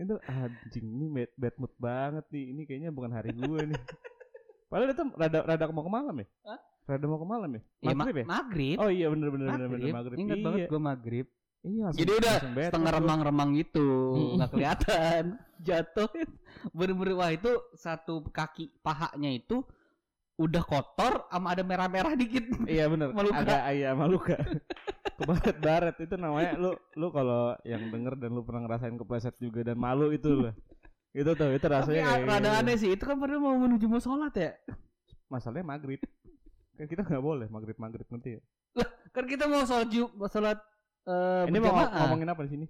itu 0.00 0.16
anjing 0.30 0.86
ini 0.86 1.06
bad, 1.10 1.30
bad 1.34 1.54
mood 1.58 1.74
banget 1.74 2.24
nih. 2.30 2.44
Ini 2.54 2.62
kayaknya 2.70 2.90
bukan 2.94 3.10
hari 3.10 3.34
gue 3.34 3.60
nih. 3.74 3.82
Padahal 4.70 4.94
itu 4.94 5.02
rada 5.18 5.38
rada 5.42 5.64
mau 5.74 5.82
ke 5.82 5.90
malam 5.90 6.14
ya? 6.22 6.26
Hah? 6.46 6.60
Rada 6.86 7.06
mau 7.10 7.18
ke 7.18 7.26
malam 7.26 7.50
ya? 7.50 7.62
Ya, 7.82 7.90
ma- 7.90 8.06
Maghrib 8.06 8.16
ya? 8.22 8.26
Maghrib. 8.30 8.76
Oh 8.78 8.90
iya 8.94 9.06
bener 9.10 9.28
bener 9.34 9.46
bener 9.50 9.66
bener 9.66 9.70
maghrib. 9.74 9.94
maghrib. 9.98 10.18
Ingat 10.22 10.38
iya. 10.38 10.44
banget 10.46 10.60
gue 10.70 10.80
maghrib. 10.80 11.26
Iya. 11.60 11.92
Jadi 11.92 12.10
udah 12.16 12.34
setengah 12.72 12.92
remang-remang 12.96 13.52
gitu, 13.52 13.84
nggak 14.36 14.50
kelihatan. 14.50 15.22
Jatuh. 15.66 16.08
Bener-bener 16.72 17.14
wah 17.14 17.28
itu 17.28 17.52
satu 17.76 18.24
kaki 18.26 18.72
pahanya 18.80 19.28
itu 19.28 19.60
udah 20.34 20.64
kotor 20.64 21.28
sama 21.28 21.52
ada 21.52 21.60
merah-merah 21.60 22.16
dikit. 22.16 22.48
Iya 22.64 22.88
bener. 22.88 23.12
Maluka. 23.16 23.36
Agak 23.44 23.62
iya 23.76 23.90
maluka. 23.92 24.36
Kebaret 25.20 25.56
baret 25.60 25.96
itu 26.00 26.16
namanya 26.16 26.56
lu 26.56 26.72
lu 26.96 27.12
kalau 27.12 27.52
yang 27.60 27.92
denger 27.92 28.16
dan 28.16 28.32
lu 28.32 28.40
pernah 28.40 28.64
ngerasain 28.64 28.96
kepleset 28.96 29.36
juga 29.36 29.60
dan 29.60 29.76
malu 29.76 30.16
itu 30.16 30.48
lah. 30.48 30.56
Itu 31.12 31.36
tuh 31.36 31.52
itu 31.52 31.60
Tapi 31.60 31.74
rasanya 31.76 32.00
a- 32.00 32.08
kayak 32.16 32.24
rada 32.24 32.40
gitu. 32.40 32.60
aneh 32.64 32.76
sih, 32.80 32.90
itu 32.96 33.04
kan 33.04 33.20
padahal 33.20 33.42
mau 33.42 33.52
menuju 33.58 33.84
mau 33.84 34.00
sholat 34.00 34.32
ya. 34.32 34.56
masalahnya 35.28 35.62
maghrib 35.62 36.00
kan 36.74 36.86
kita 36.86 37.04
nggak 37.04 37.20
boleh 37.20 37.46
maghrib 37.46 37.78
maghrib 37.78 38.02
ngerti 38.02 38.34
ya 38.34 38.42
Kan 39.12 39.24
kita 39.26 39.44
mau 39.46 39.62
sholat 39.62 39.86
sholat 40.26 40.58
eh, 41.10 41.42
ini 41.46 41.58
mau 41.58 41.74
ngomongin 41.74 42.28
apa 42.28 42.42
di 42.46 42.52
sini 42.52 42.66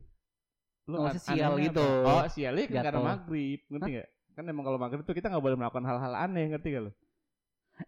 Oh, 0.88 1.06
an- 1.06 1.16
sial 1.16 1.54
gitu. 1.56 1.84
apa? 2.02 2.10
oh 2.10 2.24
sialnya 2.26 2.64
kan 2.66 2.82
karena 2.82 3.00
maghrib 3.06 3.60
ngerti 3.68 3.90
nggak 3.92 4.08
kan 4.32 4.44
emang 4.44 4.64
kalau 4.64 4.74
maghrib 4.76 5.02
tuh 5.02 5.12
kita 5.12 5.28
nggak 5.28 5.38
boleh 5.40 5.54
melakukan 5.54 5.84
hal-hal 5.84 6.12
aneh 6.16 6.48
ngerti 6.48 6.68
gak 6.72 6.84
lo 6.88 6.92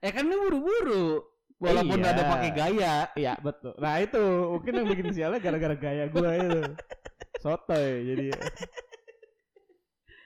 Eh 0.00 0.08
kan 0.08 0.24
lu 0.24 0.40
buru-buru. 0.40 1.20
Walaupun 1.58 2.00
Iya. 2.00 2.10
ada 2.10 2.22
pakai 2.26 2.50
gaya. 2.50 2.94
iya 3.12 3.34
betul 3.38 3.74
nah 3.76 3.98
itu 3.98 4.18
mungkin 4.48 4.72
yang 4.72 4.88
bikin 4.88 5.06
sialnya 5.10 5.38
gara-gara 5.38 5.74
gaya 5.74 6.04
gue 6.06 6.30
itu 6.38 6.60
sotoy 7.38 7.86
jadi 8.04 8.26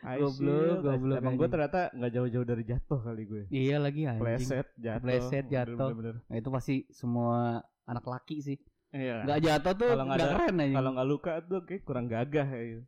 Goblok, 0.06 0.86
goblok 0.86 1.16
emang 1.18 1.34
gue 1.34 1.48
ternyata 1.50 1.90
nggak 1.90 2.12
jauh-jauh 2.12 2.46
dari 2.46 2.62
jatuh 2.62 2.98
kali 3.00 3.22
gue 3.24 3.42
Iya 3.48 3.76
lagi 3.76 4.06
anjing. 4.06 4.22
pleset 4.22 4.66
jatuh 4.76 5.02
Pleset, 5.02 5.44
jatuh. 5.46 5.74
Bener-bener. 5.90 6.14
Nah, 6.22 6.36
itu 6.36 6.48
pasti 6.48 6.74
semua 6.88 7.58
anak 7.82 8.06
laki 8.06 8.38
sih. 8.38 8.54
Iya 8.96 9.36
jatuh 9.38 9.74
tuh 9.76 9.90
Kalau 9.92 10.04
nggak 10.08 10.18
keren 10.20 10.56
aja. 10.60 10.74
kalau 10.74 10.90
nggak 10.96 11.08
luka 11.08 11.32
tuh 11.44 11.60
kayak 11.62 11.82
kurang 11.84 12.06
gagah 12.08 12.46
kayak 12.46 12.66
gitu. 12.72 12.82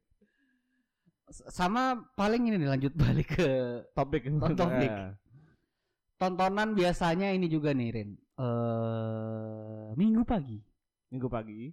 Sama 1.53 2.09
paling 2.17 2.49
ini 2.49 2.57
nih 2.57 2.69
lanjut 2.73 2.93
balik 2.97 3.37
ke 3.37 3.49
topik 3.93 4.25
Topik. 4.57 4.89
Ya. 4.89 5.13
tontonan 6.17 6.73
biasanya 6.73 7.31
ini 7.31 7.47
juga 7.47 7.77
nih 7.77 7.89
Rin. 7.93 8.11
Eh 8.39 9.89
minggu 9.95 10.25
pagi 10.25 10.59
minggu 11.09 11.29
pagi 11.29 11.73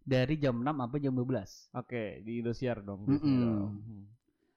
dari 0.00 0.34
jam 0.40 0.56
6 0.58 0.64
sampai 0.64 0.98
jam 0.98 1.12
12. 1.14 1.76
Oke, 1.76 2.24
di 2.24 2.40
Indosiar 2.40 2.80
dong. 2.82 3.04
Dong. 3.04 3.20
Hmm. 3.20 4.04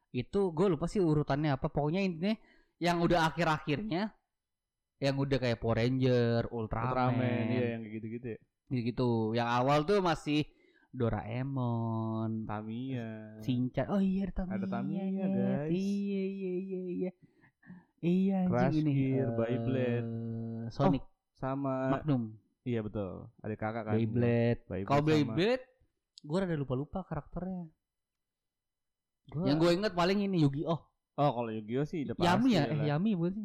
Itu 0.09 0.49
gue 0.55 0.67
lupa 0.71 0.88
sih 0.88 1.03
urutannya 1.03 1.51
apa. 1.53 1.67
Pokoknya 1.67 2.01
intinya 2.01 2.33
yang 2.79 3.03
udah 3.03 3.27
akhir-akhirnya 3.29 4.09
yang 4.97 5.15
udah 5.19 5.38
kayak 5.38 5.59
Power 5.59 5.83
Ranger, 5.83 6.47
Ultraman, 6.47 7.12
Ultraman, 7.12 7.45
iya 7.51 7.65
yang 7.75 7.81
kayak 7.83 7.93
gitu-gitu 7.99 8.27
ya. 8.33 8.39
Gitu. 8.81 9.09
Yang 9.31 9.49
awal 9.51 9.79
tuh 9.83 9.99
masih 9.99 10.41
Doraemon, 10.89 12.45
Tamiya. 12.45 13.38
Shinchan. 13.41 13.86
Oh 13.89 13.97
iya 13.97 14.25
ada 14.25 14.33
Tamiya. 14.39 14.53
Ada 14.55 14.65
Tamiya, 14.67 15.03
Nyet. 15.05 15.29
guys. 15.29 15.69
Iya 15.69 16.21
iya 16.23 16.51
iya 16.55 16.81
iya. 16.88 17.12
Iya 17.99 18.38
Crash 18.47 18.75
ini. 18.75 18.91
Gear, 18.91 19.25
Eh, 19.25 19.33
Beyblade. 19.33 20.09
Sonic, 20.69 21.03
Sama 21.33 21.91
Magnum, 21.91 22.33
iya 22.63 22.79
betul. 22.79 23.27
Ada 23.39 23.53
kakak 23.53 23.83
kan. 23.86 23.93
Beyblade. 23.93 24.63
Beyblade 24.63 24.88
Kalau 24.88 25.03
Beyblade, 25.03 25.63
gue 26.19 26.38
rada 26.38 26.55
lupa-lupa 26.55 26.99
karakternya. 27.01 27.67
Gua- 29.25 29.47
Yang 29.47 29.57
gue 29.57 29.71
inget 29.73 29.93
paling 29.93 30.19
ini 30.21 30.38
Yu-Gi-Oh. 30.39 30.79
Oh, 31.13 31.31
kalau 31.31 31.49
Yu-Gi-Oh 31.49 31.83
sih 31.83 32.03
udah 32.03 32.15
pasti. 32.15 32.27
Yami 32.27 32.49
ya? 32.53 32.63
Eh 32.65 32.79
Yami 32.86 33.12
bukan 33.13 33.31
sih? 33.33 33.43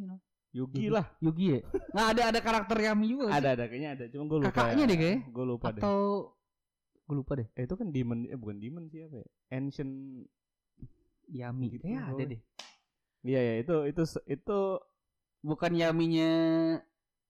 Yugi 0.53 0.89
lah. 0.89 1.07
Yugi 1.21 1.47
ya? 1.55 1.61
Nggak 1.93 2.07
ada 2.17 2.23
ada 2.33 2.41
karakter 2.41 2.77
Yami 2.81 3.07
juga 3.13 3.25
sih? 3.29 3.35
Ada 3.37 3.49
ada 3.55 3.65
kayaknya 3.69 3.91
ada. 3.95 4.05
Cuma 4.09 4.25
gue 4.27 4.39
lupa. 4.41 4.49
Kakaknya 4.51 4.85
deh 4.89 4.97
kayaknya. 4.97 5.21
Gue 5.29 5.45
lupa 5.45 5.67
deh. 5.71 5.83
Atau 5.85 5.99
gue 7.09 7.17
lupa 7.17 7.33
deh. 7.37 7.49
Eh, 7.57 7.65
itu 7.69 7.75
kan 7.77 7.89
demon 7.93 8.19
eh 8.29 8.39
bukan 8.39 8.57
demon 8.57 8.85
sih 8.89 9.05
apa 9.05 9.17
ya? 9.21 9.29
Ancient 9.53 9.93
Yami. 11.29 11.67
Gitu, 11.77 11.83
Kayaknya 11.85 12.03
ada 12.09 12.23
deh. 12.25 12.41
Iya 13.29 13.41
ya 13.45 13.55
itu 13.61 13.75
itu 13.91 14.03
itu 14.31 14.59
Bukan 15.39 15.71
Yaminya 15.79 16.31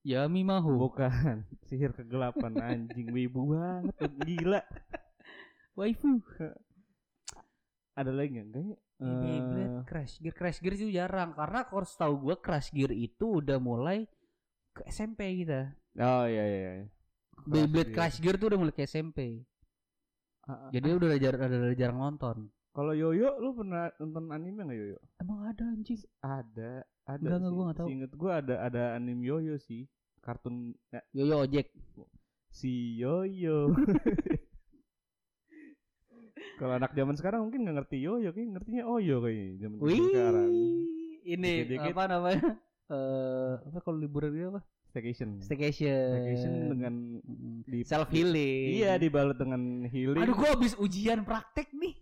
Yami 0.06 0.40
Mahu. 0.40 0.80
bukan 0.88 1.44
sihir 1.68 1.92
kegelapan 1.92 2.56
anjing 2.56 3.12
wibu 3.12 3.52
banget 3.52 4.10
gila. 4.24 4.62
Waifu. 5.76 6.24
Ada 7.92 8.08
lagi 8.14 8.40
nggak? 8.40 8.48
Kayaknya 8.54 8.76
Beyblade, 8.98 9.62
eh, 9.62 9.86
Crash 9.86 10.18
Gear, 10.18 10.34
Crash 10.34 10.58
Gear 10.58 10.74
itu 10.74 10.90
jarang 10.90 11.30
karena 11.30 11.62
kalau 11.70 11.86
setahu 11.86 12.14
gue 12.18 12.36
Crash 12.42 12.74
Gear 12.74 12.90
itu 12.90 13.38
udah 13.38 13.62
mulai 13.62 14.10
ke 14.74 14.82
SMP 14.90 15.38
kita. 15.42 15.70
Oh 16.02 16.26
iya 16.26 16.44
iya. 16.44 16.58
iya. 16.82 16.86
Beyblade 17.46 17.94
Gear. 17.94 17.96
Crash 17.96 18.18
Gear 18.18 18.34
tuh 18.34 18.50
udah 18.50 18.58
mulai 18.58 18.74
ke 18.74 18.82
SMP. 18.82 19.46
Ah. 20.50 20.66
Jadi 20.74 20.88
udah 20.90 21.14
jarang 21.14 21.40
udah 21.46 21.76
jarang 21.78 21.98
nonton. 22.02 22.36
Kalau 22.74 22.94
Yoyo 22.94 23.38
lu 23.42 23.54
pernah 23.54 23.90
nonton 23.98 24.30
anime 24.34 24.66
nggak 24.66 24.78
Yoyo? 24.78 24.98
Emang 25.22 25.50
ada 25.50 25.62
anjing? 25.66 25.98
Ada, 26.22 26.86
ada. 27.10 27.18
Enggak, 27.18 27.38
enggak, 27.38 27.52
gua 27.54 27.64
nggak 27.66 27.78
tahu. 27.78 27.88
Seinget 27.90 28.12
gua 28.14 28.30
ada 28.42 28.54
ada 28.66 28.82
anime 28.98 29.22
Yoyo 29.22 29.54
sih. 29.62 29.86
Kartun 30.22 30.74
ya, 30.90 31.02
Yoyo 31.14 31.46
Ojek. 31.46 31.70
si 32.50 32.98
Yoyo. 32.98 33.74
Kalau 36.58 36.74
anak 36.74 36.90
zaman 36.92 37.14
sekarang 37.14 37.40
mungkin 37.46 37.62
nggak 37.62 37.76
ngerti 37.86 37.96
Yoyo, 38.02 38.34
kayak 38.34 38.48
ngertinya 38.58 38.82
Oyo 38.90 39.16
kayaknya 39.22 39.46
zaman 39.62 39.76
Wih, 39.78 40.02
sekarang. 40.10 40.50
ini 41.22 41.52
Dikit-dikit. 41.62 41.92
apa 41.94 42.02
namanya? 42.10 42.48
Eh, 42.88 43.52
apa 43.68 43.78
kalau 43.84 43.98
liburan 44.00 44.32
dia 44.34 44.48
apa? 44.50 44.60
Staycation. 44.88 45.44
Staycation. 45.44 46.08
Staycation 46.08 46.52
dengan 46.72 46.94
di 47.68 47.84
self 47.84 48.08
healing. 48.08 48.80
Iya 48.80 48.96
dibalut 48.96 49.36
dengan 49.36 49.84
healing. 49.86 50.24
Aduh, 50.24 50.34
gua 50.34 50.56
habis 50.56 50.72
ujian 50.80 51.22
praktek 51.22 51.70
nih. 51.76 51.94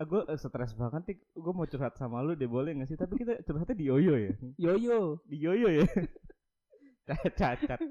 gue 0.00 0.22
stres 0.40 0.72
banget 0.72 1.12
nih. 1.12 1.16
Gue 1.36 1.52
mau 1.52 1.68
curhat 1.68 1.92
sama 2.00 2.24
lu, 2.24 2.32
deh 2.32 2.48
boleh 2.48 2.72
nggak 2.72 2.88
sih? 2.88 2.96
Tapi 2.96 3.20
kita 3.20 3.44
curhatnya 3.44 3.76
di 3.76 3.84
Yoyo 3.92 4.14
ya. 4.16 4.32
Yoyo. 4.56 5.20
Di 5.28 5.36
Yoyo 5.36 5.68
ya. 5.84 5.86
Cacat. 7.38 7.84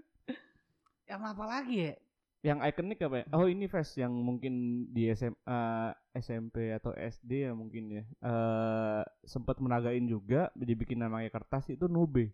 Yang 1.05 1.21
apa 1.21 1.45
lagi 1.45 1.75
ya? 1.85 1.93
Yang 2.39 2.63
ikonik 2.63 3.03
apa 3.03 3.15
ya? 3.19 3.25
Oh 3.35 3.45
ini 3.45 3.67
Fest 3.67 3.99
yang 3.99 4.15
mungkin 4.15 4.85
di 4.95 5.11
SMA, 5.11 5.91
SMP 6.15 6.71
atau 6.71 6.95
SD 6.95 7.47
ya 7.47 7.51
mungkin 7.51 7.83
ya. 7.91 8.03
Eh 8.23 9.01
sempat 9.27 9.59
menagain 9.59 10.07
juga 10.07 10.47
dibikin 10.55 11.03
namanya 11.03 11.27
kertas 11.27 11.67
itu 11.67 11.91
Nube. 11.91 12.31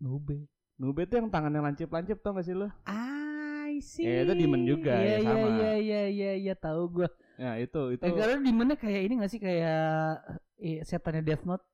Nube. 0.00 0.48
Nube 0.80 1.04
itu 1.04 1.14
yang 1.20 1.28
tangannya 1.28 1.60
lancip-lancip 1.60 2.24
tau 2.24 2.32
gak 2.32 2.48
sih 2.48 2.56
lo? 2.56 2.72
I 2.88 3.76
see. 3.78 4.08
Eh, 4.08 4.24
itu 4.24 4.32
demon 4.34 4.64
juga, 4.64 4.96
Iya 4.96 5.04
ya, 5.04 5.16
iya 5.20 5.20
sama. 5.22 5.48
iya 5.52 5.72
iya 5.76 6.02
iya 6.08 6.32
iya 6.48 6.54
tahu 6.56 6.82
gua. 6.90 7.08
Ya 7.36 7.52
itu 7.60 7.80
itu 7.92 8.02
Eh, 8.02 8.12
karena 8.12 8.36
demonnya 8.40 8.76
kayak 8.80 9.00
ini 9.04 9.12
gak 9.20 9.30
sih 9.30 9.40
kayak 9.40 9.80
eh, 10.58 10.80
setannya 10.82 11.20
Death 11.22 11.44
Note? 11.44 11.64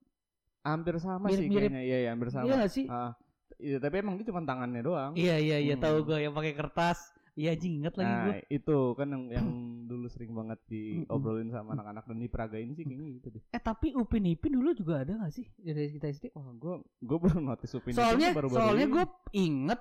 hampir 0.66 0.98
sama 1.00 1.30
sih 1.30 1.46
Mirip-mirip. 1.46 1.70
kayaknya. 1.70 1.82
Iya, 1.86 1.96
iya, 2.02 2.08
hampir 2.12 2.28
sama. 2.34 2.44
Iya 2.44 2.54
gak 2.60 2.72
sih? 2.74 2.86
Ah, 2.90 3.12
iya, 3.56 3.76
tapi 3.80 3.94
emang 4.02 4.18
itu 4.18 4.28
cuma 4.28 4.42
tangannya 4.44 4.82
doang. 4.82 5.12
Iya 5.14 5.36
iya 5.40 5.56
iya 5.62 5.74
Hmm. 5.78 5.84
tahu 5.86 5.96
gue 6.04 6.18
yang 6.26 6.34
pakai 6.34 6.52
kertas. 6.52 6.98
Iya 7.38 7.54
anjing 7.54 7.74
inget 7.78 7.94
lagi 7.94 8.10
gue. 8.10 8.34
Nah, 8.34 8.42
itu 8.50 8.78
kan 8.98 9.08
yang, 9.14 9.24
yang 9.30 9.48
dulu 9.86 10.10
sering 10.10 10.34
banget 10.34 10.58
diobrolin 10.66 11.54
sama 11.54 11.78
anak-anak 11.78 12.04
dan 12.10 12.18
diperagain 12.18 12.74
sih 12.74 12.82
kayaknya 12.82 13.14
gitu 13.22 13.28
deh. 13.30 13.42
Eh 13.54 13.62
tapi 13.62 13.94
Upin 13.94 14.26
Ipin 14.26 14.58
dulu 14.58 14.74
juga 14.74 15.06
ada 15.06 15.14
gak 15.22 15.38
sih 15.38 15.46
dari 15.54 15.94
kita 15.94 16.10
SD? 16.10 16.34
Wah, 16.34 16.50
gua 16.58 16.82
gua 16.98 17.18
baru 17.22 17.38
notice 17.38 17.78
Upin 17.78 17.94
Ipin 17.94 18.02
soalnya 18.02 18.34
tuh 18.34 18.36
baru-baru 18.42 18.58
soalnya 18.58 18.86
gue 18.90 19.04
inget 19.38 19.80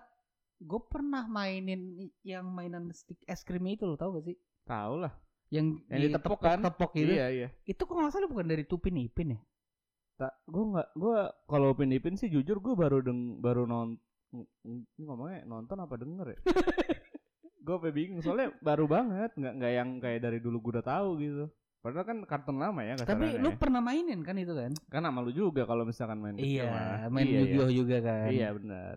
gue 0.57 0.81
pernah 0.89 1.25
mainin 1.25 2.09
yang 2.21 2.45
mainan 2.49 2.93
stick 2.93 3.17
es 3.25 3.41
krim 3.41 3.65
itu 3.65 3.89
lo 3.89 3.97
tau 3.97 4.13
gak 4.13 4.25
sih? 4.29 4.37
tahu 4.67 5.01
lah. 5.01 5.13
Yang, 5.49 5.81
Yang 5.87 6.01
ditepok 6.11 6.39
kan? 6.43 6.59
tepok 6.59 6.91
gitu. 6.93 7.13
Iya, 7.15 7.25
iya. 7.31 7.47
Itu 7.63 7.87
kok 7.87 7.95
nggak 7.95 8.11
salah 8.13 8.29
bukan 8.29 8.51
dari 8.51 8.67
Upin 8.69 9.01
Ipin 9.01 9.33
ya? 9.33 9.39
Tak, 10.17 10.33
gua 10.45 10.63
nggak, 10.77 10.87
gua 10.93 11.17
kalau 11.49 11.73
Upin 11.73 11.89
Ipin 11.89 12.19
sih 12.19 12.29
jujur 12.29 12.61
gua 12.61 12.75
baru 12.77 12.99
deng, 13.01 13.41
baru 13.41 13.63
non, 13.63 13.95
ini 14.67 14.83
ngomongnya 15.01 15.47
nonton 15.47 15.77
apa 15.79 15.95
denger 15.95 16.35
ya? 16.35 16.37
gua 17.67 17.75
sampai 17.77 17.91
bingung 17.91 18.23
soalnya 18.23 18.55
baru 18.59 18.87
banget, 18.87 19.35
nggak 19.35 19.53
nggak 19.53 19.73
yang 19.73 19.89
kayak 19.99 20.19
dari 20.23 20.39
dulu 20.39 20.57
gua 20.57 20.79
udah 20.79 20.85
tahu 20.87 21.09
gitu. 21.19 21.45
Padahal 21.77 22.03
kan 22.03 22.17
kartun 22.23 22.57
lama 22.57 22.81
ya 22.81 22.95
Tapi 22.97 23.37
lu 23.37 23.51
ya. 23.51 23.55
pernah 23.55 23.79
mainin 23.79 24.19
kan 24.19 24.35
itu 24.35 24.51
kan? 24.51 24.71
kan 24.87 25.03
sama 25.03 25.19
lu 25.19 25.31
juga 25.31 25.63
kalau 25.63 25.83
misalkan 25.83 26.17
main 26.17 26.35
Iya, 26.35 27.05
main 27.07 27.23
iya, 27.23 27.39
Yu-Gi-Oh 27.43 27.71
juga 27.73 27.97
kan. 28.01 28.27
Iya, 28.27 28.47
benar. 28.51 28.95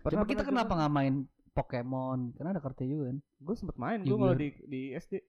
Coba 0.00 0.24
kita 0.24 0.42
kenapa 0.42 0.72
nggak 0.74 0.90
main 0.90 1.14
Pokemon? 1.50 2.32
Karena 2.34 2.50
ada 2.50 2.62
kartu 2.62 2.82
juga 2.82 3.10
kan. 3.10 3.18
Gue 3.36 3.54
sempet 3.54 3.76
main 3.76 4.00
gue 4.00 4.16
kalau 4.16 4.34
di 4.34 4.48
di 4.64 4.80
SD. 4.94 5.22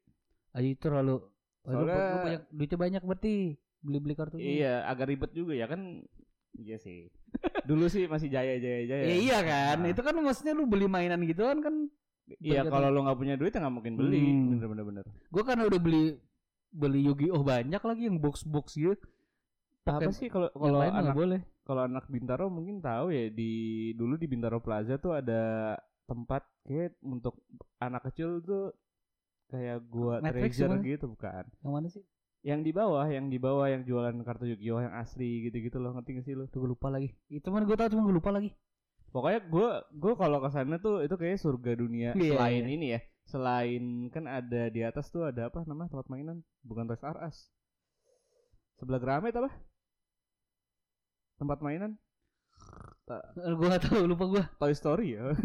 Ayo 0.54 0.68
itu 0.70 0.82
terlalu 0.82 1.22
Aduh, 1.62 1.86
Soalnya- 1.86 2.24
banyak 2.24 2.42
duitnya 2.50 2.78
banyak 2.80 3.02
berarti 3.06 3.34
beli-beli 3.80 4.14
kartu. 4.16 4.36
Iya, 4.38 4.82
agak 4.86 5.06
ribet 5.08 5.32
juga 5.34 5.54
ya 5.54 5.70
kan. 5.70 6.02
Iya 6.52 6.78
sih. 6.78 7.14
Dulu 7.64 7.86
sih 7.88 8.10
masih 8.10 8.28
jaya 8.28 8.58
jaya 8.58 8.82
jaya. 8.84 9.04
Ya, 9.06 9.16
iya 9.16 9.40
kan, 9.40 9.86
Nah. 9.86 9.90
itu 9.90 10.02
kan 10.02 10.18
maksudnya 10.18 10.52
lu 10.52 10.66
beli 10.66 10.90
mainan 10.90 11.22
gitu 11.24 11.46
kan 11.46 11.62
kan 11.62 11.76
Iya, 12.40 12.62
kalau 12.70 12.88
lu 12.88 13.04
nggak 13.04 13.18
punya 13.20 13.36
duit 13.36 13.52
ya 13.52 13.60
nggak 13.60 13.76
mungkin 13.76 13.94
beli. 14.00 14.22
Hmm. 14.22 14.50
Bener 14.56 14.68
bener 14.72 14.86
bener. 14.88 15.04
gue 15.08 15.44
kan 15.44 15.58
udah 15.60 15.82
beli 15.82 16.04
beli 16.72 17.00
Yu-Gi-Oh 17.04 17.44
banyak 17.44 17.82
lagi 17.84 18.04
yang 18.08 18.18
box-box 18.22 18.80
gitu. 18.80 18.96
Apa 19.84 20.08
Pokemon- 20.08 20.16
sih 20.16 20.28
kalau 20.30 20.48
kalau 20.54 20.80
anak 20.80 21.16
boleh. 21.18 21.42
kalau 21.66 21.82
anak 21.90 22.06
Bintaro 22.08 22.48
mungkin 22.48 22.80
tahu 22.80 23.10
ya 23.10 23.28
di 23.28 23.52
dulu 23.98 24.16
di 24.16 24.28
Bintaro 24.30 24.62
Plaza 24.62 24.96
tuh 24.96 25.18
ada 25.18 25.74
tempat 26.06 26.46
kayak 26.64 26.96
untuk 27.02 27.42
anak 27.82 28.08
kecil 28.08 28.40
tuh 28.40 28.72
kayak 29.50 29.84
gua 29.90 30.22
Matrix 30.24 30.56
treasure 30.56 30.72
gimana? 30.80 30.86
gitu 30.86 31.06
bukan. 31.12 31.44
Yang 31.60 31.74
mana 31.74 31.88
sih? 31.90 32.04
Yang 32.42 32.62
di 32.66 32.72
bawah, 32.74 33.06
yang 33.06 33.26
di 33.30 33.38
bawah 33.38 33.68
yang 33.70 33.82
jualan 33.86 34.16
kartu 34.26 34.50
Yu-Gi-Oh 34.50 34.82
yang 34.82 34.96
asli 34.98 35.46
gitu-gitu 35.46 35.78
loh, 35.78 35.94
ngerti 35.94 36.18
gak 36.18 36.26
sih 36.26 36.34
lu? 36.34 36.50
Tuh 36.50 36.66
gue 36.66 36.74
lupa 36.74 36.90
lagi. 36.90 37.14
Itu 37.30 37.54
mana 37.54 37.70
gue 37.70 37.78
tahu 37.78 37.94
cuma 37.94 38.02
gue 38.02 38.16
lupa 38.18 38.34
lagi. 38.34 38.50
Pokoknya 39.12 39.40
gue 39.44 39.70
gue 39.94 40.14
kalau 40.16 40.40
ke 40.40 40.50
sana 40.50 40.76
tuh 40.78 41.04
itu 41.04 41.14
kayak 41.14 41.36
surga 41.38 41.72
dunia 41.76 42.10
Iya, 42.16 42.32
selain 42.32 42.64
iya. 42.64 42.72
ini 42.72 42.88
ya. 42.90 43.00
Selain 43.24 43.84
kan 44.08 44.26
ada 44.26 44.68
di 44.68 44.82
atas 44.82 45.08
tuh 45.08 45.24
ada 45.24 45.48
apa 45.48 45.64
namanya 45.64 45.92
tempat 45.92 46.08
mainan, 46.08 46.38
bukan 46.62 46.88
Toys 46.88 47.02
R 47.02 47.18
Us. 47.22 47.52
Sebelah 48.76 48.98
Gramet 48.98 49.36
apa? 49.36 49.52
Tempat 51.38 51.60
mainan 51.60 51.98
Gue 53.36 53.68
gak 53.68 53.84
tahu, 53.84 54.08
lupa 54.08 54.24
gue. 54.26 54.44
Toy 54.56 54.72
Story 54.72 55.20
ya. 55.20 55.36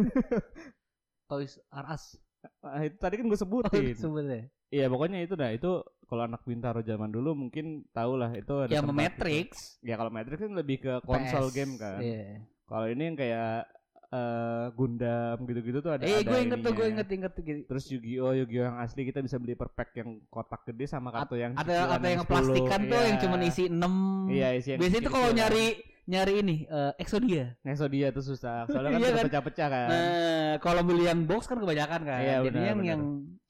Toys 1.31 1.59
R 1.67 1.87
Us. 1.91 2.15
Ah, 2.63 2.79
itu 2.81 2.95
tadi 2.95 3.19
kan 3.19 3.27
gue 3.27 3.35
Oh, 3.35 3.43
sebutin. 3.43 3.83
itu 3.91 3.99
sebenarnya. 4.01 4.47
Iya 4.67 4.87
pokoknya 4.87 5.19
itu 5.21 5.35
dah 5.35 5.51
itu 5.51 5.79
kalau 6.05 6.23
anak 6.23 6.43
Bintaro 6.43 6.79
zaman 6.81 7.11
dulu 7.11 7.35
mungkin 7.35 7.87
tau 7.91 8.15
lah 8.15 8.31
itu 8.31 8.51
ada 8.57 8.71
Yang 8.71 8.87
tempat 8.87 8.99
Matrix. 9.03 9.49
gitu. 9.77 9.83
Ya 9.83 9.95
kalau 9.95 10.11
Matrix 10.11 10.39
kan 10.39 10.55
lebih 10.55 10.77
ke 10.79 10.93
konsol 11.03 11.45
PS. 11.45 11.55
game 11.55 11.75
kan. 11.75 11.99
Iya. 11.99 12.47
Kalau 12.67 12.87
ini 12.87 13.03
yang 13.05 13.17
kayak 13.17 13.71
eh 14.07 14.67
Gundam 14.73 15.43
gitu-gitu 15.43 15.79
tuh 15.81 15.91
ada 15.91 16.03
Eh, 16.03 16.15
ada 16.17 16.23
gue 16.25 16.39
inget 16.41 16.59
tuh, 16.61 16.73
gue 16.73 16.87
inget 16.89 17.09
inget 17.09 17.33
gitu. 17.37 17.61
Terus 17.65 17.85
Yu-Gi-Oh, 17.89 18.33
Yu-Gi-Oh 18.37 18.65
yang 18.65 18.79
asli 18.79 19.03
kita 19.03 19.19
bisa 19.19 19.35
beli 19.37 19.55
per 19.55 19.67
pack 19.69 19.91
yang 19.95 20.23
kotak 20.27 20.63
gede 20.65 20.87
sama 20.87 21.11
kartu 21.11 21.35
yang 21.35 21.55
Ada 21.55 21.99
ada 21.99 22.07
yang 22.07 22.23
10. 22.23 22.31
plastikan 22.31 22.81
tuh 22.85 22.95
Iya. 22.97 23.07
yang 23.07 23.17
cuma 23.19 23.37
isi 23.41 23.65
6. 23.67 23.93
Iya, 24.29 24.49
isi 24.55 24.69
yang 24.69 24.79
Biasanya 24.79 25.01
itu 25.01 25.11
kalau 25.11 25.29
kecil-kecilan. 25.29 25.51
nyari 25.51 25.67
nyari 26.07 26.35
ini 26.39 26.57
eh, 26.65 26.93
Exodia. 26.97 27.45
Exodia 27.61 28.07
tuh 28.11 28.25
susah. 28.25 28.67
Soalnya 28.69 28.91
kan 28.93 29.01
udah 29.01 29.11
kan? 29.13 29.27
pecah-pecah 29.27 29.69
kan. 29.69 29.89
Nah, 29.91 30.53
kalau 30.61 30.83
beli 30.83 31.05
yang 31.05 31.21
box 31.23 31.43
kan 31.45 31.59
kebanyakan 31.59 32.01
kan. 32.03 32.21
Iya, 32.21 32.37
Jadi 32.47 32.59
yang 32.63 32.79
yang 32.85 33.01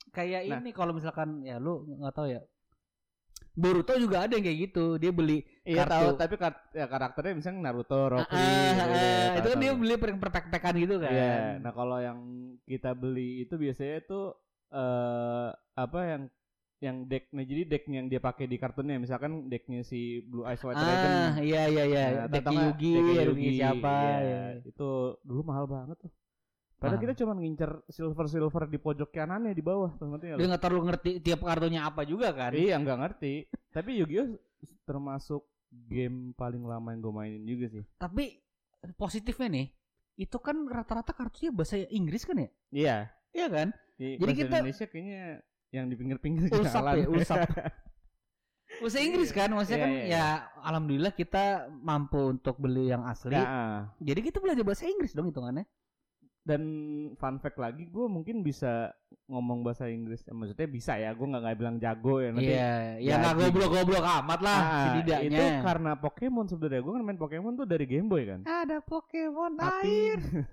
kayak 0.09 0.41
Nah. 0.43 0.59
ini 0.59 0.71
kalau 0.73 0.93
misalkan 0.93 1.41
ya 1.43 1.57
lu 1.57 1.85
nggak 2.01 2.15
tahu 2.15 2.33
ya. 2.33 2.41
Boruto 3.57 3.97
juga 3.97 4.29
ada 4.29 4.37
yang 4.37 4.45
kayak 4.45 4.59
gitu. 4.69 5.01
Dia 5.01 5.11
beli 5.11 5.41
iya 5.65 5.83
kartu. 5.83 5.93
tahu, 5.97 6.09
tapi 6.21 6.35
kar- 6.37 6.65
ya, 6.77 6.87
karakternya 6.87 7.35
misalnya 7.35 7.61
Naruto, 7.73 8.01
Rock 8.13 8.29
Ah, 8.29 8.37
Lee, 8.37 8.45
ah, 8.45 8.85
gitu, 8.87 9.07
ah, 9.09 9.37
itu 9.41 9.49
kan 9.49 9.59
dia 9.65 9.73
beli 9.73 9.95
per 9.97 10.11
per 10.21 10.31
pack-packan 10.31 10.75
gitu 10.77 10.95
kan. 11.01 11.11
Iya, 11.11 11.35
nah 11.65 11.73
kalau 11.73 11.99
yang 11.99 12.19
kita 12.69 12.93
beli 12.93 13.43
itu 13.43 13.57
biasanya 13.57 13.99
tuh 14.05 14.25
eh 14.69 15.49
apa 15.75 16.01
yang 16.05 16.23
yang 16.77 17.09
decknya 17.09 17.43
jadi 17.49 17.63
decknya 17.65 17.97
yang 18.05 18.09
dia 18.13 18.21
pakai 18.21 18.45
di 18.45 18.61
kartunnya 18.61 19.01
misalkan 19.01 19.49
decknya 19.49 19.81
si 19.81 20.21
Blue 20.29 20.45
Eyes 20.45 20.61
White 20.61 20.77
Dragon 20.77 21.09
Ah, 21.09 21.33
iya 21.41 21.63
iya 21.73 21.85
iya. 21.89 22.05
Nah, 22.13 22.27
Deck 22.29 22.45
atau 22.45 22.53
nggak 22.53 22.69
Yugi, 22.77 22.95
Yugi 23.25 23.49
siapa 23.57 23.95
Iya, 23.97 24.19
ya. 24.21 24.43
itu 24.69 24.91
dulu 25.25 25.41
mahal 25.41 25.65
banget 25.65 25.97
tuh 26.05 26.13
padahal 26.77 27.01
kita 27.01 27.15
cuma 27.17 27.33
ngincer 27.33 27.71
silver 27.89 28.27
silver 28.27 28.65
di 28.67 28.77
pojok 28.77 29.09
kanannya 29.09 29.51
di 29.51 29.61
bawah 29.61 29.95
tuh 29.95 30.07
ngerti? 30.09 30.27
Dia 30.35 30.47
nggak 30.47 30.63
terlalu 30.63 30.83
ngerti 30.87 31.11
tiap 31.21 31.41
kartunya 31.41 31.81
apa 31.83 32.03
juga 32.03 32.31
kan. 32.31 32.53
iya 32.53 32.77
nggak 32.77 32.99
ngerti 33.01 33.35
tapi 33.71 33.97
Yu-Gi-Oh 33.97 34.37
termasuk 34.85 35.43
game 35.69 36.33
paling 36.33 36.63
lama 36.63 36.89
yang 36.91 37.01
gue 37.01 37.13
mainin 37.13 37.43
juga 37.43 37.67
sih 37.69 37.85
Tapi 37.97 38.39
positifnya 38.95 39.49
nih, 39.51 39.67
itu 40.17 40.37
kan 40.39 40.57
rata-rata 40.65 41.11
kartunya 41.11 41.51
bahasa 41.51 41.77
Inggris 41.91 42.23
kan 42.23 42.39
ya? 42.39 42.49
iya 42.71 42.97
Iya 43.31 43.47
kan? 43.51 43.69
di 43.97 44.17
Jadi 44.17 44.33
kita- 44.33 44.61
Indonesia 44.61 44.87
kayaknya 44.87 45.23
yang 45.69 45.87
di 45.87 45.97
pinggir-pinggir 45.97 46.49
Usap 46.49 46.73
jalan 46.73 46.95
ya, 46.97 47.09
usap. 47.11 47.39
Bahasa 48.77 48.99
Inggris 48.99 49.31
kan, 49.31 49.49
maksudnya 49.51 49.79
Iya, 49.79 49.85
kan 49.85 49.93
iya, 49.95 50.05
ya 50.11 50.27
alhamdulillah 50.61 51.13
kita 51.13 51.45
mampu 51.73 52.19
untuk 52.29 52.59
beli 52.59 52.91
yang 52.91 53.07
asli. 53.07 53.33
Ya, 53.33 53.45
ah. 53.45 53.79
Jadi 53.99 54.21
kita 54.23 54.37
belajar 54.37 54.61
bahasa 54.63 54.85
Inggris 54.85 55.15
dong 55.15 55.31
hitungannya. 55.31 55.65
Dan 56.47 56.63
fun 57.15 57.37
fact 57.37 57.59
lagi 57.59 57.85
gue 57.85 58.07
mungkin 58.07 58.41
bisa 58.41 58.95
ngomong 59.27 59.61
bahasa 59.61 59.87
Inggris 59.87 60.23
Eh, 60.23 60.31
maksudnya 60.31 60.65
bisa 60.65 60.95
ya 60.95 61.11
gue 61.11 61.27
nggak 61.27 61.43
nggak 61.43 61.59
bilang 61.59 61.77
jago 61.77 62.15
ya 62.19 62.31
nanti 62.31 62.47
Iya, 62.49 62.71
ya 62.97 63.15
nggak 63.17 63.35
jadi- 63.35 63.43
goblok-goblok 63.43 64.05
amat 64.23 64.41
lah 64.41 64.59
Ah, 64.59 64.71
setidaknya. 64.87 65.27
itu 65.29 65.45
karena 65.61 65.93
Pokemon 65.97 66.47
sebenarnya 66.47 66.81
gue 66.81 66.93
kan 66.93 67.03
main 67.03 67.19
Pokemon 67.19 67.53
tuh 67.57 67.67
dari 67.67 67.85
Game 67.85 68.07
Boy 68.07 68.23
kan 68.25 68.41
ada 68.43 68.79
Pokemon 68.79 69.53
tapi 69.55 69.91
air. 69.91 70.19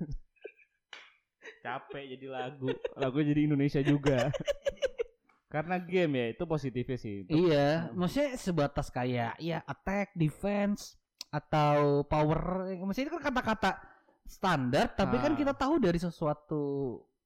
capek 1.61 2.03
jadi 2.15 2.27
lagu 2.27 2.67
lagu 2.95 3.17
jadi 3.19 3.41
Indonesia 3.43 3.79
juga 3.79 4.31
karena 5.53 5.77
game 5.77 6.13
ya 6.15 6.25
itu 6.33 6.43
positifnya 6.43 6.97
sih 6.97 7.15
Untuk- 7.23 7.37
Iya, 7.45 7.93
maksudnya 7.93 8.29
sebatas 8.35 8.89
kayak 8.89 9.37
ya 9.37 9.61
attack, 9.63 10.09
defense 10.13 10.97
atau 11.29 12.01
power. 12.03 12.73
Maksudnya 12.75 13.05
itu 13.05 13.13
kan 13.13 13.29
kata-kata 13.29 13.71
standar, 14.25 14.91
tapi 14.91 15.17
kan 15.17 15.33
Ah. 15.33 15.37
kita 15.37 15.53
tahu 15.53 15.77
dari 15.77 15.97
sesuatu 15.97 16.61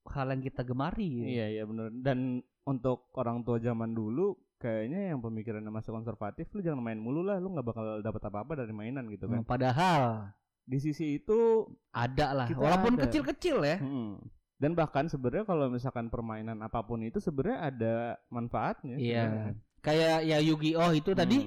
hal 0.07 0.29
yang 0.29 0.39
kita 0.39 0.63
gemari. 0.63 1.27
iya 1.27 1.51
iya 1.51 1.63
benar 1.63 1.91
dan 1.93 2.39
untuk 2.63 3.11
orang 3.13 3.43
tua 3.43 3.59
zaman 3.59 3.91
dulu 3.91 4.31
kayaknya 4.55 5.11
yang 5.11 5.19
pemikirannya 5.19 5.67
masih 5.67 5.91
konservatif 5.91 6.47
lu 6.49 6.59
jangan 6.59 6.79
main 6.81 6.97
mulu 6.97 7.21
lah 7.21 7.37
lu 7.37 7.51
nggak 7.51 7.65
bakal 7.65 7.85
dapat 7.99 8.21
apa-apa 8.23 8.53
dari 8.57 8.71
mainan 8.71 9.05
gitu 9.07 9.27
kan 9.27 9.39
Hmm, 9.39 9.45
Padahal 9.45 10.31
di 10.63 10.79
sisi 10.79 11.15
itu 11.17 11.63
ada 11.91 12.33
lah, 12.33 12.47
walaupun 12.49 12.95
ada. 12.95 13.03
kecil-kecil 13.05 13.57
ya. 13.61 13.77
Mm. 13.77 14.19
Dan 14.57 14.73
bahkan 14.73 15.05
sebenarnya 15.05 15.45
kalau 15.45 15.69
misalkan 15.69 16.07
permainan 16.07 16.59
apa 16.59 16.81
pun 16.81 16.99
itu 16.99 17.19
sebenarnya 17.19 17.59
ada 17.63 17.95
manfaatnya. 18.27 18.97
Iya. 18.97 19.53
Kayak 19.79 20.25
ya 20.25 20.37
Yu-Gi-Oh 20.41 20.91
itu 20.91 21.13
tadi 21.13 21.45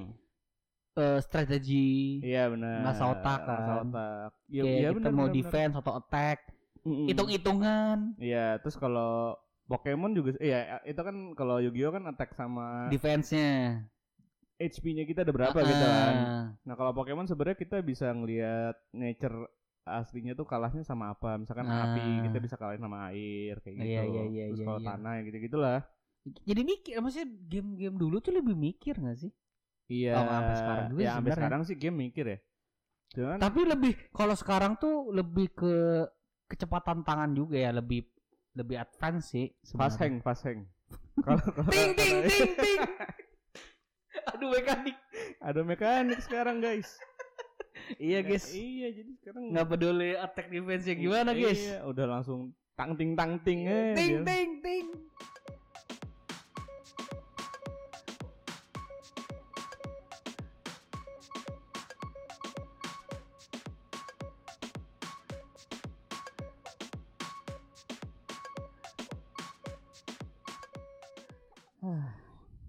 Eh, 1.01 1.19
strategi. 1.19 1.89
Iya 2.21 2.47
benar. 2.47 2.77
ngasah 2.85 3.07
otak 3.11 3.39
kan. 3.41 3.57
Ngasah 3.57 3.75
otak. 3.83 4.29
Iya, 4.47 4.61
Kayak 4.63 4.77
iya 4.77 4.89
kita 4.89 4.97
benar. 5.01 5.11
mau 5.11 5.25
benar, 5.25 5.35
defense 5.35 5.75
atau 5.75 5.93
attack. 5.95 6.39
Mm-mm. 6.81 7.05
hitung-hitungan, 7.05 7.97
Iya, 8.17 8.57
terus 8.57 8.73
kalau 8.73 9.37
Pokemon 9.65 10.11
juga 10.11 10.33
iya 10.41 10.81
itu 10.81 10.97
kan 10.97 11.13
kalau 11.31 11.61
Yu-Gi-Oh 11.61 11.93
kan 11.93 12.03
attack 12.05 12.33
sama 12.33 12.89
defense-nya. 12.89 13.85
HP-nya 14.57 15.05
kita 15.05 15.21
ada 15.21 15.29
berapa 15.29 15.57
gitu 15.57 15.77
kan. 15.79 16.13
Ah, 16.13 16.45
Nah, 16.61 16.75
kalau 16.75 16.89
Pokemon 16.91 17.25
sebenarnya 17.25 17.57
kita 17.57 17.81
bisa 17.81 18.09
ngelihat 18.09 18.77
nature 18.93 19.45
aslinya 19.81 20.33
tuh 20.33 20.45
kalahnya 20.45 20.81
sama 20.81 21.13
apa. 21.13 21.37
Misalkan 21.37 21.65
Ah. 21.65 21.93
api 21.93 22.29
kita 22.29 22.37
bisa 22.37 22.57
kalahin 22.57 22.81
sama 22.81 23.09
air 23.09 23.57
kayak 23.61 23.75
gitu. 23.77 23.89
Iya, 23.89 24.01
iya, 24.05 24.23
iya, 24.25 24.43
terus 24.49 24.61
iya, 24.61 24.65
kalau 24.65 24.79
iya. 24.81 24.87
tanah 24.89 25.11
ya 25.13 25.21
gitu-gitulah. 25.23 25.79
Jadi 26.21 26.61
mikir, 26.61 26.93
maksudnya 26.97 27.29
game-game 27.49 27.97
dulu 27.97 28.21
tuh 28.21 28.33
lebih 28.33 28.53
mikir 28.53 28.93
gak 28.93 29.17
sih? 29.17 29.33
Iya. 29.91 30.13
Oh, 30.15 30.23
sampai 30.23 30.55
sekarang 30.55 30.87
ya, 30.87 30.95
sih 30.95 31.05
sampai 31.11 31.31
sekarang 31.35 31.61
sih 31.67 31.75
game 31.75 31.97
mikir 32.07 32.25
ya. 32.31 32.37
Cuman 33.11 33.37
Tapi 33.43 33.61
lebih 33.67 33.93
kalau 34.15 34.35
sekarang 34.39 34.79
tuh 34.79 35.11
lebih 35.11 35.51
ke 35.51 36.07
kecepatan 36.47 37.03
tangan 37.03 37.35
juga 37.35 37.59
ya, 37.59 37.75
lebih 37.75 38.07
lebih 38.55 38.79
advance 38.79 39.35
sih. 39.35 39.51
fast 39.75 39.99
sebenarnya. 39.99 39.99
hang, 39.99 40.15
fast 40.23 40.43
hang. 40.47 40.59
Kalau 41.27 41.39
Ting 41.71 41.91
ting 41.95 42.15
ting 42.27 42.51
ting. 42.55 42.79
Aduh 44.35 44.47
mekanik. 44.51 44.97
Ada 45.39 45.61
mekanik 45.63 46.19
sekarang 46.23 46.59
guys. 46.59 46.99
iya 47.99 48.23
guys 48.23 48.51
Iya, 48.51 48.87
jadi 48.95 49.11
sekarang 49.19 49.51
nggak 49.51 49.67
peduli 49.67 50.15
attack 50.15 50.47
defense 50.47 50.87
nya 50.87 50.95
gimana 50.95 51.31
guys 51.35 51.59
Iya, 51.59 51.79
udah 51.87 52.05
langsung 52.07 52.55
tang 52.75 52.95
ting 52.95 53.15
tang 53.19 53.35
ting 53.43 53.67
ting 53.95 54.23
ting 54.23 54.49
ting 54.63 54.85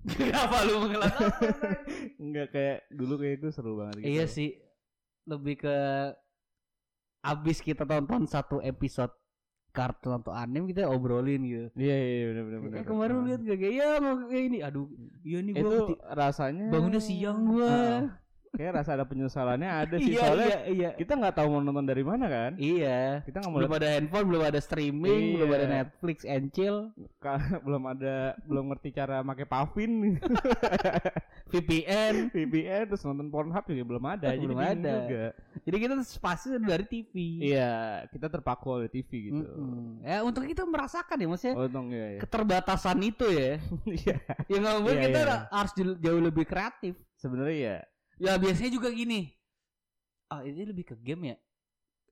Kenapa 0.02 0.66
lu 0.66 0.82
mengelak? 0.82 1.14
Enggak 2.18 2.46
kayak 2.50 2.78
dulu 2.90 3.14
kayak 3.22 3.34
itu 3.38 3.48
seru 3.54 3.78
banget 3.78 4.02
gitu. 4.02 4.08
Iya 4.10 4.24
sih, 4.26 4.50
lebih 5.30 5.62
ke 5.62 5.76
abis 7.22 7.62
kita 7.62 7.86
tonton 7.86 8.26
satu 8.26 8.58
episode 8.58 9.14
kartun 9.72 10.20
atau 10.20 10.34
anime 10.34 10.68
kita 10.74 10.90
obrolin 10.90 11.46
gitu. 11.46 11.66
Iya, 11.78 11.96
iya, 11.96 12.12
iya 12.18 12.24
benar 12.28 12.58
benar. 12.60 12.76
Eh 12.76 12.84
kemarin 12.84 13.14
lu 13.14 13.22
lihat 13.30 13.40
gak 13.40 13.58
kayak 13.62 13.74
ya 13.78 13.88
mau 14.02 14.14
kayak 14.26 14.44
ini, 14.50 14.58
aduh, 14.60 14.86
iya 15.22 15.38
nih 15.40 15.52
itu 15.54 15.62
gua 15.64 15.78
ti- 15.86 16.00
rasanya 16.12 16.66
bangunnya 16.68 17.00
siang 17.00 17.38
gua. 17.46 17.70
Heeh. 17.70 18.02
Kayak 18.52 18.72
rasa 18.76 18.94
ada 18.94 19.04
penyesalannya 19.04 19.64
ada 19.64 19.96
sih 19.96 20.12
Iya 20.12 20.20
soalnya 20.20 20.46
iya 20.46 20.58
iya. 20.68 20.90
kita 20.92 21.12
nggak 21.16 21.34
tahu 21.34 21.46
mau 21.48 21.60
nonton 21.60 21.84
dari 21.84 22.04
mana 22.04 22.28
kan. 22.28 22.52
Iya. 22.56 23.24
Kita 23.24 23.40
nggak 23.40 23.48
mau 23.48 23.58
Belum 23.58 23.72
ada 23.72 23.88
handphone, 23.88 24.26
belum 24.28 24.42
ada 24.44 24.60
streaming, 24.60 25.22
belum 25.36 25.48
Iya. 25.48 25.56
ada 25.56 25.66
Netflix 25.72 26.18
and 26.24 26.44
chill, 26.52 26.92
belum 27.66 27.82
ada 27.88 28.36
belum 28.44 28.64
ngerti 28.70 28.88
cara 28.92 29.20
pakai 29.22 29.46
Pavin 29.48 29.92
VPN. 31.52 32.14
VPN 32.28 32.82
terus 32.88 33.02
nonton 33.04 33.28
Pornhub 33.28 33.64
juga 33.64 33.82
belum 33.84 34.04
ada 34.06 34.26
jadi 34.32 34.44
Belum 34.44 34.58
ada. 34.60 34.92
juga. 35.04 35.24
Jadi 35.62 35.76
kita 35.78 35.94
pasti 36.18 36.46
dari 36.58 36.84
TV. 36.84 37.14
Iya, 37.52 37.72
kita 38.08 38.26
terpaku 38.28 38.66
oleh 38.72 38.88
TV 38.88 39.10
gitu. 39.30 39.44
Mm-mm. 39.44 40.00
Ya 40.02 40.20
untuk 40.20 40.44
kita 40.44 40.64
merasakan 40.64 41.16
ya 41.16 41.26
maksudnya 41.28 41.54
Oh, 41.56 41.68
dong 41.68 41.88
ya. 41.88 42.16
ya. 42.16 42.20
keterbatasan 42.20 42.98
itu 43.00 43.26
ya. 43.28 43.56
Iya. 44.02 44.16
ya 44.48 44.56
nggak 44.58 44.76
mungkin 44.80 44.96
Iya, 44.98 45.06
kita 45.08 45.20
iya. 45.22 45.36
harus 45.48 45.72
jauh 46.00 46.20
lebih 46.20 46.44
kreatif. 46.44 46.94
Sebenarnya 47.16 47.56
ya. 47.56 47.78
Ya 48.22 48.38
biasanya 48.38 48.70
juga 48.70 48.88
gini. 48.94 49.34
Ah 50.30 50.46
ini 50.46 50.62
lebih 50.62 50.86
ke 50.86 50.94
game 50.94 51.34
ya. 51.34 51.36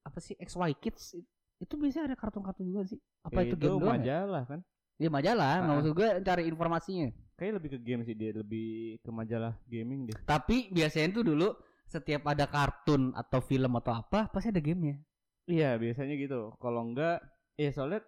Apa 0.02 0.18
sih 0.18 0.34
XY 0.34 0.74
Kids 0.82 1.14
itu 1.60 1.74
biasanya 1.78 2.12
ada 2.12 2.16
kartun-kartun 2.18 2.66
juga 2.66 2.82
sih. 2.90 2.98
Apa 3.22 3.46
ya 3.46 3.52
itu, 3.52 3.56
game 3.56 3.78
doang? 3.78 3.86
Ya? 3.86 3.92
majalah 3.94 4.42
kan? 4.50 4.60
Ya 5.00 5.08
majalah, 5.08 5.54
nggak 5.64 5.70
Ah. 5.72 5.76
maksud 5.80 5.92
gue 5.96 6.08
cari 6.26 6.42
informasinya. 6.50 7.08
Kayak 7.38 7.52
lebih 7.62 7.70
ke 7.72 7.78
game 7.80 8.02
sih 8.04 8.12
dia, 8.12 8.36
lebih 8.36 9.00
ke 9.00 9.10
majalah 9.14 9.54
gaming 9.64 10.10
deh. 10.10 10.16
Tapi 10.28 10.68
biasanya 10.68 11.08
tuh 11.14 11.24
dulu 11.24 11.48
setiap 11.88 12.26
ada 12.28 12.44
kartun 12.44 13.16
atau 13.16 13.40
film 13.40 13.72
atau 13.80 13.96
apa 13.96 14.28
pasti 14.28 14.52
ada 14.52 14.60
gamenya. 14.60 15.00
Iya, 15.48 15.80
biasanya 15.80 16.14
gitu. 16.20 16.52
Kalau 16.60 16.84
enggak 16.84 17.22
ya 17.56 17.70
soalnya 17.72 18.04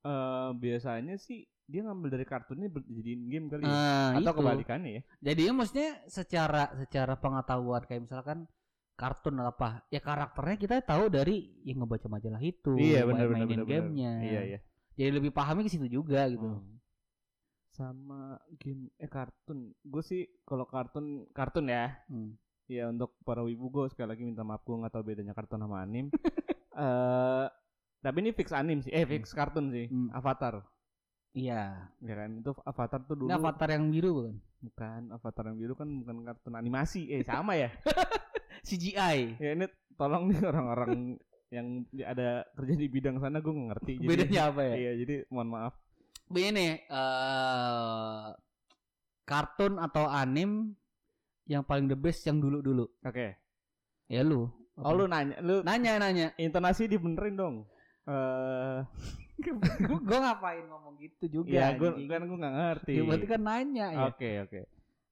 eh 0.00 0.50
biasanya 0.56 1.16
sih 1.16 1.44
dia 1.70 1.86
ngambil 1.86 2.08
dari 2.10 2.26
kartunnya 2.26 2.66
ber- 2.66 2.82
jadiin 2.84 3.22
game 3.24 3.46
kali 3.46 3.62
ya. 3.62 3.70
Nah, 3.70 4.10
Atau 4.18 4.32
itu. 4.34 4.38
kebalikannya 4.42 4.90
ya. 4.90 5.02
Jadi 5.22 5.42
maksudnya 5.50 5.90
secara 6.06 6.62
secara 6.76 7.14
pengetahuan 7.14 7.82
kayak 7.82 8.02
misalkan 8.04 8.50
kartun 8.92 9.38
atau 9.38 9.48
apa 9.48 9.68
ya 9.88 9.96
karakternya 9.98 10.56
kita 10.58 10.74
tahu 10.82 11.08
dari 11.08 11.56
yang 11.64 11.80
ngebaca 11.80 12.04
majalah 12.06 12.36
itu 12.38 12.76
Iya, 12.76 13.08
benar, 13.08 13.32
main- 13.32 13.48
benar, 13.48 13.48
mainin 13.48 13.64
gamenya 13.64 14.12
Iya, 14.20 14.40
iya. 14.44 14.58
jadi 14.92 15.10
lebih 15.16 15.30
pahamnya 15.30 15.64
ke 15.64 15.72
situ 15.72 15.88
juga 15.88 16.28
gitu 16.28 16.44
Hmm. 16.44 16.76
Sama 17.70 18.36
game 18.58 18.90
eh 18.98 19.06
kartun. 19.06 19.72
Gue 19.80 20.02
sih 20.02 20.26
kalau 20.42 20.66
kartun 20.66 21.24
kartun 21.30 21.70
ya. 21.70 21.96
Hmm. 22.06 22.34
Ya 22.66 22.86
untuk 22.86 23.16
para 23.22 23.40
wibu 23.40 23.66
gue 23.68 23.88
sekali 23.88 24.10
lagi 24.10 24.22
minta 24.22 24.42
maaf 24.42 24.60
gue 24.60 24.74
nggak 24.74 24.92
tahu 24.92 25.02
bedanya 25.02 25.32
kartun 25.32 25.60
sama 25.60 25.80
anim. 25.80 26.10
Eh 26.70 27.46
tapi 28.00 28.16
ini 28.20 28.32
fix 28.32 28.48
anim 28.50 28.80
sih. 28.80 28.88
Eh 28.90 29.04
fix 29.04 29.32
kartun 29.32 29.68
sih. 29.68 29.86
Hmm. 29.86 30.08
Avatar. 30.10 30.60
Iya 31.32 31.90
Ya 31.98 32.14
kan 32.14 32.38
itu 32.38 32.50
Avatar 32.62 33.00
tuh 33.04 33.14
dulu 33.14 33.28
ini 33.28 33.36
avatar 33.36 33.68
yang 33.70 33.88
biru 33.88 34.10
bukan 34.12 34.34
bukan 34.60 35.02
Avatar 35.10 35.44
yang 35.48 35.56
biru 35.56 35.72
kan 35.74 35.88
bukan 35.88 36.16
kartun 36.22 36.54
animasi. 36.54 37.08
Eh 37.08 37.22
sama 37.22 37.54
ya. 37.54 37.70
CGI 38.66 39.40
ya 39.40 39.50
ini 39.54 39.66
tolong 39.96 40.28
nih 40.28 40.40
orang-orang 40.42 41.16
yang 41.48 41.66
ada 42.04 42.44
kerja 42.54 42.74
di 42.76 42.86
bidang 42.86 43.16
sana 43.18 43.40
gue 43.40 43.50
ngerti. 43.50 43.92
Jadi- 43.98 44.06
bedanya 44.06 44.42
apa 44.48 44.60
ya 44.62 44.74
Iya 44.76 44.92
jadi 45.00 45.14
mohon 45.28 45.48
maaf. 45.48 45.74
begini 46.26 46.78
eh 46.78 48.28
kartun 49.24 49.78
atau 49.78 50.06
anim 50.06 50.74
yang 51.44 51.62
paling 51.62 51.86
the 51.86 51.94
best 51.94 52.22
yang 52.22 52.38
dulu 52.38 52.62
dulu 52.62 52.86
Oke. 53.02 53.34
ya 54.06 54.22
lu 54.22 54.46
Oh 54.76 54.96
lu 54.96 55.04
nanya, 55.04 55.36
lu 55.42 55.60
nanya 55.60 56.00
nanya 56.00 56.32
intonasi 56.36 56.88
dibenerin 56.88 57.36
dong. 57.36 57.56
Eh, 58.08 58.78
gue 59.40 60.18
ngapain 60.18 60.64
ngomong 60.64 60.94
gitu 60.96 61.24
juga 61.32 61.50
ya 61.50 61.72
gue 61.72 61.88
kan 62.06 62.22
gue 62.22 62.38
nggak 62.38 62.56
ngerti. 62.56 62.92
Ya, 62.94 63.02
berarti 63.02 63.26
kan 63.26 63.40
nanya 63.40 63.86
ya 63.90 64.00
Oke 64.06 64.30
oke. 64.40 64.60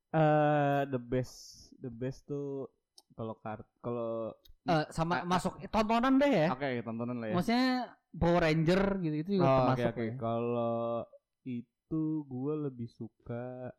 Eh 0.08 0.80
the 0.86 0.96
best 0.96 1.36
the 1.76 1.88
best 1.88 2.24
tuh 2.24 2.68
kalau 3.12 3.34
kart 3.36 3.64
kalau 3.78 4.32
Eh, 4.62 4.84
sama 4.92 5.20
ah. 5.20 5.24
masuk 5.24 5.56
tontonan 5.68 6.16
deh 6.16 6.28
ya. 6.28 6.48
oke 6.52 6.68
tontonan 6.82 7.16
lah 7.18 7.28
ya. 7.28 7.34
Maksudnya 7.34 7.68
Power 8.10 8.40
Ranger 8.42 8.82
gitu 9.00 9.16
itu 9.18 9.30
juga 9.34 9.44
Oh, 9.44 9.48
oke 9.48 9.60
termasuk. 9.74 9.88
oke. 9.90 10.04
ya. 10.04 10.14
Kalau 10.18 10.84
itu 11.42 12.02
gue 12.22 12.54
lebih 12.62 12.88
suka 12.88 13.72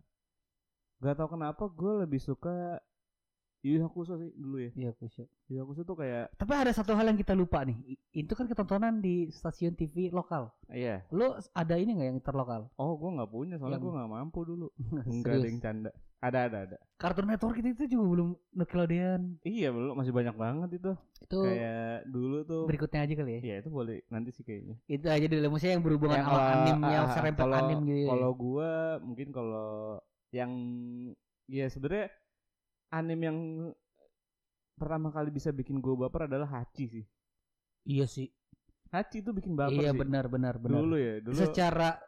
Gak 0.99 1.15
tau 1.15 1.29
kenapa 1.29 1.63
gue 1.65 1.93
lebih 2.03 2.19
suka 2.19 2.75
Yu 3.59 3.75
Yu 3.75 3.81
Hakusho 3.83 4.15
sih 4.15 4.31
dulu 4.33 4.55
ya. 4.57 4.71
Iya, 4.71 4.91
Kusyo. 4.95 5.27
Yu 5.45 5.51
Yu 5.51 5.59
Hakusho 5.61 5.83
tuh 5.83 5.99
kayak 5.99 6.31
Tapi 6.33 6.53
ada 6.55 6.71
satu 6.71 6.95
hal 6.95 7.03
yang 7.05 7.19
kita 7.19 7.35
lupa 7.35 7.67
nih. 7.67 7.75
I- 7.85 7.99
Itu 8.23 8.31
kan 8.31 8.47
ketontonan 8.47 8.99
di 8.99 9.27
stasiun 9.29 9.75
TV 9.75 10.07
lokal. 10.09 10.47
iya. 10.67 11.03
Lu 11.11 11.27
ada 11.53 11.75
ini 11.75 11.91
nggak 11.91 12.07
yang 12.07 12.17
interlokal? 12.17 12.71
Oh 12.75 12.95
gue 12.95 13.09
nggak 13.11 13.27
punya 13.27 13.55
soalnya 13.59 13.75
Yang- 13.75 13.83
gue 13.83 13.93
nggak 13.99 14.11
mampu 14.11 14.39
dulu. 14.43 14.67
Enggak 15.11 15.33
ada 15.35 15.47
yang 15.47 15.59
canda. 15.59 15.91
Ada 16.19 16.39
ada 16.47 16.57
ada. 16.67 16.77
Cartoon 16.95 17.27
Network 17.27 17.55
itu, 17.59 17.69
itu 17.71 17.95
juga 17.95 18.05
belum 18.11 18.29
Nickelodeon. 18.53 19.21
Iya 19.41 19.71
belum 19.71 19.95
masih 19.95 20.11
banyak 20.11 20.35
banget 20.35 20.69
itu. 20.75 20.91
Itu 21.23 21.39
Kayak 21.43 21.95
dulu 22.07 22.37
tuh. 22.43 22.63
berikutnya 22.63 22.99
aja 23.03 23.13
kali 23.15 23.31
ya. 23.31 23.39
Iya 23.41 23.55
itu 23.59 23.69
boleh 23.69 24.03
nanti 24.07 24.29
sih 24.31 24.43
kayaknya. 24.43 24.75
Itu 24.85 25.07
aja 25.07 25.25
dulu 25.25 25.47
maksudnya 25.49 25.73
yang 25.75 25.83
berhubungan 25.83 26.19
Yang 26.19 26.27
sama 26.27 26.41
anim 26.49 26.77
yang 26.81 27.05
ah, 27.07 27.11
serempet 27.11 27.39
kalau- 27.41 27.59
anim 27.61 27.79
gitu. 27.83 27.99
ya. 27.99 28.07
Kalau 28.07 28.31
gua 28.35 28.71
mungkin 28.99 29.27
kalau 29.31 29.71
yang 30.31 30.51
ya 31.47 31.65
sebenarnya 31.65 32.11
anime 32.89 33.23
yang 33.25 33.39
pertama 34.73 35.11
kali 35.11 35.29
bisa 35.29 35.51
bikin 35.51 35.77
gua 35.79 36.07
baper 36.07 36.25
adalah 36.25 36.47
Hachi 36.47 36.85
sih. 36.87 37.05
Iya 37.85 38.05
sih. 38.07 38.27
Hachi 38.89 39.21
itu 39.21 39.31
bikin 39.31 39.53
baper 39.53 39.75
iya 39.75 39.91
sih. 39.93 39.99
benar 39.99 40.25
benar 40.27 40.55
benar. 40.57 40.79
Dulu 40.81 40.95
ya, 40.97 41.13
dulu. 41.21 41.35
Secara 41.35 41.99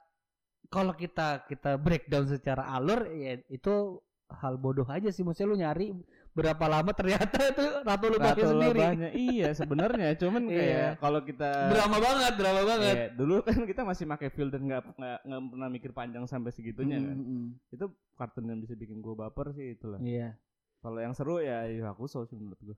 kalau 0.72 0.94
kita 0.96 1.44
kita 1.46 1.76
breakdown 1.76 2.26
secara 2.32 2.72
alur 2.72 3.04
ya 3.12 3.38
itu 3.52 4.00
hal 4.32 4.56
bodoh 4.56 4.88
aja 4.88 5.12
sih 5.12 5.28
maksudnya 5.28 5.50
lu 5.52 5.58
nyari 5.60 5.92
berapa 6.32 6.64
lama 6.72 6.96
ternyata 6.96 7.36
itu 7.52 7.66
ratu 7.84 8.06
lu 8.08 8.16
pakai 8.16 8.44
Ratu 8.48 8.52
sendiri. 8.56 8.80
Iya 9.12 9.50
sebenarnya, 9.52 10.16
cuman 10.16 10.48
Iya. 10.48 10.56
kayak 10.56 10.92
kalau 11.04 11.20
kita 11.28 11.50
Drama 11.76 11.98
banget, 12.00 12.34
drama 12.40 12.62
banget. 12.64 12.96
Iya, 12.96 13.08
dulu 13.20 13.36
kan 13.44 13.60
kita 13.68 13.82
masih 13.84 14.06
pakai 14.08 14.32
dan 14.32 14.62
nggak 14.64 14.82
nggak 14.96 15.42
pernah 15.52 15.68
mikir 15.68 15.92
panjang 15.92 16.24
sampai 16.24 16.56
segitunya 16.56 17.04
kan. 17.04 17.20
Mm, 17.20 17.28
mm, 17.28 17.76
Itu 17.76 17.86
kartun 18.16 18.48
yang 18.48 18.64
bisa 18.64 18.80
bikin 18.80 19.04
gua 19.04 19.28
baper 19.28 19.52
sih 19.52 19.76
itulah. 19.76 20.00
mm. 20.00 20.08
Iya. 20.08 20.30
Kalau 20.82 20.98
yang 20.98 21.14
seru 21.14 21.38
ya 21.38 21.70
Yu 21.70 21.86
Hakusho 21.86 22.26
sih 22.26 22.36
menurut 22.36 22.58
gua. 22.60 22.78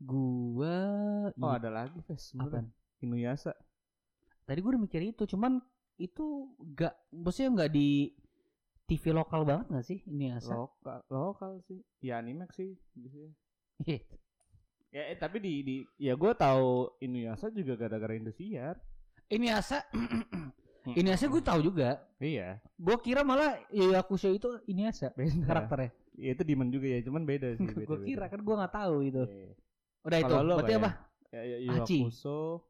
Gua 0.00 0.76
Oh 1.38 1.52
ada 1.52 1.68
lagi 1.70 2.00
Ves 2.08 2.32
apaan? 2.34 2.72
Inuyasha. 3.00 3.52
Tadi 4.44 4.58
gua 4.60 4.76
udah 4.76 4.82
mikir 4.82 5.00
itu, 5.04 5.24
cuman 5.28 5.60
itu 5.96 6.50
gak 6.74 6.92
maksudnya 7.12 7.50
nggak 7.54 7.70
di 7.70 8.10
TV 8.84 9.14
lokal 9.14 9.46
banget 9.48 9.66
gak 9.70 9.86
sih 9.86 10.00
ini 10.04 10.32
asa? 10.34 10.56
Lokal, 10.56 11.00
lokal 11.08 11.52
sih. 11.64 11.80
Ya 12.00 12.20
Animax 12.20 12.58
sih 12.58 12.76
biasanya. 12.92 13.32
Iya. 13.84 14.00
Ya 14.94 15.02
eh, 15.10 15.18
tapi 15.18 15.40
di 15.40 15.52
di 15.64 15.76
ya 15.96 16.14
gue 16.14 16.32
tahu 16.34 16.86
Inuyasha 17.00 17.48
juga 17.50 17.74
gara-gara 17.74 18.14
Indosiar. 18.14 18.76
ini 19.26 19.48
asa 19.48 19.80
ini 20.92 21.08
asa 21.10 21.26
gue 21.26 21.40
tahu 21.40 21.64
juga. 21.64 21.96
Iya, 22.20 22.60
Gua 22.76 23.00
kira 23.00 23.24
malah 23.24 23.56
Yakusho 23.72 24.30
itu 24.30 24.60
ini 24.68 24.84
asa 24.84 25.08
beda. 25.16 25.44
karakternya. 25.48 25.90
Ya, 26.14 26.30
itu 26.30 26.42
Demon 26.46 26.70
juga 26.70 26.86
ya, 26.86 27.00
cuman 27.02 27.22
beda 27.26 27.58
sih. 27.58 27.66
Beda, 27.66 27.84
Gua 27.90 27.98
kira 28.02 28.24
kan 28.30 28.40
gua 28.42 28.54
nggak 28.62 28.74
tahu 28.74 28.94
itu. 29.02 29.22
Iya. 29.26 29.50
Udah 30.04 30.18
itu. 30.22 30.26
Kalau 30.30 30.42
lo 30.46 30.54
Berarti 30.62 30.74
apa 30.74 30.80
apa? 30.80 30.90
Ya, 31.34 31.42
ya, 31.42 31.56
Yu 31.58 31.70
Hachi. 31.74 31.98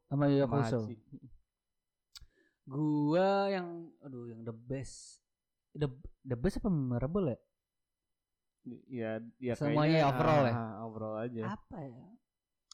Sama. 0.09 0.25
Hachi. 0.25 0.95
Gua 2.65 3.29
yang 3.53 3.67
aduh 4.01 4.25
yang 4.25 4.41
the 4.41 4.55
best. 4.55 5.21
The 5.75 5.85
the 6.25 6.33
best 6.33 6.57
apa 6.57 6.69
memorable 6.71 7.29
ya? 7.29 7.37
Ya, 8.89 9.11
ya 9.37 9.53
Semuanya 9.53 10.01
kayaknya, 10.01 10.09
overall 10.09 10.43
ya? 10.43 10.53
ah, 10.57 10.73
overall 10.89 11.15
aja. 11.21 11.41
Apa 11.53 11.77
ya? 11.85 12.07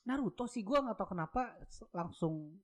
Naruto 0.07 0.47
sih 0.47 0.63
gua 0.63 0.79
nggak 0.87 0.97
tahu 0.97 1.09
kenapa 1.11 1.59
langsung 1.91 2.55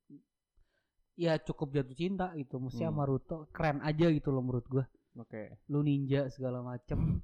ya 1.19 1.35
cukup 1.43 1.75
jatuh 1.75 1.97
cinta 1.97 2.31
gitu. 2.39 2.55
Mesti 2.55 2.87
Hmm. 2.87 2.95
sama 2.95 3.03
Naruto 3.03 3.51
keren 3.51 3.83
aja 3.83 4.07
gitu 4.07 4.31
loh 4.31 4.39
menurut 4.39 4.63
gua. 4.71 4.85
Oke. 5.19 5.59
Lu 5.67 5.83
ninja 5.83 6.31
segala 6.31 6.63
macem. 6.63 7.19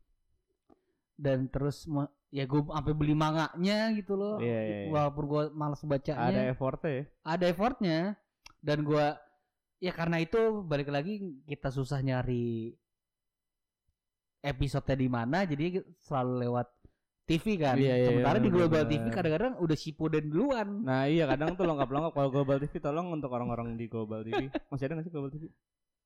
Dan 1.13 1.45
terus 1.47 1.85
ya 2.33 2.49
gue 2.49 2.61
sampai 2.65 2.93
beli 2.97 3.13
manganya 3.13 3.93
gitu 3.93 4.17
loh. 4.17 4.41
Iya, 4.41 4.59
iya, 4.65 4.77
iya. 4.85 4.89
walaupun 4.89 5.23
gue 5.29 5.43
malas 5.53 5.81
bacanya. 5.85 6.29
Ada 6.29 6.41
effortnya 6.49 6.91
ya. 6.91 7.03
ada 7.23 7.45
effortnya. 7.47 7.99
Dan 8.63 8.87
gua 8.87 9.19
ya 9.83 9.91
karena 9.91 10.23
itu 10.23 10.63
balik 10.63 10.87
lagi 10.87 11.19
kita 11.43 11.67
susah 11.67 11.99
nyari 11.99 12.71
episode 14.43 14.91
di 14.95 15.07
mana 15.07 15.43
jadi 15.43 15.83
selalu 16.03 16.47
lewat 16.47 16.67
TV 17.23 17.55
kan. 17.55 17.79
Iya, 17.79 17.95
iya, 17.95 18.07
sementara 18.11 18.35
di 18.39 18.51
bener, 18.51 18.55
Global 18.67 18.83
bener. 18.83 18.91
TV 18.91 19.05
kadang-kadang 19.11 19.53
udah 19.59 19.77
Shippuden 19.79 20.25
duluan. 20.27 20.67
Nah 20.83 21.07
iya 21.07 21.23
kadang 21.27 21.55
tuh 21.55 21.63
lengkap-lengkap. 21.71 22.11
Kalau 22.11 22.29
Global 22.31 22.57
TV 22.59 22.73
tolong 22.83 23.07
untuk 23.15 23.31
orang-orang 23.31 23.79
di 23.79 23.87
Global 23.87 24.23
TV 24.23 24.51
masih 24.67 24.83
ada 24.87 24.93
nggak 24.99 25.05
sih 25.07 25.13
Global 25.13 25.31
TV? 25.31 25.43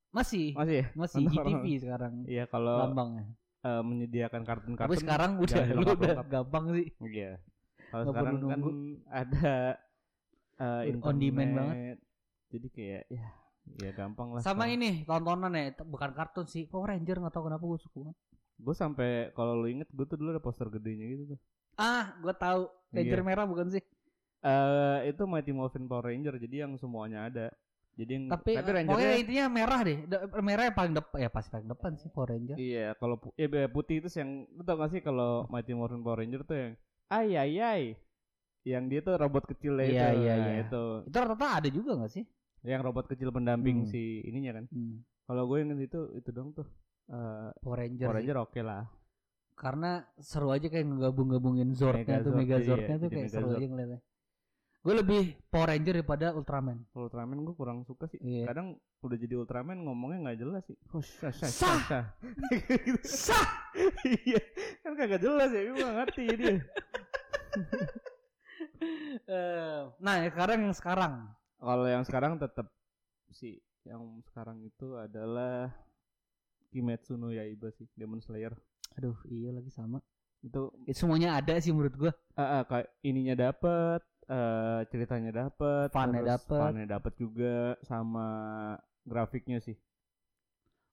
masih. 0.08 0.47
Masih 0.58 0.76
ya? 0.82 0.86
masih 0.97 1.18
Untuk 1.22 1.34
GTV 1.34 1.45
orang- 1.45 1.82
sekarang. 1.82 2.14
Iya 2.26 2.43
kalau 2.49 2.76
lambangnya 2.89 3.26
eh, 3.68 3.82
menyediakan 3.82 4.41
kartun-kartun. 4.41 4.88
tapi 4.88 4.95
sekarang 4.97 5.32
udah 5.38 5.63
lu 5.74 5.84
udah 5.84 6.24
gampang 6.26 6.65
sih 6.72 6.88
Iya. 7.03 7.32
Kalau 7.88 8.03
sekarang 8.05 8.36
kan 8.41 8.59
ada 9.05 9.55
eh, 10.57 10.95
On 10.97 11.15
demand 11.15 11.51
banget. 11.51 11.76
internet. 11.76 11.97
Jadi 12.47 12.68
kayak 12.70 13.03
ya 13.09 13.26
ya 13.78 13.91
gampang 13.91 14.32
lah. 14.32 14.39
sama 14.39 14.65
ini 14.65 15.03
tontonan 15.03 15.51
ya 15.51 15.76
bukan 15.84 16.11
kartun 16.11 16.47
sih 16.47 16.63
Power 16.65 16.88
Ranger 16.89 17.20
nggak 17.20 17.34
tahu 17.34 17.43
kenapa 17.45 17.63
gue 17.65 17.80
suka 17.82 17.97
banget 18.01 18.18
Gue 18.57 18.74
sampai 18.74 19.09
kalau 19.34 19.53
lu 19.53 19.68
inget 19.68 19.86
gue 19.88 20.01
tuh 20.01 20.15
dulu 20.15 20.32
ada 20.32 20.39
poster 20.39 20.65
gedenya 20.68 21.03
gitu 21.05 21.36
tuh. 21.36 21.39
ah 21.76 22.15
gue 22.18 22.32
tahu 22.34 22.65
Ranger 22.89 23.20
Iya. 23.20 23.26
merah 23.26 23.43
bukan 23.43 23.68
sih 23.70 23.84
Eh 24.39 24.99
itu 25.07 25.26
Mighty 25.26 25.51
Morphin 25.51 25.86
Power 25.86 26.07
Ranger 26.07 26.38
jadi 26.38 26.63
yang 26.63 26.74
semuanya 26.76 27.26
ada. 27.26 27.47
Jadi 27.98 28.12
yang 28.14 28.26
tapi, 28.28 28.52
eh, 28.52 28.62
Rangernya- 28.62 28.86
pokoknya 28.88 29.16
intinya 29.18 29.45
merah 29.50 29.80
deh 29.82 29.98
Da- 30.06 30.22
merah 30.39 30.64
yang 30.64 30.78
paling 30.78 30.93
depan 30.93 31.18
ya 31.18 31.30
pasti 31.30 31.50
paling 31.50 31.66
depan 31.68 31.91
sih 31.95 32.08
Power 32.08 32.30
Ranger 32.30 32.56
Iya, 32.56 32.88
kalau 32.93 33.16
pu- 33.18 33.34
ya 33.34 33.48
putih 33.68 33.95
itu 33.98 34.10
yang 34.14 34.30
lu 34.48 34.62
tau 34.62 34.78
gak 34.78 34.91
sih 34.91 35.02
kalau 35.02 35.50
Mighty 35.50 35.74
Morphin 35.74 36.00
Power 36.00 36.22
Ranger 36.22 36.41
tuh 36.43 36.56
yang 36.56 36.72
ay 37.10 37.30
ay 37.34 37.54
ay 37.58 37.84
yang 38.64 38.86
dia 38.86 39.00
tuh 39.00 39.16
robot 39.16 39.48
kecil 39.48 39.80
Iya, 39.80 39.88
itu. 40.14 40.20
iya, 40.20 40.34
Nah, 40.36 40.45
iya. 40.45 40.62
itu 40.62 40.84
itu 41.04 41.16
rata-rata 41.16 41.48
ada 41.58 41.70
juga 41.70 41.91
nggak 41.95 42.12
sih 42.12 42.24
yang 42.62 42.82
robot 42.82 43.06
kecil 43.08 43.32
pendamping 43.32 43.82
Hmm. 43.82 43.88
si 43.88 44.22
ininya 44.22 44.52
kan. 44.54 44.66
Hmm. 44.68 45.02
Kalau 45.24 45.43
gue 45.45 45.58
inget 45.58 45.80
itu 45.84 46.00
itu 46.14 46.30
dong 46.30 46.52
tuh. 46.52 46.68
Eh 47.08 47.50
Power 47.58 47.80
Ranger, 47.80 48.04
Power 48.04 48.14
sih. 48.14 48.20
Ranger 48.22 48.38
oke 48.39 48.62
lah. 48.62 48.84
karena 49.56 49.91
seru 50.20 50.54
aja 50.54 50.68
kayak 50.68 50.86
ngegabung-gabungin 50.86 51.74
Zordnya 51.74 52.22
tuh 52.22 52.30
Megazord, 52.30 52.78
Megazordnya 52.78 52.93
iya, 52.93 53.02
tuh 53.02 53.10
kayak 53.10 53.30
seru 53.32 53.48
aja 53.50 53.66
ngeliatnya 53.66 54.00
gue 54.78 54.93
lebih 54.93 55.36
Power 55.51 55.73
Ranger 55.73 55.99
daripada 55.99 56.32
Ultraman 56.32 56.88
Kalau 56.89 57.11
Ultraman 57.11 57.43
gue 57.43 57.55
kurang 57.57 57.84
suka 57.84 58.07
sih. 58.07 58.19
Iya. 58.23 58.47
Kadang 58.47 58.80
udah 59.03 59.17
jadi 59.19 59.36
Ultraman 59.36 59.84
ngomongnya 59.84 60.32
nggak 60.32 60.39
jelas 60.39 60.63
sih. 60.63 60.78
Oh, 60.91 61.03
sah, 61.03 61.34
sah, 61.34 61.51
Sah! 61.51 61.78
sah. 61.84 62.05
sah 63.28 63.47
Iya, 64.05 64.39
kan 64.82 64.95
kagak 64.95 65.19
jelas 65.19 65.49
ya, 65.51 65.61
gue 65.67 65.78
ngerti 65.78 66.23
dia. 66.36 66.55
Eh, 69.28 69.82
nah 69.99 70.21
ya 70.23 70.30
sekarang 70.32 70.69
yang 70.69 70.75
sekarang 70.78 71.13
Kalau 71.57 71.84
yang 71.84 72.03
sekarang 72.07 72.38
tetap 72.39 72.69
sih 73.34 73.59
yang 73.84 74.21
sekarang 74.23 74.63
itu 74.63 74.95
adalah 74.95 75.67
Kimetsu 76.69 77.17
no 77.17 77.34
Yaiba 77.34 77.73
sih, 77.73 77.89
Demon 77.97 78.21
Slayer. 78.21 78.53
aduh 78.95 79.17
iya 79.28 79.51
lagi 79.51 79.67
sama 79.67 79.99
Itu 80.39 80.71
itu 80.86 80.95
semuanya 80.95 81.36
ada 81.36 81.57
sih 81.59 81.73
menurut 81.75 81.95
gua 81.97 82.11
ah, 82.38 82.61
ah, 82.61 82.61
kayak 82.63 82.88
ininya 83.03 83.36
dapet, 83.36 83.99
eh 84.28 84.80
ceritanya 84.88 85.32
dapet, 85.32 85.88
Funnya 85.89 86.19
dapet. 86.25 86.59
funnya 86.59 86.86
dapet 86.86 87.13
juga 87.15 87.55
sama 87.82 88.28
grafiknya 89.01 89.57
sih. 89.57 89.75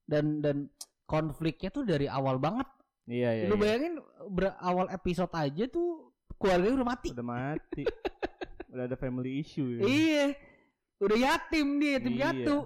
dan 0.04 0.38
dan 0.38 0.68
konfliknya 1.04 1.68
tuh 1.68 1.82
dari 1.82 2.04
awal 2.04 2.36
banget 2.36 2.68
Iya 3.04 3.30
iya. 3.34 3.44
lu 3.48 3.56
iya. 3.56 3.60
bayangin 3.60 3.94
ber- 4.28 4.56
awal 4.58 4.86
episode 4.88 5.32
aja 5.32 5.64
tuh 5.66 6.12
keluarganya 6.36 6.76
udah 6.76 6.88
mati 6.88 7.08
Udah 7.10 7.26
mati. 7.26 7.84
Udah 8.72 8.84
ada 8.84 8.94
family 8.94 9.38
issue. 9.38 9.76
ya. 9.76 9.82
iya 9.82 10.24
udah 10.96 11.16
yatim 11.16 11.66
dia 11.78 11.90
yatim 11.96 12.12
Iya. 12.12 12.20
piatu 12.20 12.56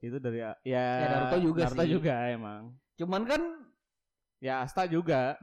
Itu 0.00 0.16
dari 0.16 0.38
ya, 0.38 0.52
Ya, 0.62 0.86
Naruto 1.04 1.36
juga 1.44 1.62
Naruto 1.66 1.82
sih. 1.82 1.90
juga 1.90 2.14
emang. 2.26 2.62
cuman 2.94 3.22
kan 3.24 3.42
Ya 4.38 4.62
Asta 4.62 4.86
juga. 4.86 5.36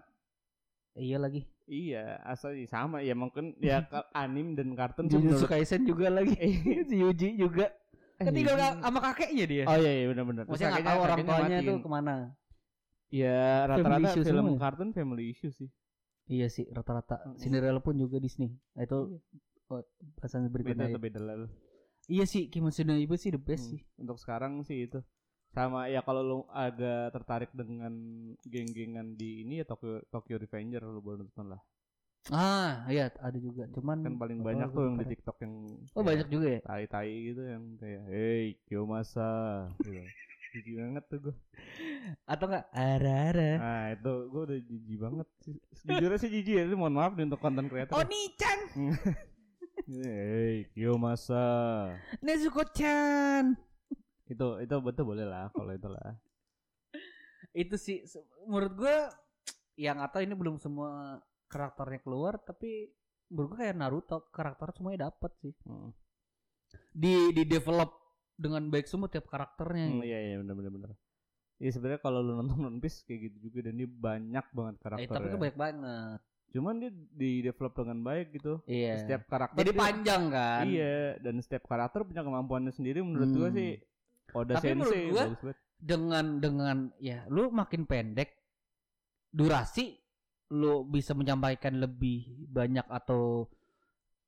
iya 0.94 1.18
lagi 1.18 1.46
Iya, 1.68 2.24
Asta 2.24 2.52
sih 2.52 2.64
sama 2.64 3.00
ya 3.00 3.12
mungkin 3.12 3.52
ya 3.60 3.84
anim 4.16 4.56
dan 4.56 4.72
kartun 4.72 5.06
Jujutsu 5.06 5.46
Kaisen 5.46 5.84
juga 5.84 6.08
lagi 6.08 6.32
si 6.90 6.96
Yuji 6.96 7.36
juga 7.36 7.68
Eh, 8.18 8.26
ketinggal 8.26 8.58
sama 8.82 8.98
kakeknya 9.00 9.46
dia 9.46 9.64
Oh 9.64 9.76
iya 9.76 9.92
iya 9.94 10.06
benar-benar. 10.08 10.44
Maksudnya 10.44 10.74
nggak 10.74 10.80
kakeknya- 10.80 10.90
tahu 10.90 11.06
orang 11.06 11.18
tuanya 11.22 11.38
tuh 11.38 11.68
matiin. 11.70 11.78
ke 11.78 11.90
mana 11.92 12.16
Ya 13.08 13.40
rata-rata 13.64 14.10
film 14.18 14.26
semua 14.26 14.52
ya? 14.52 14.60
kartun 14.60 14.90
family 14.92 15.26
issue 15.30 15.54
sih. 15.54 15.70
iya 16.26 16.48
sih 16.48 16.66
rata-rata. 16.68 17.22
Cinderella 17.36 17.78
pun 17.78 17.94
juga 17.94 18.18
Disney 18.18 18.58
nah, 18.74 18.84
itu 18.84 19.22
oh, 19.68 19.82
bahasan 20.18 20.44
Beda 20.44 20.52
berikutnya 20.52 20.86
atau 20.88 20.98
ya. 20.98 21.04
beda 21.04 21.20
lalu. 21.22 21.46
iya 22.08 22.26
sih 22.26 22.48
Kimetsu 22.48 22.82
no 22.82 22.96
Yaiba 22.96 23.16
sih 23.16 23.30
the 23.30 23.38
best 23.38 23.64
Hmm, 23.66 23.72
sih 23.74 23.82
Untuk 23.98 24.18
sekarang 24.18 24.60
sih 24.62 24.88
itu. 24.88 25.00
Sama 25.58 25.90
ya 25.90 26.06
kalau 26.06 26.22
lu 26.22 26.40
agak 26.54 27.10
tertarik 27.12 27.50
dengan 27.50 27.94
geng-gengan 28.46 29.18
di 29.18 29.42
ini 29.42 29.58
ya 29.58 29.66
Tokyo 29.66 30.06
Tokyo 30.08 30.38
Revenger 30.38 30.86
lu 30.86 31.02
boleh 31.02 31.26
nonton 31.26 31.50
lah. 31.50 31.62
ah 32.28 32.84
iya 32.92 33.08
ada 33.24 33.40
juga 33.40 33.72
cuman 33.72 34.04
Kan 34.04 34.20
paling 34.20 34.44
banyak 34.44 34.68
tuh 34.70 34.84
yang 34.84 34.96
di. 35.00 35.06
TikTok 35.16 35.38
yang 35.40 35.54
oh 35.96 36.04
banyak 36.04 36.28
juga 36.28 36.48
ya 36.54 36.60
tai-tai 36.60 37.32
gitu 37.32 37.40
yang 37.40 37.64
kayak 37.80 38.04
hey 38.06 38.44
Kiyomasa 38.68 39.32
gitu. 39.80 40.04
Jijik 40.52 40.76
banget 40.76 41.04
tuh 41.08 41.18
gue. 41.24 41.36
atau 42.24 42.46
enggak 42.48 42.66
ara-ara 42.72 43.52
Nah 43.58 43.86
itu 43.96 44.14
gue 44.28 44.42
udah 44.44 44.60
jijik 44.60 44.98
banget. 45.00 45.28
Sejujurnya 45.74 46.18
sih 46.20 46.30
jijik 46.30 46.54
ya. 46.56 46.64
Mohon 46.70 46.96
maaf 46.96 47.12
nih 47.16 47.26
untuk 47.26 47.40
konten 47.40 47.66
kreator. 47.66 47.94
Oh 47.96 48.04
Oni-chan 48.04 48.60
Hey 49.88 50.68
Kiyomasa. 50.76 51.48
Nezuko-chan 52.20 53.56
Itu 54.28 54.60
itu 54.60 54.76
betul 54.78 55.06
boleh 55.08 55.24
lah 55.24 55.48
kalau 55.50 55.72
itu 55.72 55.88
lah. 55.88 56.16
itu 57.54 57.76
sih 57.76 58.06
menurut 58.44 58.74
gua 58.76 58.98
yang 59.76 59.98
atau 59.98 60.20
ini 60.20 60.34
belum 60.34 60.58
semua 60.58 61.18
karakternya 61.48 62.00
keluar 62.00 62.38
tapi 62.38 62.92
menurut 63.28 63.48
gua 63.52 63.60
kayak 63.60 63.76
Naruto 63.76 64.30
karakter 64.30 64.70
semuanya 64.72 65.08
dapet 65.08 65.32
sih 65.38 65.54
Hmm. 65.64 65.90
di 66.92 67.32
di 67.32 67.44
develop 67.46 67.94
dengan 68.36 68.68
baik 68.68 68.86
semua 68.86 69.08
tiap 69.08 69.26
karakternya 69.26 69.86
Hmm, 69.88 70.04
iya 70.04 70.20
iya 70.24 70.36
benar 70.38 70.54
benar 70.56 70.72
benar. 70.72 70.92
Iya 71.58 71.72
sebenarnya 71.72 71.98
kalau 72.00 72.20
lu 72.20 72.34
nonton 72.36 72.62
One 72.64 72.78
Piece 72.78 73.02
kayak 73.02 73.20
gitu 73.28 73.50
juga 73.50 73.66
dan 73.66 73.74
dia 73.76 73.90
banyak 73.90 74.46
banget 74.48 74.76
Eh, 74.76 74.82
karakternya. 74.84 75.16
tapi 75.16 75.26
itu 75.28 75.38
banyak 75.40 75.58
banget 75.58 76.20
Cuman 76.48 76.74
dia 76.78 76.92
di 76.94 77.32
develop 77.42 77.74
dengan 77.76 77.98
baik 78.00 78.28
gitu. 78.32 78.54
iya 78.66 78.94
Setiap 79.00 79.26
karakter 79.26 79.58
jadi 79.58 79.72
dia- 79.72 79.80
panjang 79.80 80.24
kan 80.28 80.64
Iya, 80.64 80.96
dan 81.20 81.36
setiap 81.38 81.64
karakter 81.66 82.02
punya 82.04 82.22
kemampuannya 82.22 82.70
sendiri 82.72 83.02
menurut 83.02 83.30
gua 83.32 83.50
Hmm. 83.50 83.58
sih 83.58 83.72
Oda 84.34 84.56
Tapi 84.56 84.68
menurut 84.74 84.94
Sensei 84.94 85.12
gua, 85.12 85.24
bagus 85.28 85.42
banget. 85.44 85.58
dengan 85.78 86.26
dengan 86.42 86.78
ya 87.00 87.24
lu 87.30 87.52
makin 87.54 87.86
pendek 87.86 88.30
durasi 89.32 89.86
lu 90.52 90.88
bisa 90.88 91.12
menyampaikan 91.14 91.76
lebih 91.84 92.48
banyak 92.48 92.88
atau 92.88 93.46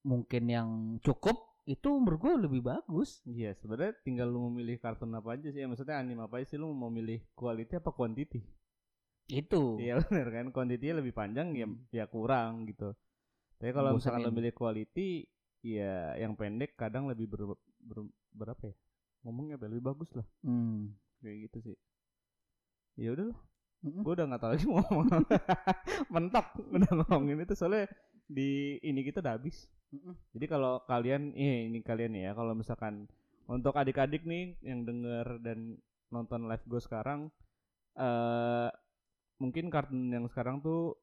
mungkin 0.03 0.43
yang 0.51 0.69
cukup 0.99 1.37
itu 1.65 1.89
menurut 2.01 2.19
gue 2.19 2.33
lebih 2.49 2.61
bagus 2.65 3.23
Iya, 3.25 3.51
sebenarnya 3.59 3.93
tinggal 4.05 4.27
lu 4.33 4.39
memilih 4.51 4.75
kartun 4.83 5.11
apa 5.15 5.29
aja 5.37 5.47
sih. 5.53 5.61
Ya, 5.63 5.67
maksudnya 5.71 5.95
anime 6.01 6.21
apa 6.27 6.41
sih 6.43 6.57
lu 6.59 6.67
mau 6.73 6.89
memilih 6.91 7.19
quality 7.39 7.73
apa 7.79 7.91
quantity? 7.97 8.39
itu 9.29 9.63
Iya 9.83 9.93
benar 10.03 10.27
kan, 10.35 10.45
quantity 10.55 10.87
lebih 10.99 11.13
panjang 11.19 11.47
ya 11.61 11.67
ya 11.93 12.05
kurang 12.13 12.65
gitu. 12.69 12.89
Tapi 13.59 13.71
kalau 13.77 13.91
misalkan 13.97 14.21
lu 14.25 14.31
Bosenin. 14.31 14.37
milih 14.37 14.53
quality, 14.59 15.09
ya 15.63 16.15
yang 16.23 16.33
pendek 16.39 16.71
kadang 16.81 17.05
lebih 17.11 17.27
ber, 17.31 17.41
ber- 17.89 18.13
berapa 18.33 18.63
ya? 18.71 18.75
Ngomongnya 19.23 19.59
ya? 19.59 19.67
lebih 19.67 19.83
bagus 19.83 20.09
lah. 20.15 20.27
hmm. 20.45 20.95
Kayak 21.19 21.37
gitu 21.49 21.57
sih. 21.71 21.77
Ya 22.99 23.15
udahlah. 23.15 23.39
Mm-mm. 23.79 24.03
Gue 24.03 24.13
udah 24.15 24.25
nggak 24.27 24.41
tahu 24.43 24.51
lagi 24.55 24.65
mau 24.67 24.83
ngomong. 24.83 25.07
Mentok 26.13 26.47
udah 26.67 26.91
ngomongin 27.03 27.43
itu 27.47 27.55
soalnya 27.55 27.87
di 28.27 28.75
ini 28.83 28.99
kita 29.07 29.23
udah 29.23 29.39
habis. 29.39 29.71
Mm-mm. 29.95 30.15
Jadi 30.35 30.45
kalau 30.51 30.83
kalian 30.83 31.31
eh, 31.35 31.67
ini 31.71 31.79
kalian 31.79 32.15
ya 32.15 32.35
kalau 32.35 32.51
misalkan 32.55 33.07
untuk 33.47 33.73
adik-adik 33.79 34.27
nih 34.27 34.59
yang 34.61 34.83
denger 34.83 35.39
dan 35.41 35.79
nonton 36.11 36.45
live 36.45 36.65
gue 36.67 36.81
sekarang 36.83 37.31
eh 37.99 38.69
mungkin 39.39 39.71
kartun 39.71 40.11
yang 40.11 40.27
sekarang 40.27 40.59
tuh 40.59 40.99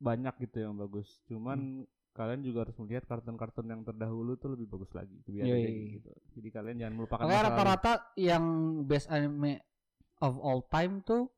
banyak 0.00 0.32
gitu 0.48 0.64
yang 0.64 0.74
bagus. 0.76 1.20
Cuman 1.28 1.84
kalian 2.16 2.40
juga 2.40 2.64
harus 2.64 2.76
melihat 2.80 3.04
kartun-kartun 3.04 3.68
yang 3.68 3.84
terdahulu 3.84 4.40
tuh 4.40 4.56
lebih 4.56 4.72
bagus 4.72 4.88
lagi. 4.96 5.12
Biar 5.28 5.44
Yoi. 5.44 5.60
kayak 5.60 5.76
gitu. 6.00 6.10
Jadi 6.40 6.48
kalian 6.48 6.76
jangan 6.80 6.94
melupakan 6.96 7.24
lalu. 7.28 7.44
rata-rata 7.44 7.92
yang 8.16 8.44
best 8.88 9.12
anime 9.12 9.60
of 10.24 10.40
all 10.40 10.64
time 10.64 11.04
tuh 11.04 11.28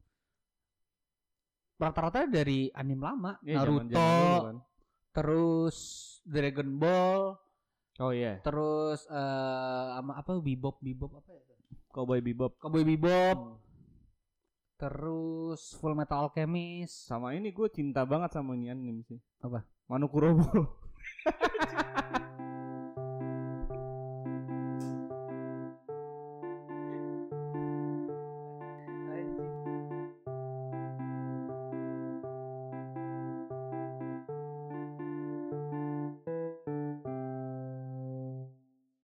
rata-rata 1.78 2.30
dari 2.30 2.70
anime 2.74 3.02
lama 3.02 3.32
zaman-zaman 3.42 3.86
Naruto 3.90 4.02
dulu 4.02 4.38
kan. 4.46 4.56
terus 5.14 5.76
Dragon 6.26 6.70
Ball 6.78 7.22
Oh 7.98 8.14
iya, 8.14 8.38
terus 8.46 9.10
eh 9.10 9.86
sama 9.98 10.22
apa 10.22 10.38
Bebop 10.38 10.78
Bebop 10.78 11.18
apa 11.18 11.34
ya 11.34 11.42
Cowboy 11.90 12.22
Bebop. 12.22 12.54
Cowboy 12.62 12.86
Bebop 12.86 13.58
Terus 14.78 15.74
Full 15.82 15.98
Metal 15.98 16.30
Alchemist. 16.30 17.10
Sama 17.10 17.34
ini 17.34 17.50
gue 17.50 17.66
cinta 17.66 18.06
banget 18.06 18.38
sama 18.38 18.54
ini 18.54 18.70
anime 18.70 19.02
sih. 19.02 19.18
Apa? 19.42 19.66
Manu 19.88 20.08
Kurobo. 20.08 20.44